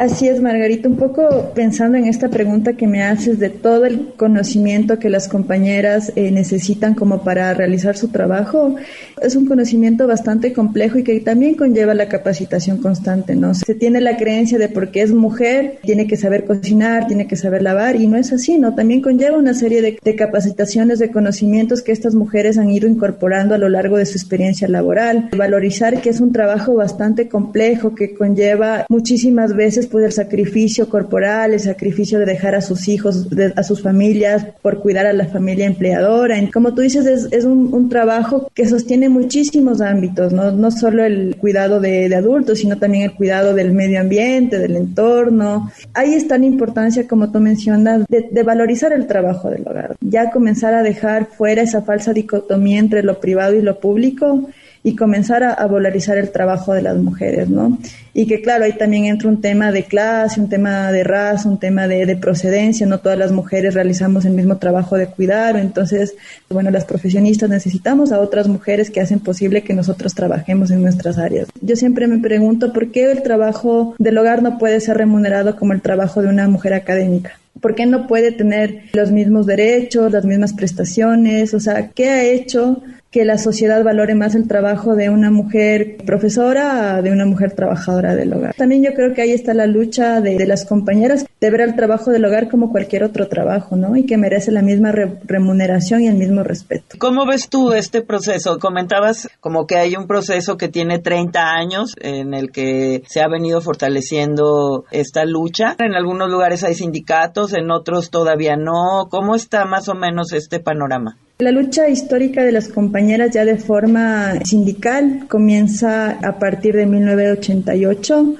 [0.00, 4.14] Así es, Margarita, un poco pensando en esta pregunta que me haces de todo el
[4.16, 8.76] conocimiento que las compañeras eh, necesitan como para realizar su trabajo,
[9.20, 13.52] es un conocimiento bastante complejo y que también conlleva la capacitación constante, ¿no?
[13.52, 17.60] Se tiene la creencia de porque es mujer, tiene que saber cocinar, tiene que saber
[17.60, 18.74] lavar y no es así, ¿no?
[18.74, 23.54] También conlleva una serie de, de capacitaciones, de conocimientos que estas mujeres han ido incorporando
[23.54, 25.28] a lo largo de su experiencia laboral.
[25.36, 31.52] Valorizar que es un trabajo bastante complejo que conlleva muchísimas veces pues el sacrificio corporal,
[31.52, 33.26] el sacrificio de dejar a sus hijos,
[33.56, 36.36] a sus familias, por cuidar a la familia empleadora.
[36.52, 41.80] Como tú dices, es, un, trabajo que sostiene muchísimos ámbitos, no, no solo el cuidado
[41.80, 45.70] de, adultos, sino también el cuidado del medio ambiente, del entorno.
[45.94, 49.96] Ahí está la importancia, como tú mencionas, de, de valorizar el trabajo del hogar.
[50.00, 54.48] Ya comenzar a dejar fuera esa falsa dicotomía entre lo privado y lo público
[54.82, 57.78] y comenzar a, a, valorizar el trabajo de las mujeres, ¿no?
[58.14, 61.58] Y que claro, ahí también entra un tema de clase, un tema de raza, un
[61.58, 66.14] tema de, de procedencia, no todas las mujeres realizamos el mismo trabajo de cuidar, entonces,
[66.48, 71.18] bueno, las profesionistas necesitamos a otras mujeres que hacen posible que nosotros trabajemos en nuestras
[71.18, 71.48] áreas.
[71.60, 75.72] Yo siempre me pregunto por qué el trabajo del hogar no puede ser remunerado como
[75.72, 77.38] el trabajo de una mujer académica.
[77.60, 81.52] ¿Por qué no puede tener los mismos derechos, las mismas prestaciones?
[81.52, 85.96] O sea, ¿qué ha hecho que la sociedad valore más el trabajo de una mujer
[86.06, 88.54] profesora de una mujer trabajadora del hogar.
[88.54, 92.10] También yo creo que ahí está la lucha de, las compañeras de ver el trabajo
[92.10, 93.96] del hogar como cualquier otro trabajo, ¿no?
[93.96, 96.96] Y que merece la misma remuneración y el mismo respeto.
[96.98, 98.58] ¿Cómo ves tú este proceso?
[98.58, 103.28] Comentabas como que hay un proceso que tiene 30 años en el que se ha
[103.28, 105.74] venido fortaleciendo esta lucha.
[105.78, 109.08] En algunos lugares hay sindicatos, en otros todavía no.
[109.10, 111.16] ¿Cómo está más o menos este panorama?
[111.40, 118.34] La lucha histórica de las compañeras ya de forma sindical comienza a partir de 1988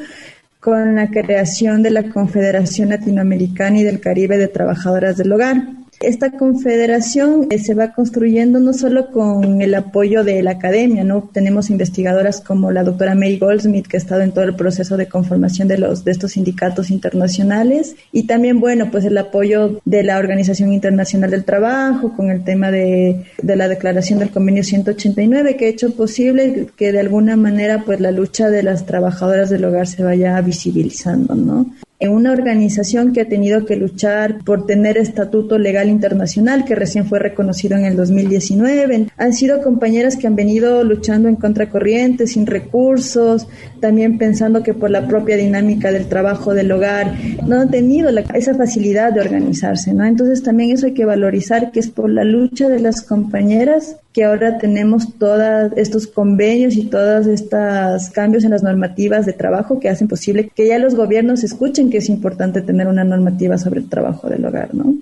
[0.60, 5.79] con la creación de la Confederación Latinoamericana y del Caribe de Trabajadoras del Hogar.
[6.00, 11.28] Esta confederación eh, se va construyendo no solo con el apoyo de la academia, ¿no?
[11.30, 15.08] Tenemos investigadoras como la doctora Mary Goldsmith, que ha estado en todo el proceso de
[15.08, 20.16] conformación de los de estos sindicatos internacionales, y también, bueno, pues el apoyo de la
[20.16, 25.66] Organización Internacional del Trabajo con el tema de, de la declaración del convenio 189, que
[25.66, 29.86] ha hecho posible que de alguna manera, pues la lucha de las trabajadoras del hogar
[29.86, 31.66] se vaya visibilizando, ¿no?
[32.00, 37.04] En una organización que ha tenido que luchar por tener estatuto legal internacional que recién
[37.04, 39.08] fue reconocido en el 2019.
[39.18, 43.46] Han sido compañeras que han venido luchando en contracorriente, sin recursos,
[43.80, 47.14] también pensando que por la propia dinámica del trabajo del hogar
[47.46, 50.04] no han tenido esa facilidad de organizarse, ¿no?
[50.04, 54.24] Entonces también eso hay que valorizar que es por la lucha de las compañeras que
[54.24, 59.88] ahora tenemos todos estos convenios y todos estos cambios en las normativas de trabajo que
[59.88, 63.88] hacen posible que ya los gobiernos escuchen que es importante tener una normativa sobre el
[63.88, 64.94] trabajo del hogar, ¿no?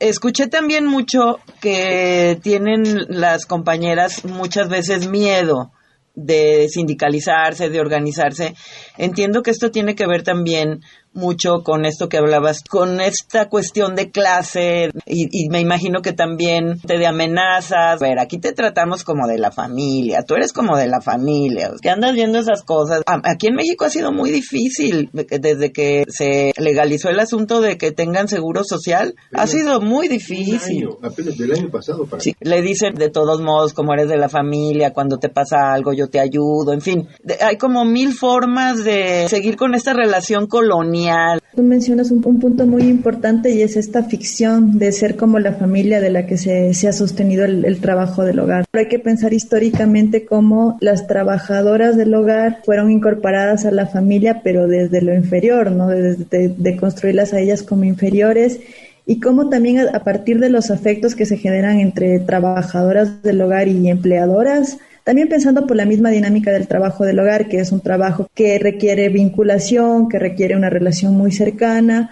[0.00, 5.72] Escuché también mucho que tienen las compañeras muchas veces miedo
[6.14, 8.54] de sindicalizarse, de organizarse.
[8.96, 10.82] Entiendo que esto tiene que ver también
[11.12, 16.78] mucho con esto que hablabas, con esta cuestión de clase y, me imagino que también
[16.80, 17.68] te de amenazas.
[17.72, 21.70] A ver, aquí te tratamos como de la familia, tú eres como de la familia,
[21.80, 23.02] que andas viendo esas cosas.
[23.06, 27.92] Aquí en México ha sido muy difícil desde que se legalizó el asunto de que
[27.92, 30.88] tengan seguro social, ha sido muy difícil.
[31.02, 32.06] apenas del año pasado.
[32.06, 35.72] Para sí, le dicen de todos modos como eres de la familia, cuando te pasa
[35.72, 37.08] algo yo te ayudo, en fin,
[37.40, 41.07] hay como mil formas de seguir con esta relación colonial
[41.54, 46.00] Tú mencionas un, punto muy importante y es esta ficción de ser como la familia
[46.00, 48.64] de la que se, ha sostenido el, trabajo del hogar.
[48.72, 54.68] Hay que pensar históricamente cómo las trabajadoras del hogar fueron incorporadas a la familia, pero
[54.68, 55.88] desde lo inferior, ¿no?
[55.88, 56.16] De,
[56.56, 58.60] de construirlas a ellas como inferiores
[59.08, 63.66] y cómo también a, partir de los afectos que se generan entre trabajadoras del hogar
[63.66, 64.76] y empleadoras,
[65.08, 68.58] también pensando por la misma dinámica del trabajo del hogar, que es un trabajo que
[68.58, 72.10] requiere vinculación, que requiere una relación muy cercana,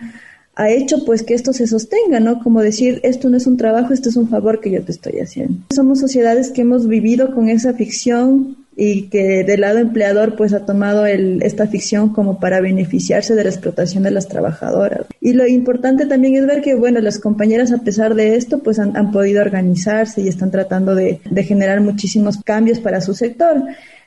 [0.55, 2.43] ha hecho pues que esto se sostenga, ¿no?
[2.43, 5.21] Como decir, esto no es un trabajo, esto es un favor que yo te estoy
[5.21, 5.59] haciendo.
[5.75, 10.67] Somos sociedades que hemos vivido con esa ficción y que del lado empleador pues ha
[10.67, 15.07] tomado el, esta ficción como para beneficiarse de la explotación de las trabajadoras.
[15.21, 18.79] Y lo importante también es ver que, bueno, las compañeras a pesar de esto pues
[18.79, 23.63] han, podido organizarse y están tratando de generar muchísimos cambios para su sector.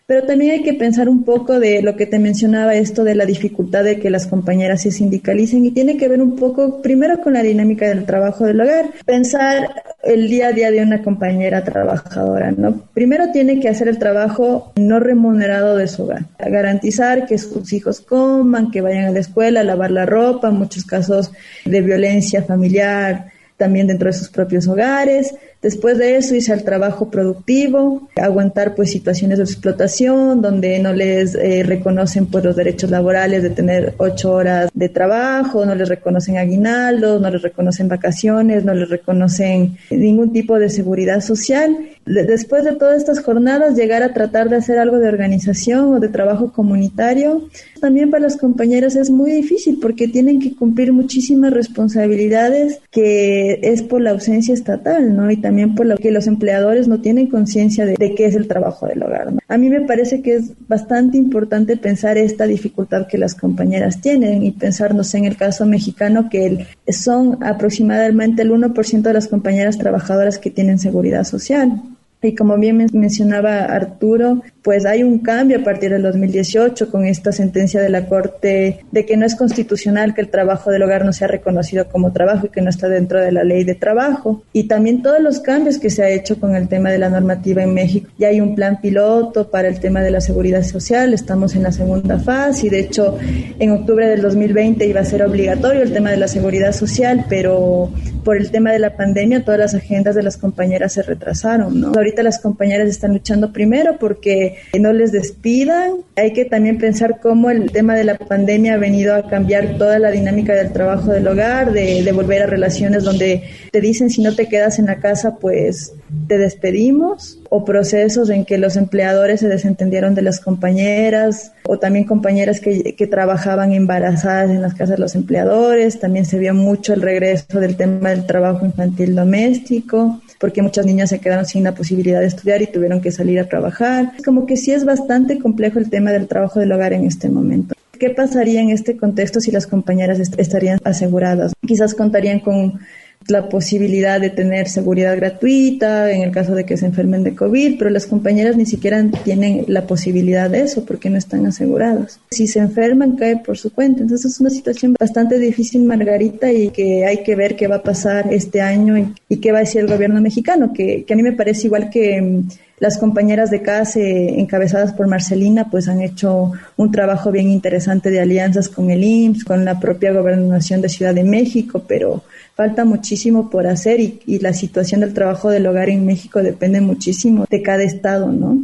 [0.09, 3.27] Pero también hay que pensar un poco de lo que te mencionaba, esto de la
[3.27, 7.33] dificultad de que las compañeras se sindicalicen y tiene que ver un poco primero con
[7.33, 8.87] la dinámica del trabajo del hogar.
[9.05, 9.69] Pensar
[10.01, 12.85] el día a día de una compañera trabajadora, ¿no?
[12.91, 18.01] Primero tiene que hacer el trabajo no remunerado de su hogar, garantizar que sus hijos
[18.01, 21.31] coman, que vayan a la escuela, lavar la ropa, muchos casos
[21.65, 23.27] de violencia familiar,
[23.57, 28.91] también dentro de sus propios hogares, Después de eso hice el trabajo productivo, aguantar pues
[28.91, 34.31] situaciones de explotación donde no les eh, reconocen pues los derechos laborales de tener ocho
[34.31, 40.31] horas de trabajo, no les reconocen aguinaldos, no les reconocen vacaciones, no les reconocen ningún
[40.31, 41.77] tipo de seguridad social.
[42.05, 46.07] Después de todas estas jornadas llegar a tratar de hacer algo de organización o de
[46.07, 47.49] trabajo comunitario,
[47.81, 53.83] también para las compañeras es muy difícil porque tienen que cumplir muchísimas responsabilidades que es
[53.83, 55.29] por la ausencia estatal, ¿no?
[55.49, 59.01] También por lo que los empleadores no tienen conciencia de, qué es el trabajo del
[59.01, 59.33] hogar.
[59.47, 64.43] A mí me parece que es bastante importante pensar esta dificultad que las compañeras tienen
[64.43, 70.37] y pensarnos en el caso mexicano que son aproximadamente el 1% de las compañeras trabajadoras
[70.37, 71.81] que tienen seguridad social.
[72.21, 77.31] Y como bien mencionaba Arturo, pues hay un cambio a partir del 2018 con esta
[77.31, 81.13] sentencia de la Corte de que no es constitucional que el trabajo del hogar no
[81.13, 84.43] sea reconocido como trabajo y que no está dentro de la ley de trabajo.
[84.51, 87.63] Y también todos los cambios que se ha hecho con el tema de la normativa
[87.63, 88.09] en México.
[88.17, 91.71] Ya hay un plan piloto para el tema de la seguridad social, estamos en la
[91.71, 93.17] segunda fase y de hecho
[93.59, 97.89] en octubre del 2020 iba a ser obligatorio el tema de la seguridad social, pero
[98.25, 101.79] por el tema de la pandemia todas las agendas de las compañeras se retrasaron.
[101.79, 101.91] ¿no?
[102.09, 105.97] Ahorita las compañeras están luchando primero porque no les despidan.
[106.15, 109.99] Hay que también pensar cómo el tema de la pandemia ha venido a cambiar toda
[109.99, 114.23] la dinámica del trabajo del hogar, de, de volver a relaciones donde te dicen si
[114.23, 115.93] no te quedas en la casa, pues
[116.27, 122.05] te despedimos, o procesos en que los empleadores se desentendieron de las compañeras, o también
[122.05, 125.99] compañeras que, trabajaban embarazadas en las casas de los empleadores.
[125.99, 131.09] También se vio mucho el regreso del tema del trabajo infantil doméstico porque muchas niñas
[131.09, 134.13] se quedaron sin la posibilidad de estudiar y tuvieron que salir a trabajar.
[134.23, 137.75] Como que sí es bastante complejo el tema del trabajo del hogar en este momento.
[137.99, 141.51] ¿Qué pasaría en este contexto si las compañeras estarían aseguradas?
[141.67, 142.79] Quizás contarían con
[143.27, 147.77] la posibilidad de tener seguridad gratuita en el caso de que se enfermen de COVID,
[147.77, 152.19] pero las compañeras ni siquiera tienen la posibilidad de eso porque no están aseguradas.
[152.31, 154.01] Si se enferman, cae por su cuenta.
[154.01, 157.83] Entonces es una situación bastante difícil, Margarita, y que hay que ver qué va a
[157.83, 158.97] pasar este año
[159.29, 161.89] y, qué va a decir el gobierno mexicano, que, que a mí me parece igual
[161.89, 162.47] que mm,
[162.79, 168.21] las compañeras de CASE, encabezadas por Marcelina, pues han hecho un trabajo bien interesante de
[168.21, 172.23] alianzas con el IMSS, con la propia gobernación de Ciudad de México, pero
[172.59, 177.45] falta muchísimo por hacer y, la situación del trabajo del hogar en México depende muchísimo
[177.49, 178.61] de cada estado, ¿no?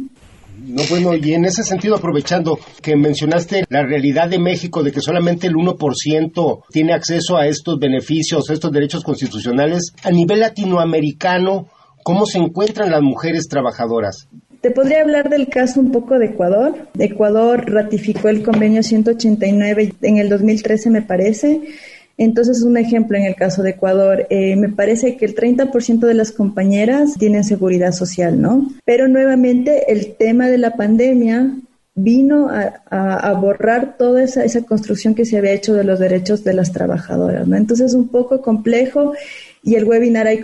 [0.66, 5.00] No, bueno, y en ese sentido, aprovechando que mencionaste la realidad de México, de que
[5.00, 11.68] solamente el 1% tiene acceso a estos beneficios, a estos derechos constitucionales, a nivel latinoamericano,
[12.06, 14.28] ¿Cómo se encuentran las mujeres trabajadoras?
[14.60, 16.86] Te podría hablar del caso un poco de Ecuador.
[16.96, 21.62] Ecuador ratificó el convenio 189 en el 2013, me parece.
[22.18, 26.14] Entonces, un ejemplo en el caso de Ecuador, eh, me parece que el 30% de
[26.14, 28.68] las compañeras tienen seguridad social, ¿no?
[28.84, 31.56] Pero nuevamente el tema de la pandemia
[31.94, 36.52] vino a, borrar toda esa, esa, construcción que se había hecho de los derechos de
[36.52, 37.56] las trabajadoras, ¿no?
[37.56, 39.14] Entonces, un poco complejo
[39.62, 40.40] y el webinar ahí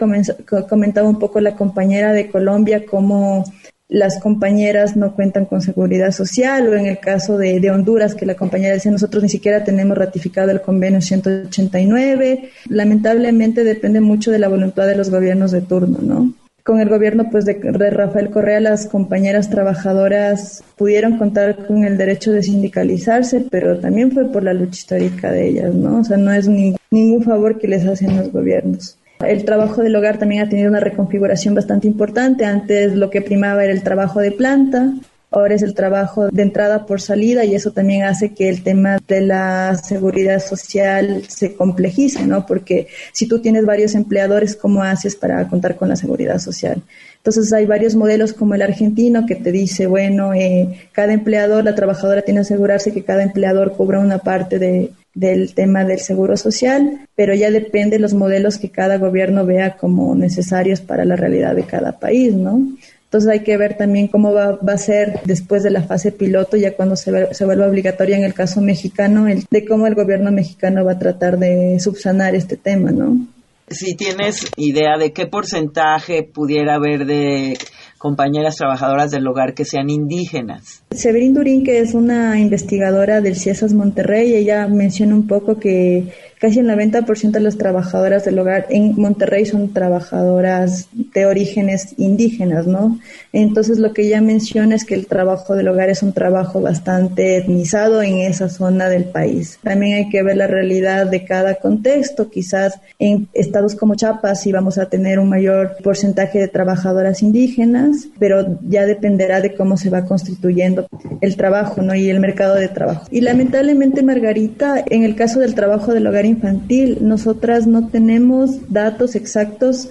[0.68, 3.44] comentaba un poco la compañera de Colombia cómo
[3.92, 8.24] las compañeras no cuentan con seguridad social o en el caso de, de, Honduras que
[8.24, 12.50] la compañera decía nosotros ni siquiera tenemos ratificado el convenio 189.
[12.70, 16.32] Lamentablemente depende mucho de la voluntad de los gobiernos de turno, ¿no?
[16.64, 17.54] Con el gobierno pues de,
[17.90, 24.24] Rafael Correa las compañeras trabajadoras pudieron contar con el derecho de sindicalizarse, pero también fue
[24.24, 25.98] por la lucha histórica de ellas, ¿no?
[25.98, 28.96] O sea, no es ningún favor que les hacen los gobiernos.
[29.26, 32.44] El trabajo del hogar también ha tenido una reconfiguración bastante importante.
[32.44, 34.92] Antes lo que primaba era el trabajo de planta,
[35.32, 38.98] ahora es el trabajo de entrada por salida y eso también hace que el tema
[39.08, 42.46] de la seguridad social se complejice, ¿no?
[42.46, 46.82] Porque si tú tienes varios empleadores, ¿cómo haces para contar con la seguridad social?
[47.16, 51.74] Entonces hay varios modelos como el argentino que te dice, bueno, eh, cada empleador, la
[51.74, 56.36] trabajadora tiene que asegurarse que cada empleador cubra una parte de, del tema del seguro
[56.36, 61.16] social, pero ya depende de los modelos que cada gobierno vea como necesarios para la
[61.16, 62.60] realidad de cada país, ¿no?
[63.04, 66.56] Entonces hay que ver también cómo va, va a ser después de la fase piloto,
[66.56, 70.32] ya cuando se, se vuelva obligatoria en el caso mexicano, el, de cómo el gobierno
[70.32, 73.26] mexicano va a tratar de subsanar este tema, ¿no?
[73.68, 77.58] Si tienes idea de qué porcentaje pudiera haber de
[78.02, 80.82] compañeras trabajadoras del hogar que sean indígenas.
[80.90, 86.08] Severín Durín, que es una investigadora del CIESAS Monterrey, ella menciona un poco que
[86.42, 92.66] casi el 90% de las trabajadoras del hogar en Monterrey son trabajadoras de orígenes indígenas,
[92.66, 92.98] ¿no?
[93.32, 97.36] Entonces lo que ella menciona es que el trabajo del hogar es un trabajo bastante
[97.36, 99.60] etnizado en esa zona del país.
[99.62, 102.28] También hay que ver la realidad de cada contexto.
[102.28, 108.08] Quizás en estados como Chiapas sí vamos a tener un mayor porcentaje de trabajadoras indígenas,
[108.18, 110.88] pero ya dependerá de cómo se va constituyendo
[111.20, 111.94] el trabajo, ¿no?
[111.94, 113.06] Y el mercado de trabajo.
[113.12, 119.14] Y lamentablemente, Margarita, en el caso del trabajo del hogar infantil, nosotras no tenemos datos
[119.14, 119.90] exactos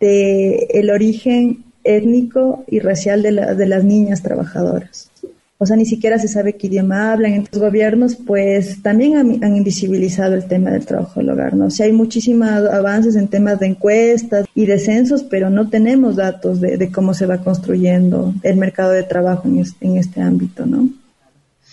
[0.00, 5.10] de el origen étnico y racial de, de las niñas trabajadoras.
[5.62, 7.46] O sea, ni siquiera se sabe qué idioma hablan.
[7.52, 11.66] Los gobiernos, pues, también han, invisibilizado el tema del trabajo del hogar, ¿no?
[11.66, 16.16] O sea, hay muchísimos avances en temas de encuestas y de censos, pero no tenemos
[16.16, 20.88] datos de, cómo se va construyendo el mercado de trabajo en en este ámbito, ¿no?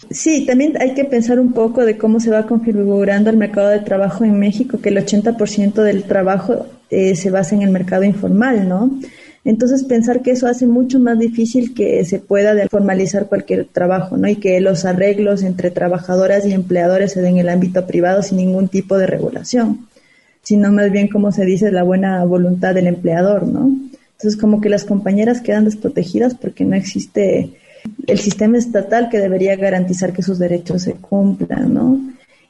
[0.10, 3.80] Sí, también hay que pensar un poco de cómo se va configurando el mercado de
[3.80, 8.68] trabajo en México, que el 80% del trabajo eh, se basa en el mercado informal,
[8.68, 9.00] ¿no?
[9.44, 14.28] Entonces pensar que eso hace mucho más difícil que se pueda formalizar cualquier trabajo, ¿no?
[14.28, 18.38] Y que los arreglos entre trabajadoras y empleadores se den en el ámbito privado sin
[18.38, 19.88] ningún tipo de regulación,
[20.42, 23.72] sino más bien como se dice la buena voluntad del empleador, ¿no?
[24.14, 27.52] Entonces como que las compañeras quedan desprotegidas porque no existe
[28.08, 32.00] el sistema estatal que debería garantizar que sus derechos se cumplan, ¿no?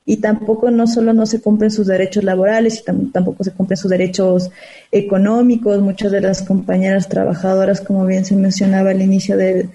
[0.10, 3.92] y tampoco no solo no se cumplen sus derechos laborales, y tampoco se cumplen sus
[3.92, 4.50] derechos
[4.90, 5.82] económicos.
[5.82, 9.68] Muchas de las compañeras trabajadoras, como bien se mencionaba al inicio de,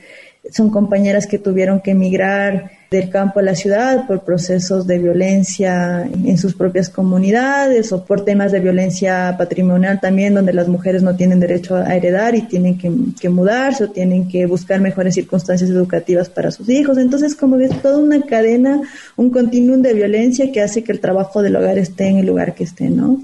[0.51, 6.02] son compañeras que tuvieron que emigrar del campo a la ciudad por procesos de violencia
[6.02, 11.16] en sus propias comunidades o por temas de violencia patrimonial también, donde las mujeres no
[11.16, 16.28] tienen derecho a heredar y tienen que, mudarse o tienen que buscar mejores circunstancias educativas
[16.28, 16.98] para sus hijos.
[16.98, 18.82] Entonces, como ves, toda una cadena,
[19.16, 22.55] un continuum de violencia que hace que el trabajo del hogar esté en el lugar
[22.55, 23.23] que esté, ¿no?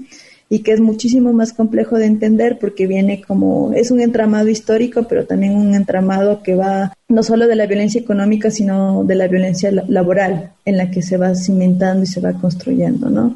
[0.51, 5.03] Y que es muchísimo más complejo de entender porque viene como, es un entramado histórico,
[5.07, 9.27] pero también un entramado que va no solo de la violencia económica, sino de la
[9.27, 13.35] violencia laboral en la que se va cimentando y se va construyendo, ¿no?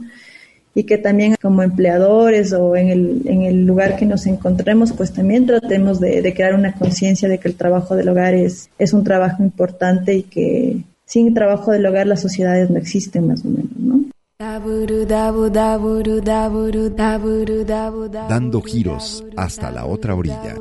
[0.75, 5.13] Y que también como empleadores o en el, en el lugar que nos encontremos, pues
[5.13, 9.03] también tratemos de, crear una conciencia de que el trabajo del hogar es, es un
[9.03, 13.77] trabajo importante y que sin trabajo del hogar las sociedades no existen más o menos,
[13.77, 14.02] ¿no?
[18.29, 20.55] Dando giros hasta la otra orilla.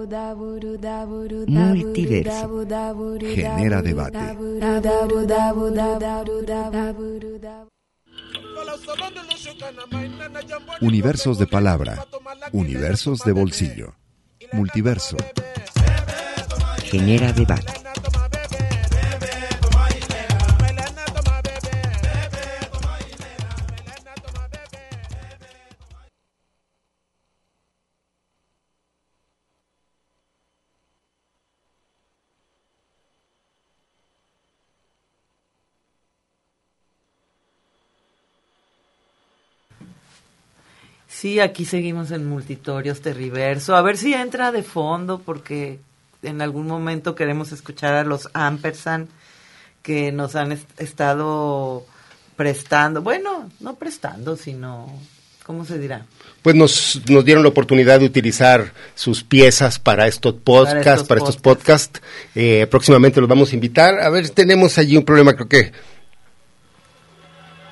[1.48, 2.64] Multiverso.
[3.20, 4.36] Genera debate.
[10.80, 12.06] Universos de palabra.
[12.52, 13.94] Universos de bolsillo.
[14.52, 15.16] Multiverso.
[16.84, 17.81] Genera debate.
[41.22, 43.76] Sí, aquí seguimos en Multitorios Terriverso.
[43.76, 45.78] A ver si entra de fondo, porque
[46.20, 49.08] en algún momento queremos escuchar a los Ampersand
[49.84, 51.86] que nos han est estado
[52.34, 54.92] prestando, bueno, no prestando, sino,
[55.46, 56.06] ¿cómo se dirá?
[56.42, 61.36] Pues nos, nos dieron la oportunidad de utilizar sus piezas para estos podcasts, para estos,
[61.36, 62.02] podcasts.
[62.34, 64.00] Eh, próximamente los vamos a invitar.
[64.00, 65.72] A ver, tenemos allí un problema, creo que.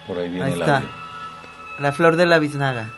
[0.06, 0.76] Por ahí viene Ahí el está.
[0.76, 0.99] audio.
[1.80, 2.90] La flor de la biznaga.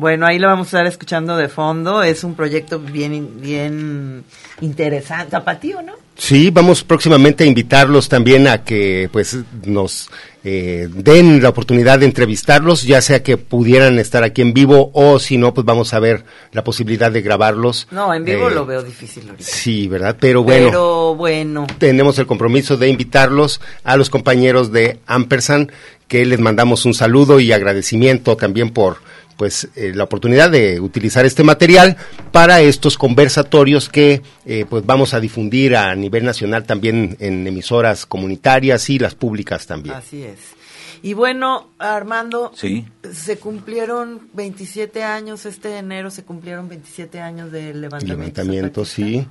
[0.00, 2.02] Bueno, ahí lo vamos a estar escuchando de fondo.
[2.02, 4.24] Es un proyecto bien, bien
[4.62, 5.32] interesante.
[5.32, 5.92] Zapatío, ¿no?
[6.16, 9.36] Sí, vamos próximamente a invitarlos también a que pues
[9.66, 10.08] nos
[10.42, 15.18] eh, den la oportunidad de entrevistarlos, ya sea que pudieran estar aquí en vivo o
[15.18, 17.86] si no, pues vamos a ver la posibilidad de grabarlos.
[17.90, 19.44] No, en vivo Eh, lo veo difícil ahorita.
[19.50, 20.16] Sí, ¿verdad?
[20.18, 21.66] Pero bueno, Pero bueno.
[21.78, 25.70] tenemos el compromiso de invitarlos a los compañeros de Ampersand,
[26.08, 28.98] que les mandamos un saludo y agradecimiento también por
[29.40, 31.96] pues eh, la oportunidad de utilizar este material
[32.30, 38.04] para estos conversatorios que eh, pues vamos a difundir a nivel nacional también en emisoras
[38.04, 39.94] comunitarias y las públicas también.
[39.94, 40.36] Así es.
[41.02, 42.84] Y bueno, Armando, Sí.
[43.14, 48.18] se cumplieron 27 años, este enero se cumplieron 27 años del levantamiento.
[48.20, 49.26] Levantamiento, sí.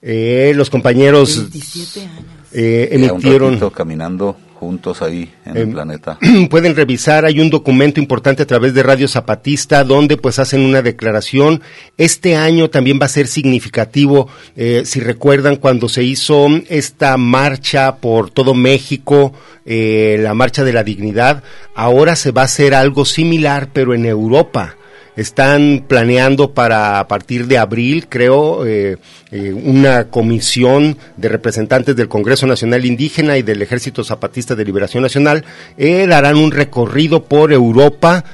[0.00, 2.24] Eh, los compañeros 27 años.
[2.52, 6.18] eh, un emitieron caminando juntos ahí en el Em, planeta.
[6.50, 10.82] pueden revisar, hay un documento importante a través de Radio Zapatista donde pues hacen una
[10.82, 11.62] declaración.
[11.96, 17.96] Este año también va a ser significativo, eh, si recuerdan cuando se hizo esta marcha
[17.96, 19.32] por todo México,
[19.64, 21.42] eh, la marcha de la dignidad,
[21.74, 24.76] ahora se va a hacer algo similar pero en Europa.
[25.16, 28.96] Están planeando para a partir de abril, creo, eh,
[29.32, 35.02] eh, una comisión de representantes del Congreso Nacional Indígena y del Ejército Zapatista de Liberación
[35.02, 35.44] Nacional.
[35.76, 38.24] Eh, darán un recorrido por Europa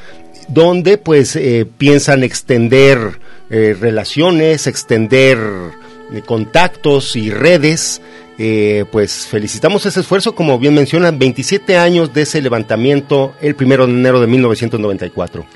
[0.48, 1.36] donde pues
[1.77, 3.19] piensan extender
[3.51, 5.39] relaciones, extender
[6.24, 8.01] contactos y redes.
[8.39, 13.86] Eh, pues felicitamos ese esfuerzo, como bien mencionan, 27 años de ese levantamiento el primero
[13.86, 15.47] de enero de 1994.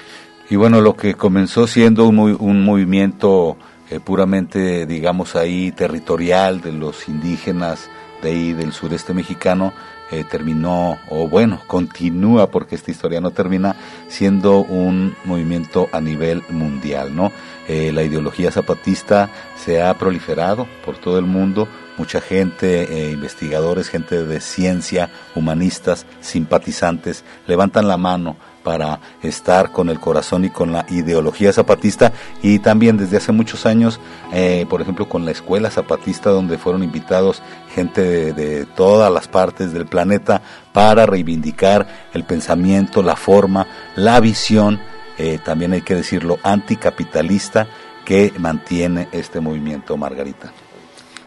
[0.50, 3.56] Y bueno, lo que comenzó siendo un, un movimiento
[3.88, 7.88] eh, puramente, digamos ahí, territorial de los indígenas
[8.20, 9.72] de ahí del sureste mexicano,
[10.12, 13.76] eh, terminó, o bueno, continúa, porque esta historia no termina,
[14.08, 17.30] siendo un movimiento a nivel mundial, ¿no?
[17.68, 23.88] Eh, la ideología zapatista se ha proliferado por todo el mundo, mucha gente, eh, investigadores,
[23.88, 30.72] gente de ciencia, humanistas, simpatizantes, levantan la mano para estar con el corazón y con
[30.72, 32.12] la ideología zapatista
[32.42, 34.00] y también desde hace muchos años,
[34.32, 37.42] eh, por ejemplo, con la escuela zapatista donde fueron invitados
[37.74, 40.42] gente de, todas las partes del planeta
[40.72, 43.66] para reivindicar el pensamiento, la forma,
[43.96, 44.80] la visión,
[45.18, 47.66] eh, también hay que decirlo, anticapitalista
[48.04, 50.52] que mantiene este movimiento, Margarita.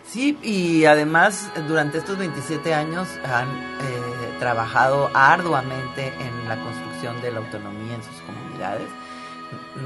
[0.05, 7.31] Sí, y además durante estos 27 años han eh, trabajado arduamente en la construcción de
[7.31, 8.87] la autonomía en sus comunidades.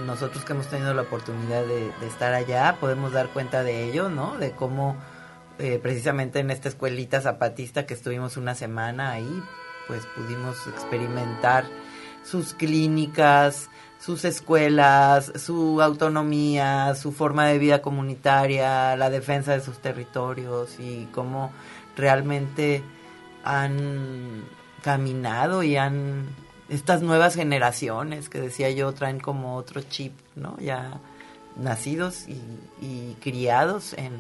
[0.06, 4.08] Nosotros que hemos tenido la oportunidad de, de estar allá podemos dar cuenta de ello,
[4.08, 4.38] ¿no?
[4.38, 4.96] De cómo
[5.60, 9.44] eh, precisamente en esta escuelita zapatista que estuvimos una semana ahí,
[9.88, 11.66] pues pudimos experimentar
[12.24, 13.70] sus clínicas,
[14.00, 21.08] sus escuelas, su autonomía, su forma de vida comunitaria, la defensa de sus territorios y
[21.12, 21.52] cómo
[21.96, 22.84] realmente
[23.44, 24.44] han
[24.84, 26.28] caminado y han
[26.70, 30.58] estas nuevas generaciones que decía yo traen como otro chip, ¿no?
[30.60, 31.00] Ya
[31.56, 34.14] nacidos y, criados en,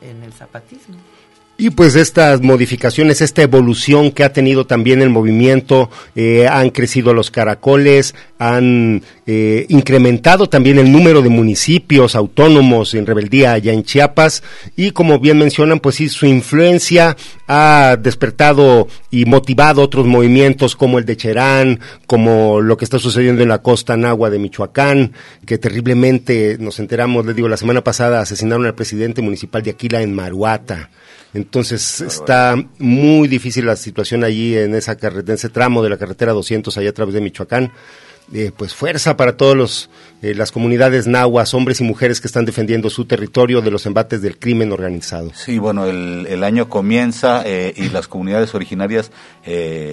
[0.00, 0.96] en el zapatismo.
[1.58, 7.14] Y pues estas modificaciones, esta evolución que ha tenido también el movimiento, eh, han crecido
[7.14, 13.84] los caracoles, han eh, incrementado también el número de municipios autónomos en rebeldía allá en
[13.84, 14.42] Chiapas
[14.76, 17.16] y como bien mencionan, pues sí, su influencia
[17.48, 23.42] ha despertado y motivado otros movimientos como el de Cherán, como lo que está sucediendo
[23.42, 25.12] en la costa nahua de Michoacán,
[25.46, 30.02] que terriblemente nos enteramos, le digo, la semana pasada asesinaron al presidente municipal de Aquila
[30.02, 30.90] en Maruata.
[31.36, 36.32] Entonces está muy difícil la situación allí en, esa en ese tramo de la carretera
[36.32, 37.72] 200 allá a través de Michoacán.
[38.32, 39.90] Eh, pues fuerza para todos los
[40.20, 44.20] eh, las comunidades nahuas, hombres y mujeres que están defendiendo su territorio de los embates
[44.20, 45.30] del crimen organizado.
[45.34, 49.12] Sí, bueno, el, el año comienza eh, y las comunidades originarias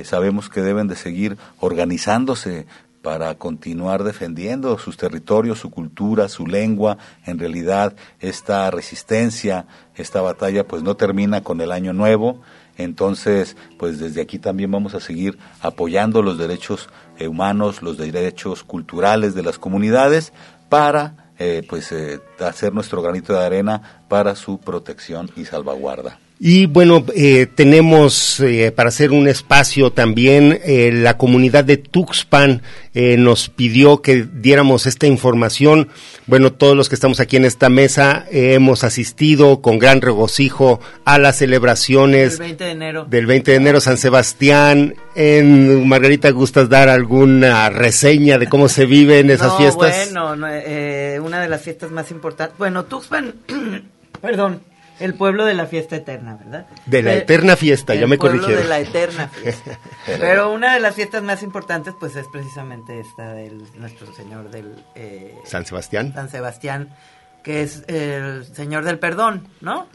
[0.06, 2.66] sabemos que deben de seguir organizándose
[3.04, 6.98] para continuar defendiendo sus territorios, su cultura, su lengua.
[7.26, 12.42] En realidad, esta resistencia, esta batalla, pues no termina con el año nuevo.
[12.78, 16.90] Entonces, pues desde aquí también vamos a seguir apoyando los derechos
[17.20, 20.32] eh, humanos, los derechos culturales de las comunidades
[20.70, 26.20] para eh, pues eh, hacer nuestro granito de arena para su protección y salvaguarda.
[26.40, 32.62] Y bueno, eh, tenemos eh, para hacer un espacio también, eh, la comunidad de Tuxpan
[32.96, 35.88] nos pidió que diéramos esta información.
[36.28, 41.18] Bueno, todos los que estamos aquí en esta mesa hemos asistido con gran regocijo a
[41.18, 44.94] las celebraciones del 20 de enero, del 20 de enero San Sebastián.
[45.16, 50.12] En, Margarita, ¿gustas dar alguna reseña de cómo se vive en esas no, fiestas?
[50.12, 52.56] Bueno, una de las fiestas más importantes.
[52.60, 53.34] Bueno, Tuxpan,
[54.22, 54.73] perdón
[55.04, 56.66] el pueblo de la fiesta eterna, ¿verdad?
[56.86, 58.62] De la eterna fiesta, ya me corrigieron.
[58.62, 59.78] El pueblo de la eterna fiesta.
[60.06, 64.74] Pero una de las fiestas más importantes, pues, es precisamente esta del nuestro Señor del...
[64.96, 66.14] Eh, San Sebastián.
[66.14, 66.96] San Sebastián,
[67.44, 69.88] que es el Señor del Perdón, ¿no?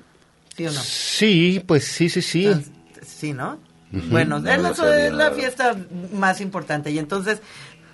[0.55, 0.81] ¿Sí o no?
[0.83, 2.45] Sí, pues sí, sí, sí.
[2.45, 2.73] Entonces,
[3.07, 3.59] sí, ¿no?
[3.91, 5.75] Bueno, no, es, la, es la fiesta
[6.13, 6.91] más importante.
[6.91, 7.41] Y entonces,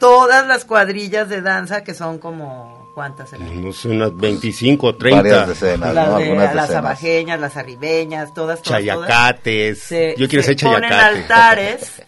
[0.00, 5.22] todas las cuadrillas de danza, que son como ¿Cuántas No sé, unas 25 o 30.
[5.22, 6.18] Varias decenas, las, ¿no?
[6.18, 6.84] de, Algunas las decenas.
[6.84, 9.78] abajeñas, las arribeñas, todas, todas Chayacates.
[9.78, 10.86] todas, se- Yo quiero se ser chayacate.
[10.88, 12.02] ponen altares.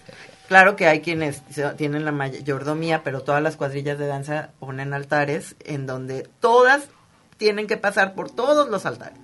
[0.47, 1.43] Claro que hay quienes
[1.77, 6.85] tienen la mayordomía, pero todas las cuadrillas de danza ponen altares en donde todas
[7.37, 9.19] tienen que pasar por todos los altares.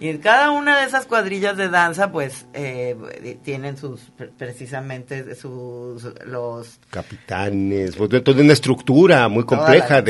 [0.00, 5.34] Y en cada una de esas cuadrillas de danza, pues, eh, tienen sus, pre- precisamente,
[5.34, 10.02] sus, los Capitanes, pues, de toda una estructura muy compleja la-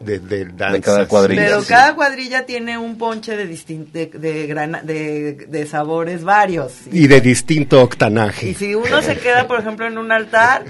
[0.00, 0.80] de, de, de danzas.
[0.80, 1.42] cada cuadrilla.
[1.44, 1.68] Pero sí.
[1.68, 6.72] cada cuadrilla tiene un ponche de, distin- de, de, grana- de, de sabores varios.
[6.92, 8.50] Y de distinto octanaje.
[8.50, 10.64] Y si uno se queda, por ejemplo, en un altar,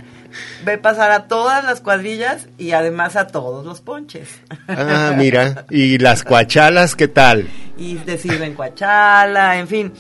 [0.65, 4.29] ve pasar a todas las cuadrillas y además a todos los ponches.
[4.69, 5.67] Ah, mira.
[5.71, 7.49] ¿Y las cuachalas qué tal?
[7.77, 9.93] Y te sirven cuachala, en fin.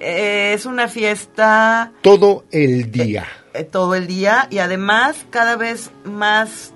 [0.00, 3.26] Eh, es una fiesta Todo el día.
[3.52, 6.72] eh, todo el día y además cada vez más,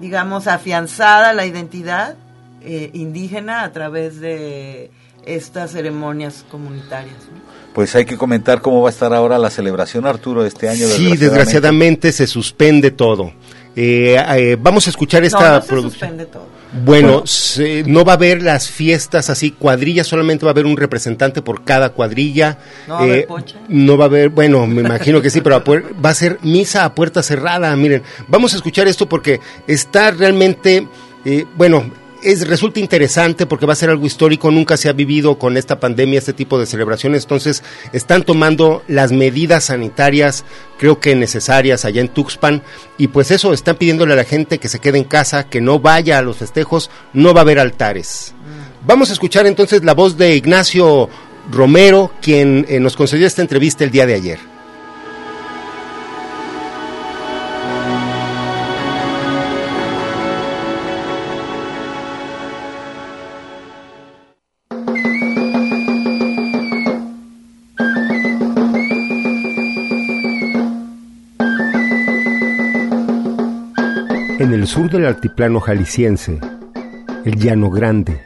[0.00, 2.16] digamos, afianzada la identidad
[2.62, 4.90] eh, indígena a través de
[5.24, 7.16] estas ceremonias comunitarias.
[7.32, 7.40] ¿no?
[7.74, 10.86] Pues hay que comentar cómo va a estar ahora la celebración, Arturo, de este año.
[10.88, 13.32] Sí, desgraciadamente se suspende todo.
[13.76, 15.92] Eh, eh, vamos a escuchar esta no, no se producción.
[15.92, 16.46] suspende todo.
[16.84, 20.76] Bueno, se- no va a haber las fiestas así, cuadrillas, solamente va a haber un
[20.76, 22.58] representante por cada cuadrilla.
[22.86, 23.26] ¿No va a haber Eh,
[23.68, 26.38] no va a haber, bueno, me imagino que sí, pero a puer- va a ser
[26.42, 27.74] misa a puerta cerrada.
[27.76, 30.86] Miren, vamos a escuchar esto porque está realmente,
[31.24, 31.90] eh, bueno,
[32.22, 35.80] es, resulta interesante porque va a ser algo histórico, nunca se ha vivido con esta
[35.80, 40.44] pandemia este tipo de celebraciones, entonces están tomando las medidas sanitarias,
[40.78, 42.62] creo que necesarias allá en Tuxpan,
[42.98, 45.78] y pues eso, están pidiéndole a la gente que se quede en casa, que no
[45.78, 48.34] vaya a los festejos, no va a haber altares.
[48.86, 51.08] Vamos a escuchar entonces la voz de Ignacio
[51.50, 54.59] Romero, quien eh, nos concedió esta entrevista el día de ayer.
[74.80, 76.40] Sur del altiplano jalisciense,
[77.26, 78.18] el Llano Grande,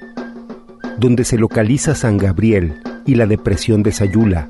[0.99, 4.49] donde se localiza San Gabriel y la depresión de Sayula,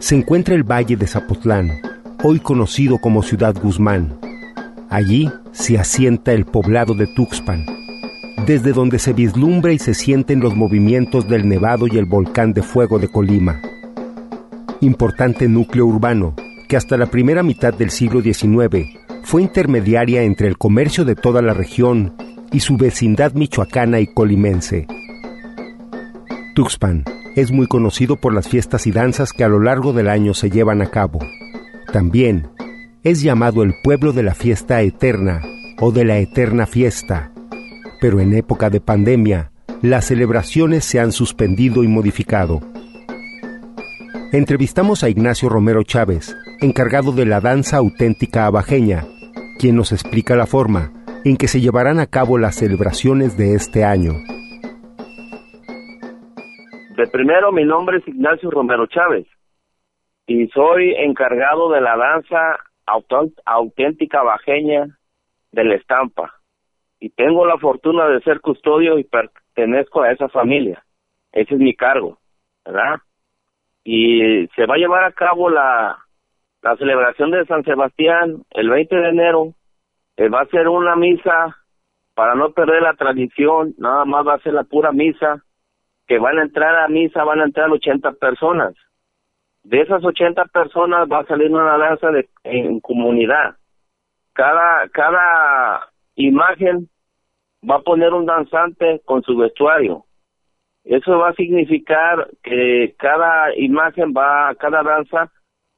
[0.00, 1.70] se encuentra el valle de Zapotlán,
[2.24, 4.18] hoy conocido como Ciudad Guzmán.
[4.90, 7.64] Allí se asienta el poblado de Tuxpan,
[8.44, 12.62] desde donde se vislumbra y se sienten los movimientos del Nevado y el volcán de
[12.62, 13.60] fuego de Colima.
[14.80, 16.34] Importante núcleo urbano
[16.66, 21.42] que hasta la primera mitad del siglo XIX fue intermediaria entre el comercio de toda
[21.42, 22.14] la región
[22.52, 24.86] y su vecindad michoacana y colimense.
[26.54, 27.02] Tuxpan
[27.34, 30.48] es muy conocido por las fiestas y danzas que a lo largo del año se
[30.48, 31.18] llevan a cabo.
[31.92, 32.46] También
[33.02, 35.42] es llamado el pueblo de la fiesta eterna
[35.80, 37.32] o de la eterna fiesta,
[38.00, 39.50] pero en época de pandemia
[39.82, 42.60] las celebraciones se han suspendido y modificado.
[44.30, 49.04] Entrevistamos a Ignacio Romero Chávez, encargado de la danza auténtica abajeña,
[49.58, 50.92] quien nos explica la forma
[51.24, 54.12] en que se llevarán a cabo las celebraciones de este año.
[56.96, 59.26] De primero, mi nombre es Ignacio Romero Chávez
[60.26, 62.58] y soy encargado de la danza
[63.44, 64.98] auténtica bajeña
[65.52, 66.32] de la estampa.
[66.98, 70.82] Y tengo la fortuna de ser custodio y pertenezco a esa familia.
[71.32, 72.18] Ese es mi cargo,
[72.64, 73.00] ¿verdad?
[73.84, 76.05] Y se va a llevar a cabo la,
[76.70, 79.54] la celebración de San Sebastián el 20 de enero.
[80.16, 81.56] Eh, va a ser una misa
[82.14, 85.42] para no perder la tradición, nada más va a ser la pura misa,
[86.06, 88.74] que van a entrar a misa, van a entrar 80 personas
[89.66, 93.56] de esas 80 personas va a salir una danza de, en comunidad.
[94.32, 96.88] Cada, cada imagen
[97.68, 100.04] va a poner un danzante con su vestuario.
[100.84, 105.32] Eso va a significar que cada imagen va, cada danza,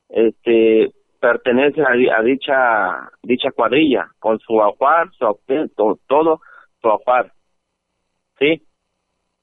[0.09, 5.39] este, pertenece a, dicha, dicha cuadrilla, con su ajuar, su
[6.07, 6.41] todo,
[6.81, 7.33] su ajuar.
[8.39, 8.63] ¿Sí?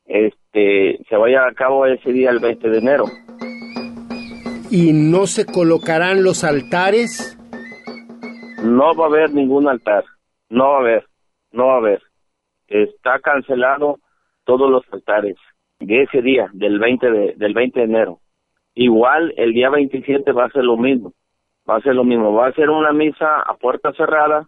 [0.05, 3.05] Este, se vaya a cabo ese día el 20 de enero
[4.69, 7.37] y no se colocarán los altares?
[8.63, 10.03] No va a haber ningún altar,
[10.49, 11.05] no va a haber,
[11.51, 12.01] no va a haber.
[12.67, 13.99] Está cancelado
[14.43, 15.35] todos los altares
[15.79, 18.19] de ese día, del 20 de, del 20 de enero.
[18.75, 21.13] Igual el día 27 va a ser lo mismo,
[21.69, 24.47] va a ser lo mismo, va a ser una misa a puerta cerrada,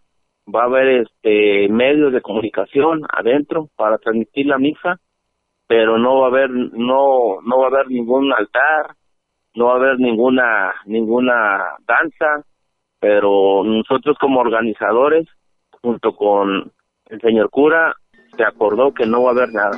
[0.54, 5.00] va a haber este medios de comunicación adentro para transmitir la misa,
[5.66, 8.96] pero no va a haber no no va a haber ningún altar,
[9.56, 12.46] no va a haber ninguna ninguna danza,
[13.00, 15.26] pero nosotros como organizadores,
[15.82, 16.72] junto con
[17.10, 17.96] el señor cura,
[18.36, 19.78] se acordó que no va a haber nada.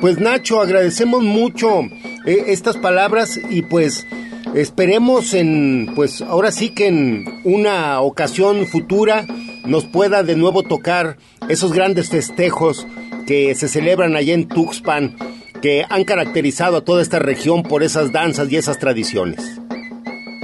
[0.00, 1.82] Pues Nacho, agradecemos mucho
[2.24, 4.06] eh, estas palabras y pues
[4.54, 9.26] esperemos en, pues ahora sí que en una ocasión futura
[9.66, 11.18] nos pueda de nuevo tocar
[11.50, 12.86] esos grandes festejos
[13.26, 15.16] que se celebran allá en Tuxpan
[15.60, 19.60] que han caracterizado a toda esta región por esas danzas y esas tradiciones.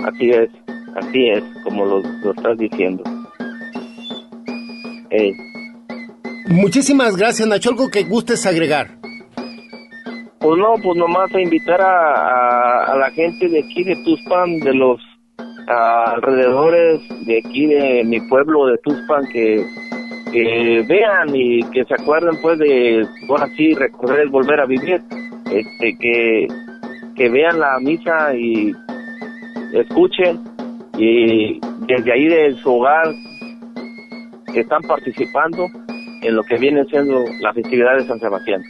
[0.05, 0.51] Así es,
[0.97, 3.03] así es, como lo, estás diciendo.
[5.11, 5.33] Eh.
[6.49, 7.71] Muchísimas gracias, Nacho.
[7.71, 9.06] ¿Algo que gustes agregar?
[10.47, 14.75] Pues no, pues nomás a invitar a, a, la gente de aquí de Tuspan, de
[14.75, 15.01] los
[15.67, 19.67] alrededores de aquí de mi pueblo de Tuspan, que
[20.31, 25.03] que vean y que se acuerden pues de ahora sí recorrer volver a vivir
[25.51, 26.47] este que
[27.17, 28.73] que vean la misa y
[29.73, 30.45] escuchen
[30.97, 31.59] y
[31.89, 33.13] desde ahí de su hogar
[34.55, 35.67] que están participando
[36.23, 38.63] en lo que viene siendo la festividad de San Sebastián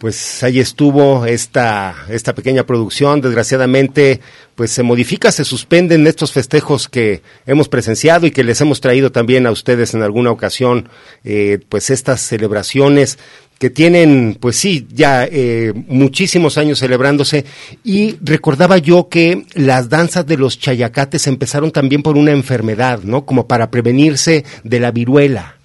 [0.00, 3.20] pues ahí estuvo esta, esta pequeña producción.
[3.20, 4.20] Desgraciadamente,
[4.54, 9.12] pues se modifica, se suspenden estos festejos que hemos presenciado y que les hemos traído
[9.12, 10.88] también a ustedes en alguna ocasión,
[11.22, 13.18] eh, pues estas celebraciones
[13.58, 17.44] que tienen, pues sí, ya eh, muchísimos años celebrándose.
[17.84, 23.26] Y recordaba yo que las danzas de los chayacates empezaron también por una enfermedad, ¿no?
[23.26, 25.59] Como para prevenirse de la viruela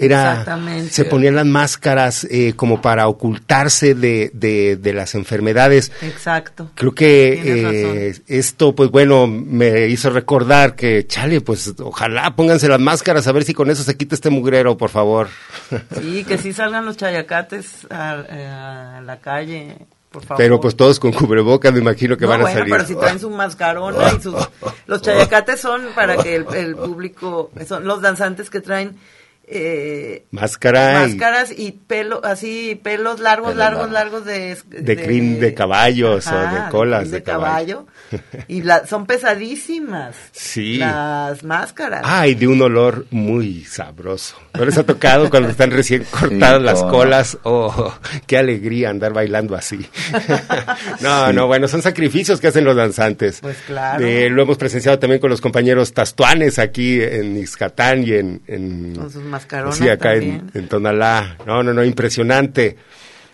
[0.00, 0.46] era
[0.88, 5.92] se ponían las máscaras eh, como para ocultarse de, de, las enfermedades.
[6.00, 6.70] Exacto.
[6.74, 12.80] Creo que eh, esto, pues bueno, me hizo recordar que, chale, pues ojalá pónganse las
[12.80, 15.28] máscaras a ver si con eso se quita este mugrero, por favor.
[16.00, 19.76] Sí, que sí salgan los chayacates a, eh, la calle.
[20.10, 20.42] Por favor.
[20.42, 22.70] Pero pues todos con cubrebocas, me imagino que van a salir.
[22.70, 24.34] pero si traen su mascarona y sus...
[24.86, 28.96] Los chayacates son para que el, el público, son los danzantes que traen
[29.52, 34.24] eh, Máscara y- máscaras y pelo, así pelos largos, largos, largos.
[34.24, 34.56] largos de...
[34.82, 37.86] de crin de caballos o de colas de, de caballo.
[38.48, 40.76] Y la- son pesadísimas Sí.
[40.78, 42.02] las máscaras.
[42.04, 44.36] Ah, y de un olor muy sabroso.
[44.54, 46.88] ¿No les ha tocado cuando están recién cortadas las no.
[46.90, 47.38] colas?
[47.42, 47.94] Oh,
[48.26, 49.78] qué alegría andar bailando así.
[51.00, 51.34] no, Sí.
[51.34, 53.40] no, bueno, son sacrificios que hacen los danzantes.
[53.40, 54.04] Pues claro.
[54.04, 58.42] Eh, lo hemos presenciado también con los compañeros tastuanes aquí en Ixcatán y en...
[58.46, 59.22] en Con sus
[59.72, 61.36] Sí, acá en Tonalá.
[61.46, 62.76] No, no, no, impresionante.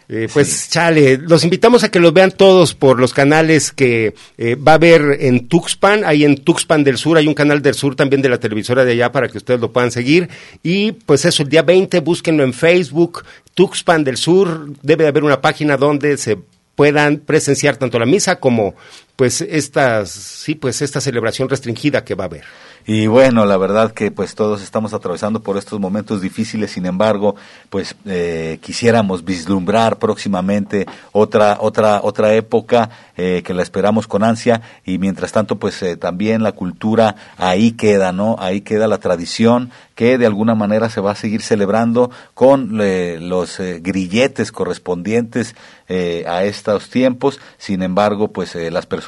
[0.08, 4.54] Eh, pues chale, los invitamos a que los vean todos por los canales que eh,
[4.54, 7.96] va a haber en Tuxpan, ahí en Tuxpan del Sur, hay un canal del sur
[7.96, 10.28] también de la televisora de allá para que ustedes lo puedan seguir.
[10.62, 13.24] Y pues eso, el día 20, búsquenlo en Facebook,
[13.54, 16.38] Tuxpan del Sur, debe de haber una página donde se
[16.76, 18.76] puedan presenciar tanto la misa como
[19.16, 22.44] pues estas, sí, pues esta celebración restringida que va a haber.
[22.88, 27.34] Y bueno, la verdad que pues todos estamos atravesando por estos momentos difíciles, sin embargo,
[27.68, 34.62] pues eh, quisiéramos vislumbrar próximamente otra otra otra época eh, que la esperamos con ansia
[34.84, 38.36] y mientras tanto pues eh, también la cultura ahí queda, ¿no?
[38.38, 43.58] Ahí queda la tradición que de alguna manera se va a seguir celebrando con los
[43.58, 45.56] eh, grilletes correspondientes
[45.88, 47.40] eh, a estos tiempos.
[47.56, 49.05] Sin embargo, pues las personas,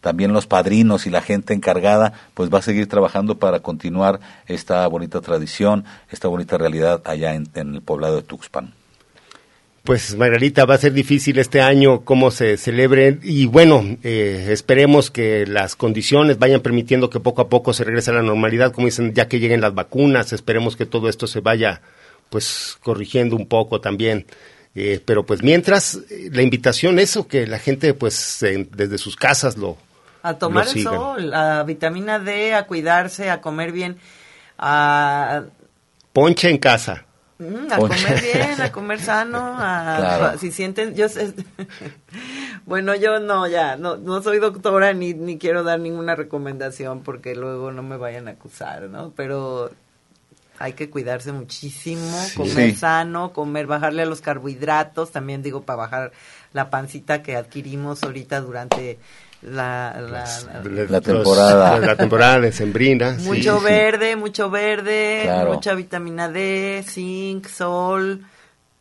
[0.00, 4.86] también los padrinos y la gente encargada, pues va a seguir trabajando para continuar esta
[4.86, 8.74] bonita tradición, esta bonita realidad allá en, el poblado de Tuxpan.
[9.84, 15.10] Pues Margarita, va a ser difícil este año cómo se celebre y bueno, eh, esperemos
[15.10, 18.86] que las condiciones vayan permitiendo que poco a poco se regrese a la normalidad, como
[18.86, 21.80] dicen, ya que lleguen las vacunas, esperemos que todo esto se vaya
[22.28, 24.26] pues corrigiendo un poco también.
[24.74, 29.16] Eh, pero pues mientras, eh, la invitación eso, que la gente pues en- desde sus
[29.16, 29.76] casas lo,
[30.22, 33.96] A tomar lo el sol, a vitamina D, a cuidarse, a comer bien,
[34.58, 35.44] a,
[36.12, 37.04] Ponche en casa.
[37.38, 37.96] mm, a Ponche.
[38.04, 40.38] comer bien, a comer sano, a, Claro.
[40.40, 41.32] si sienten, yo sé-
[42.66, 47.34] bueno, yo no, ya, no, no soy doctora ni, ni quiero dar ninguna recomendación porque
[47.34, 49.12] luego no me vayan a acusar, ¿no?
[49.16, 49.70] Pero
[50.58, 52.36] hay que cuidarse muchísimo, Sí.
[52.36, 52.76] comer Sí.
[52.76, 56.12] sano, comer, bajarle a los carbohidratos, también digo para bajar
[56.52, 58.98] la pancita que adquirimos ahorita durante
[59.42, 61.78] la, la- temporada.
[61.78, 63.16] de la temporada de sembrina.
[63.18, 63.64] sí, mucho sí.
[63.64, 65.52] verde, mucho verde, Claro.
[65.54, 68.24] mucha vitamina D, zinc, sol,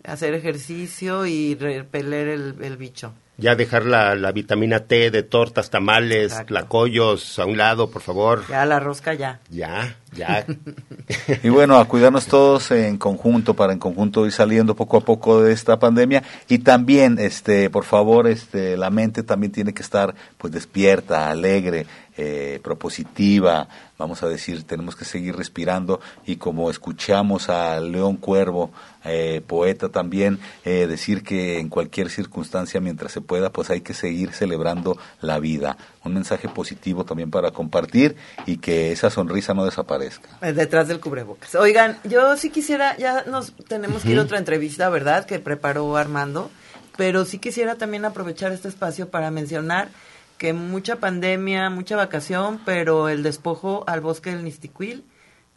[0.03, 3.13] hacer ejercicio y repeler el, el bicho.
[3.37, 8.43] Ya dejar la, la vitamina T de tortas, tamales, tlacoyos a un lado, por favor.
[8.49, 9.39] Ya la rosca ya.
[9.49, 10.45] Ya, ya.
[11.43, 15.41] Y bueno, a cuidarnos todos en conjunto para en conjunto ir saliendo poco a poco
[15.41, 20.15] de esta pandemia y también, este, por favor, este, la mente también tiene que estar
[20.37, 21.85] pues despierta, alegre,
[22.17, 23.67] eh, propositiva.
[23.97, 28.71] Vamos a decir, tenemos que seguir respirando y como escuchamos a León Cuervo,
[29.05, 33.93] eh, poeta también, eh, decir que en cualquier circunstancia mientras se pueda, pues hay que
[33.93, 35.77] seguir celebrando la vida.
[36.03, 38.15] Un mensaje positivo también para compartir
[38.45, 40.29] y que esa sonrisa no desaparezca.
[40.41, 41.55] Eh, Detrás del cubrebocas.
[41.55, 45.25] Oigan, yo sí quisiera, ya nos tenemos que ir a otra entrevista, ¿verdad?
[45.25, 46.51] Que preparó Armando,
[46.97, 49.89] pero sí quisiera también aprovechar este espacio para mencionar
[50.37, 55.03] que mucha pandemia, mucha vacación, pero el despojo al bosque del Nistiquil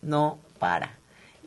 [0.03, 0.99] no para.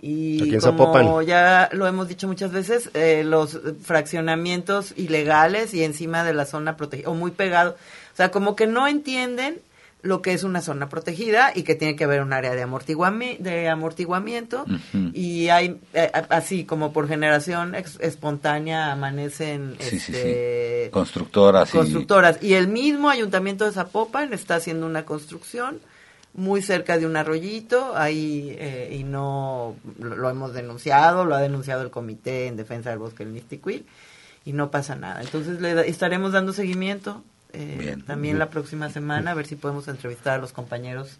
[0.05, 6.33] Y como ya lo hemos dicho muchas veces, eh, los fraccionamientos ilegales y encima de
[6.33, 9.61] la zona protegida, o muy pegado, o sea, como que no entienden
[10.03, 13.37] lo que es una zona protegida y que tiene que haber un área de, amortiguami-
[13.39, 14.65] de amortiguamiento.
[15.13, 21.77] Y hay eh, así como por generación ex- espontánea amanecen Sí, sí, este, Constructoras y
[21.77, 22.37] constructoras.
[22.43, 25.79] Y el mismo ayuntamiento de Zapopan está haciendo una construcción
[26.33, 31.39] muy cerca de un arroyito ahí eh, y no lo, lo hemos denunciado lo ha
[31.41, 33.85] denunciado el comité en defensa del bosque del Nistiquil
[34.43, 35.21] y no pasa nada.
[35.21, 37.23] Entonces le da- estaremos dando seguimiento
[37.53, 41.19] eh, también la próxima semana a ver si podemos entrevistar a los compañeros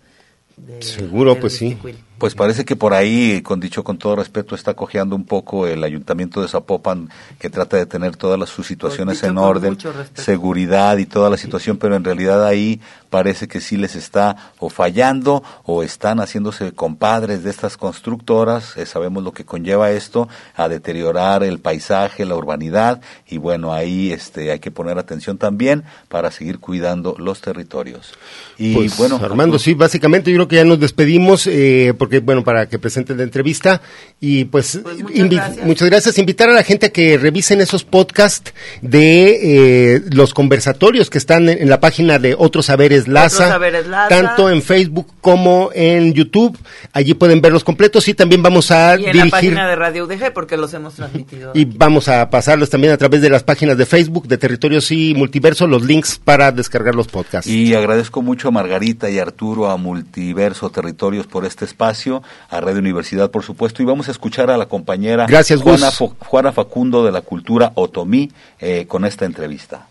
[0.57, 1.77] de Seguro, pues sí.
[2.17, 5.83] Pues parece que por ahí, con dicho con todo respeto, está cojeando un poco el
[5.83, 9.77] ayuntamiento de Zapopan, que trata de tener todas las, sus situaciones dicho en orden,
[10.13, 12.79] seguridad y toda la situación, pero en realidad ahí
[13.13, 18.75] parece que sí les está o fallando o están haciéndose compadres de estas constructoras.
[18.75, 24.11] Eh, sabemos lo que conlleva esto, a deteriorar el paisaje, la urbanidad, y bueno, ahí
[24.11, 28.13] este, hay que poner atención también para seguir cuidando los territorios.
[28.57, 32.43] Y Pues, bueno, Armando, sí, básicamente yo creo que ya nos despedimos, eh, porque, bueno,
[32.43, 33.79] para que presenten la entrevista.
[34.19, 35.65] Y pues, muchas gracias.
[35.67, 36.17] muchas gracias.
[36.17, 41.47] Invitar a la gente a que revisen esos podcasts de eh, los conversatorios que están
[41.47, 43.49] en, en la página de Otros Saberes Laza.
[43.49, 44.09] Saberes Laza.
[44.09, 46.57] Tanto en Facebook como en YouTube.
[46.91, 49.25] Allí pueden verlos completos y también vamos a Y en dirigir.
[49.25, 51.51] la página de Radio UDG, porque los hemos transmitido.
[51.53, 55.13] Y vamos a pasarlos también a través de las páginas de Facebook de Territorios y
[55.15, 57.49] Multiverso, los links para descargar los podcasts.
[57.49, 62.79] Y agradezco mucho a Margarita y Arturo, a Multiverso Territorios por este espacio, a Radio
[62.79, 65.89] Universidad, por supuesto, y vamos a escuchar a la compañera Gracias, Juana,
[66.19, 69.87] Juana Facundo de la Cultura Otomí eh, con esta entrevista.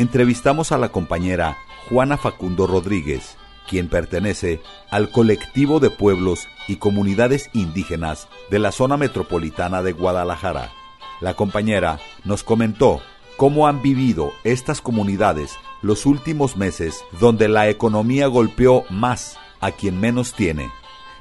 [0.00, 1.58] Entrevistamos a la compañera
[1.90, 3.36] Juana Facundo Rodríguez,
[3.68, 10.72] quien pertenece al colectivo de pueblos y comunidades indígenas de la zona metropolitana de Guadalajara.
[11.20, 13.02] La compañera nos comentó
[13.36, 20.00] cómo han vivido estas comunidades los últimos meses donde la economía golpeó más a quien
[20.00, 20.70] menos tiene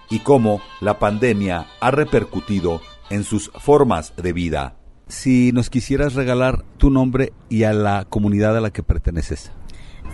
[0.10, 2.80] y cómo la pandemia ha repercutido
[3.10, 4.79] en sus formas de vida.
[5.10, 9.52] Si nos quisieras regalar tu nombre y a la comunidad a la que perteneces.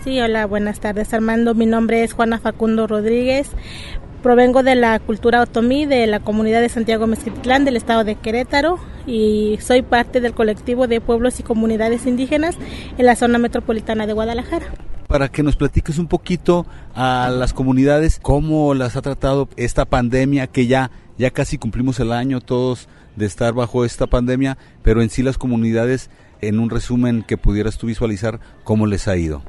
[0.06, 1.54] Sí, hola, buenas tardes Armando.
[1.54, 3.50] Mi nombre es Juana Facundo Rodríguez.
[4.24, 8.80] Provengo de la cultura otomí de la comunidad de Santiago Mezquitlán del estado de Querétaro
[9.06, 12.56] y soy parte del colectivo de pueblos y comunidades indígenas
[12.98, 14.68] en la zona metropolitana de Guadalajara.
[15.08, 20.48] Para que nos platiques un poquito a las comunidades cómo las ha tratado esta pandemia
[20.48, 25.10] que ya ya casi cumplimos el año todos de estar bajo esta pandemia, pero en
[25.10, 26.10] sí las comunidades
[26.42, 29.42] en un resumen que pudieras tú visualizar cómo les ha ido.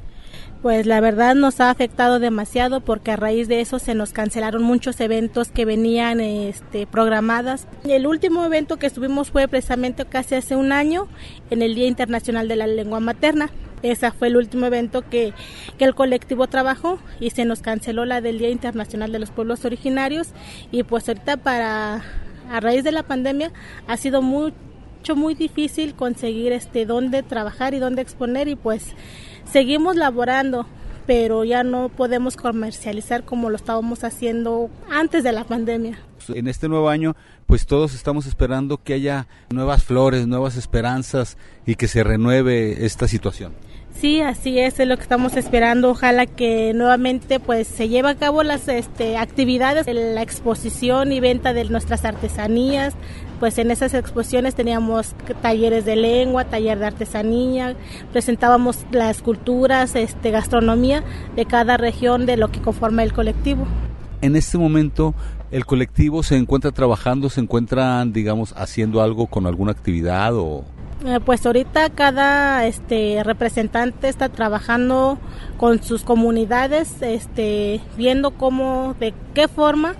[0.61, 4.63] Pues la verdad nos ha afectado demasiado porque a raíz de eso se nos cancelaron
[4.63, 7.67] muchos eventos que venían este, programadas.
[7.87, 11.07] El último evento que estuvimos fue precisamente casi hace un año
[11.51, 13.51] en el Día Internacional de la Lengua Materna.
[13.83, 15.33] Ese fue el último evento que,
[15.77, 19.63] que el colectivo trabajó y se nos canceló la del Día Internacional de los Pueblos
[19.63, 20.29] Originarios
[20.71, 22.03] y pues ahorita para
[22.49, 23.51] a raíz de la pandemia
[23.87, 28.95] ha sido mucho muy difícil conseguir este dónde trabajar y dónde exponer y pues
[29.45, 30.65] seguimos laborando
[31.07, 35.97] pero ya no podemos comercializar como lo estábamos haciendo antes de la pandemia.
[36.27, 37.15] En este nuevo año,
[37.45, 43.07] pues todos estamos esperando que haya nuevas flores, nuevas esperanzas y que se renueve esta
[43.07, 43.53] situación.
[43.99, 45.89] Sí, así es, lo que estamos esperando.
[45.89, 51.53] Ojalá que nuevamente pues se lleve a cabo las este, actividades, la exposición y venta
[51.53, 52.93] de nuestras artesanías.
[53.39, 57.75] Pues en esas exposiciones teníamos talleres de lengua, taller de artesanía,
[58.11, 61.03] presentábamos las culturas, este, gastronomía
[61.35, 63.65] de cada región de lo que conforma el colectivo.
[64.21, 65.15] En este momento,
[65.49, 70.65] el colectivo se encuentra trabajando, se encuentran, digamos, haciendo algo con alguna actividad o
[71.05, 75.19] Eh, pues ahorita cada este representante está trabajando
[75.57, 79.93] con sus comunidades, este viendo cómo, de qué forma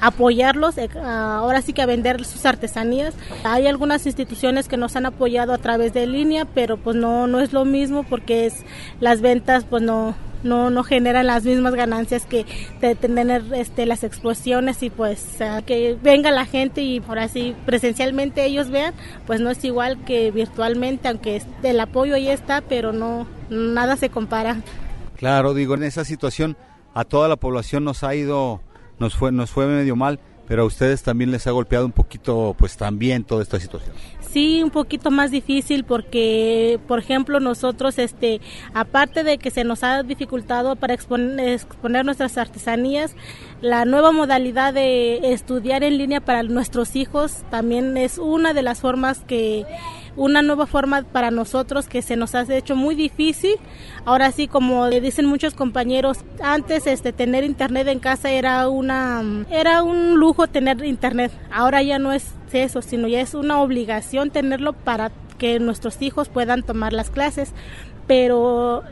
[0.00, 3.14] apoyarlos, eh, ahora sí que a vender sus artesanías.
[3.44, 7.38] Hay algunas instituciones que nos han apoyado a través de línea, pero pues no no
[7.38, 8.64] es lo mismo porque es
[8.98, 12.46] las ventas pues no no no generan las mismas ganancias que
[12.80, 18.44] de tener este las exposiciones y pues que venga la gente y ahora sí presencialmente
[18.44, 18.94] ellos vean
[19.26, 24.10] pues no es igual que virtualmente aunque el apoyo ahí está pero no nada se
[24.10, 24.62] compara.
[25.16, 26.56] Claro digo en esa situación
[26.94, 28.60] a toda la población nos ha ido
[28.98, 32.56] nos fue nos fue medio mal pero a ustedes también les ha golpeado un poquito
[32.58, 33.94] pues también toda esta situación
[34.32, 38.40] sí un poquito más difícil porque por ejemplo nosotros este
[38.74, 43.14] aparte de que se nos ha dificultado para exponer, exponer nuestras artesanías
[43.60, 48.80] la nueva modalidad de estudiar en línea para nuestros hijos también es una de las
[48.80, 49.66] formas que
[50.20, 53.56] una nueva forma para nosotros que se nos ha hecho muy difícil.
[54.04, 59.82] Ahora sí, como dicen muchos compañeros, antes este tener internet en casa era una era
[59.82, 61.32] un lujo tener internet.
[61.50, 66.28] Ahora ya no es eso, sino ya es una obligación tenerlo para que nuestros hijos
[66.28, 67.54] puedan tomar las clases.
[68.06, 68.82] Pero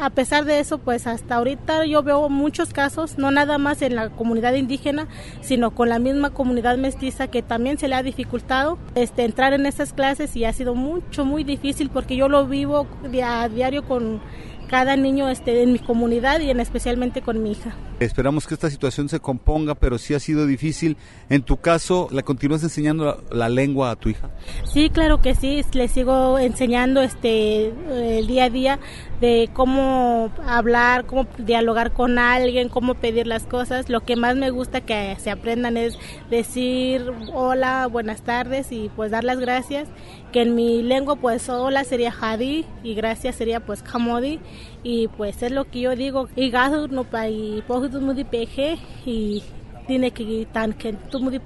[0.00, 3.94] a pesar de eso, pues hasta ahorita yo veo muchos casos, no nada más en
[3.94, 5.08] la comunidad indígena,
[5.40, 9.66] sino con la misma comunidad mestiza que también se le ha dificultado este, entrar en
[9.66, 12.86] esas clases y ha sido mucho, muy difícil porque yo lo vivo
[13.24, 14.20] a diario con
[14.66, 17.74] cada niño este, en mi comunidad y en especialmente con mi hija.
[18.00, 20.96] Esperamos que esta situación se componga, pero sí ha sido difícil.
[21.30, 24.30] En tu caso, ¿la continúas enseñando la, la, lengua a tu hija?
[24.64, 27.72] Sí, claro que sí, le sigo enseñando este
[28.18, 28.78] el día a día.
[29.20, 33.88] De cómo hablar, cómo dialogar con alguien, cómo pedir las cosas.
[33.88, 35.98] Lo que más me gusta que se aprendan es
[36.30, 39.88] decir hola, buenas tardes y pues dar las gracias.
[40.32, 44.40] Que en mi lengua pues hola sería hadi y gracias sería pues kamodi
[44.82, 46.28] y pues es lo que yo digo.
[46.36, 46.50] Y
[46.90, 47.62] no pa y
[48.30, 49.42] peje y
[49.86, 51.40] tiene que tan que tú muy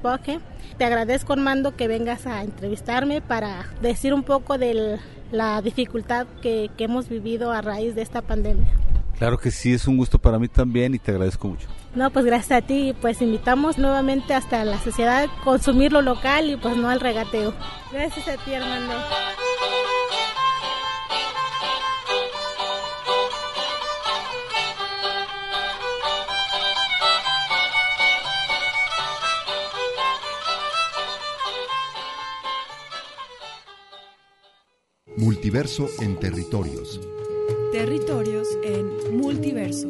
[0.78, 4.98] Te agradezco Armando que vengas a entrevistarme para decir un poco de
[5.32, 8.68] la dificultad que, que hemos vivido a raíz de esta pandemia.
[9.18, 11.68] Claro que sí, es un gusto para mí también y te agradezco mucho.
[11.94, 16.48] No, pues gracias a ti, pues invitamos nuevamente hasta la sociedad a consumir lo local
[16.48, 17.52] y pues no al regateo.
[17.92, 18.94] Gracias a ti, Armando.
[35.20, 36.98] Multiverso en territorios.
[37.72, 39.88] Territorios en multiverso.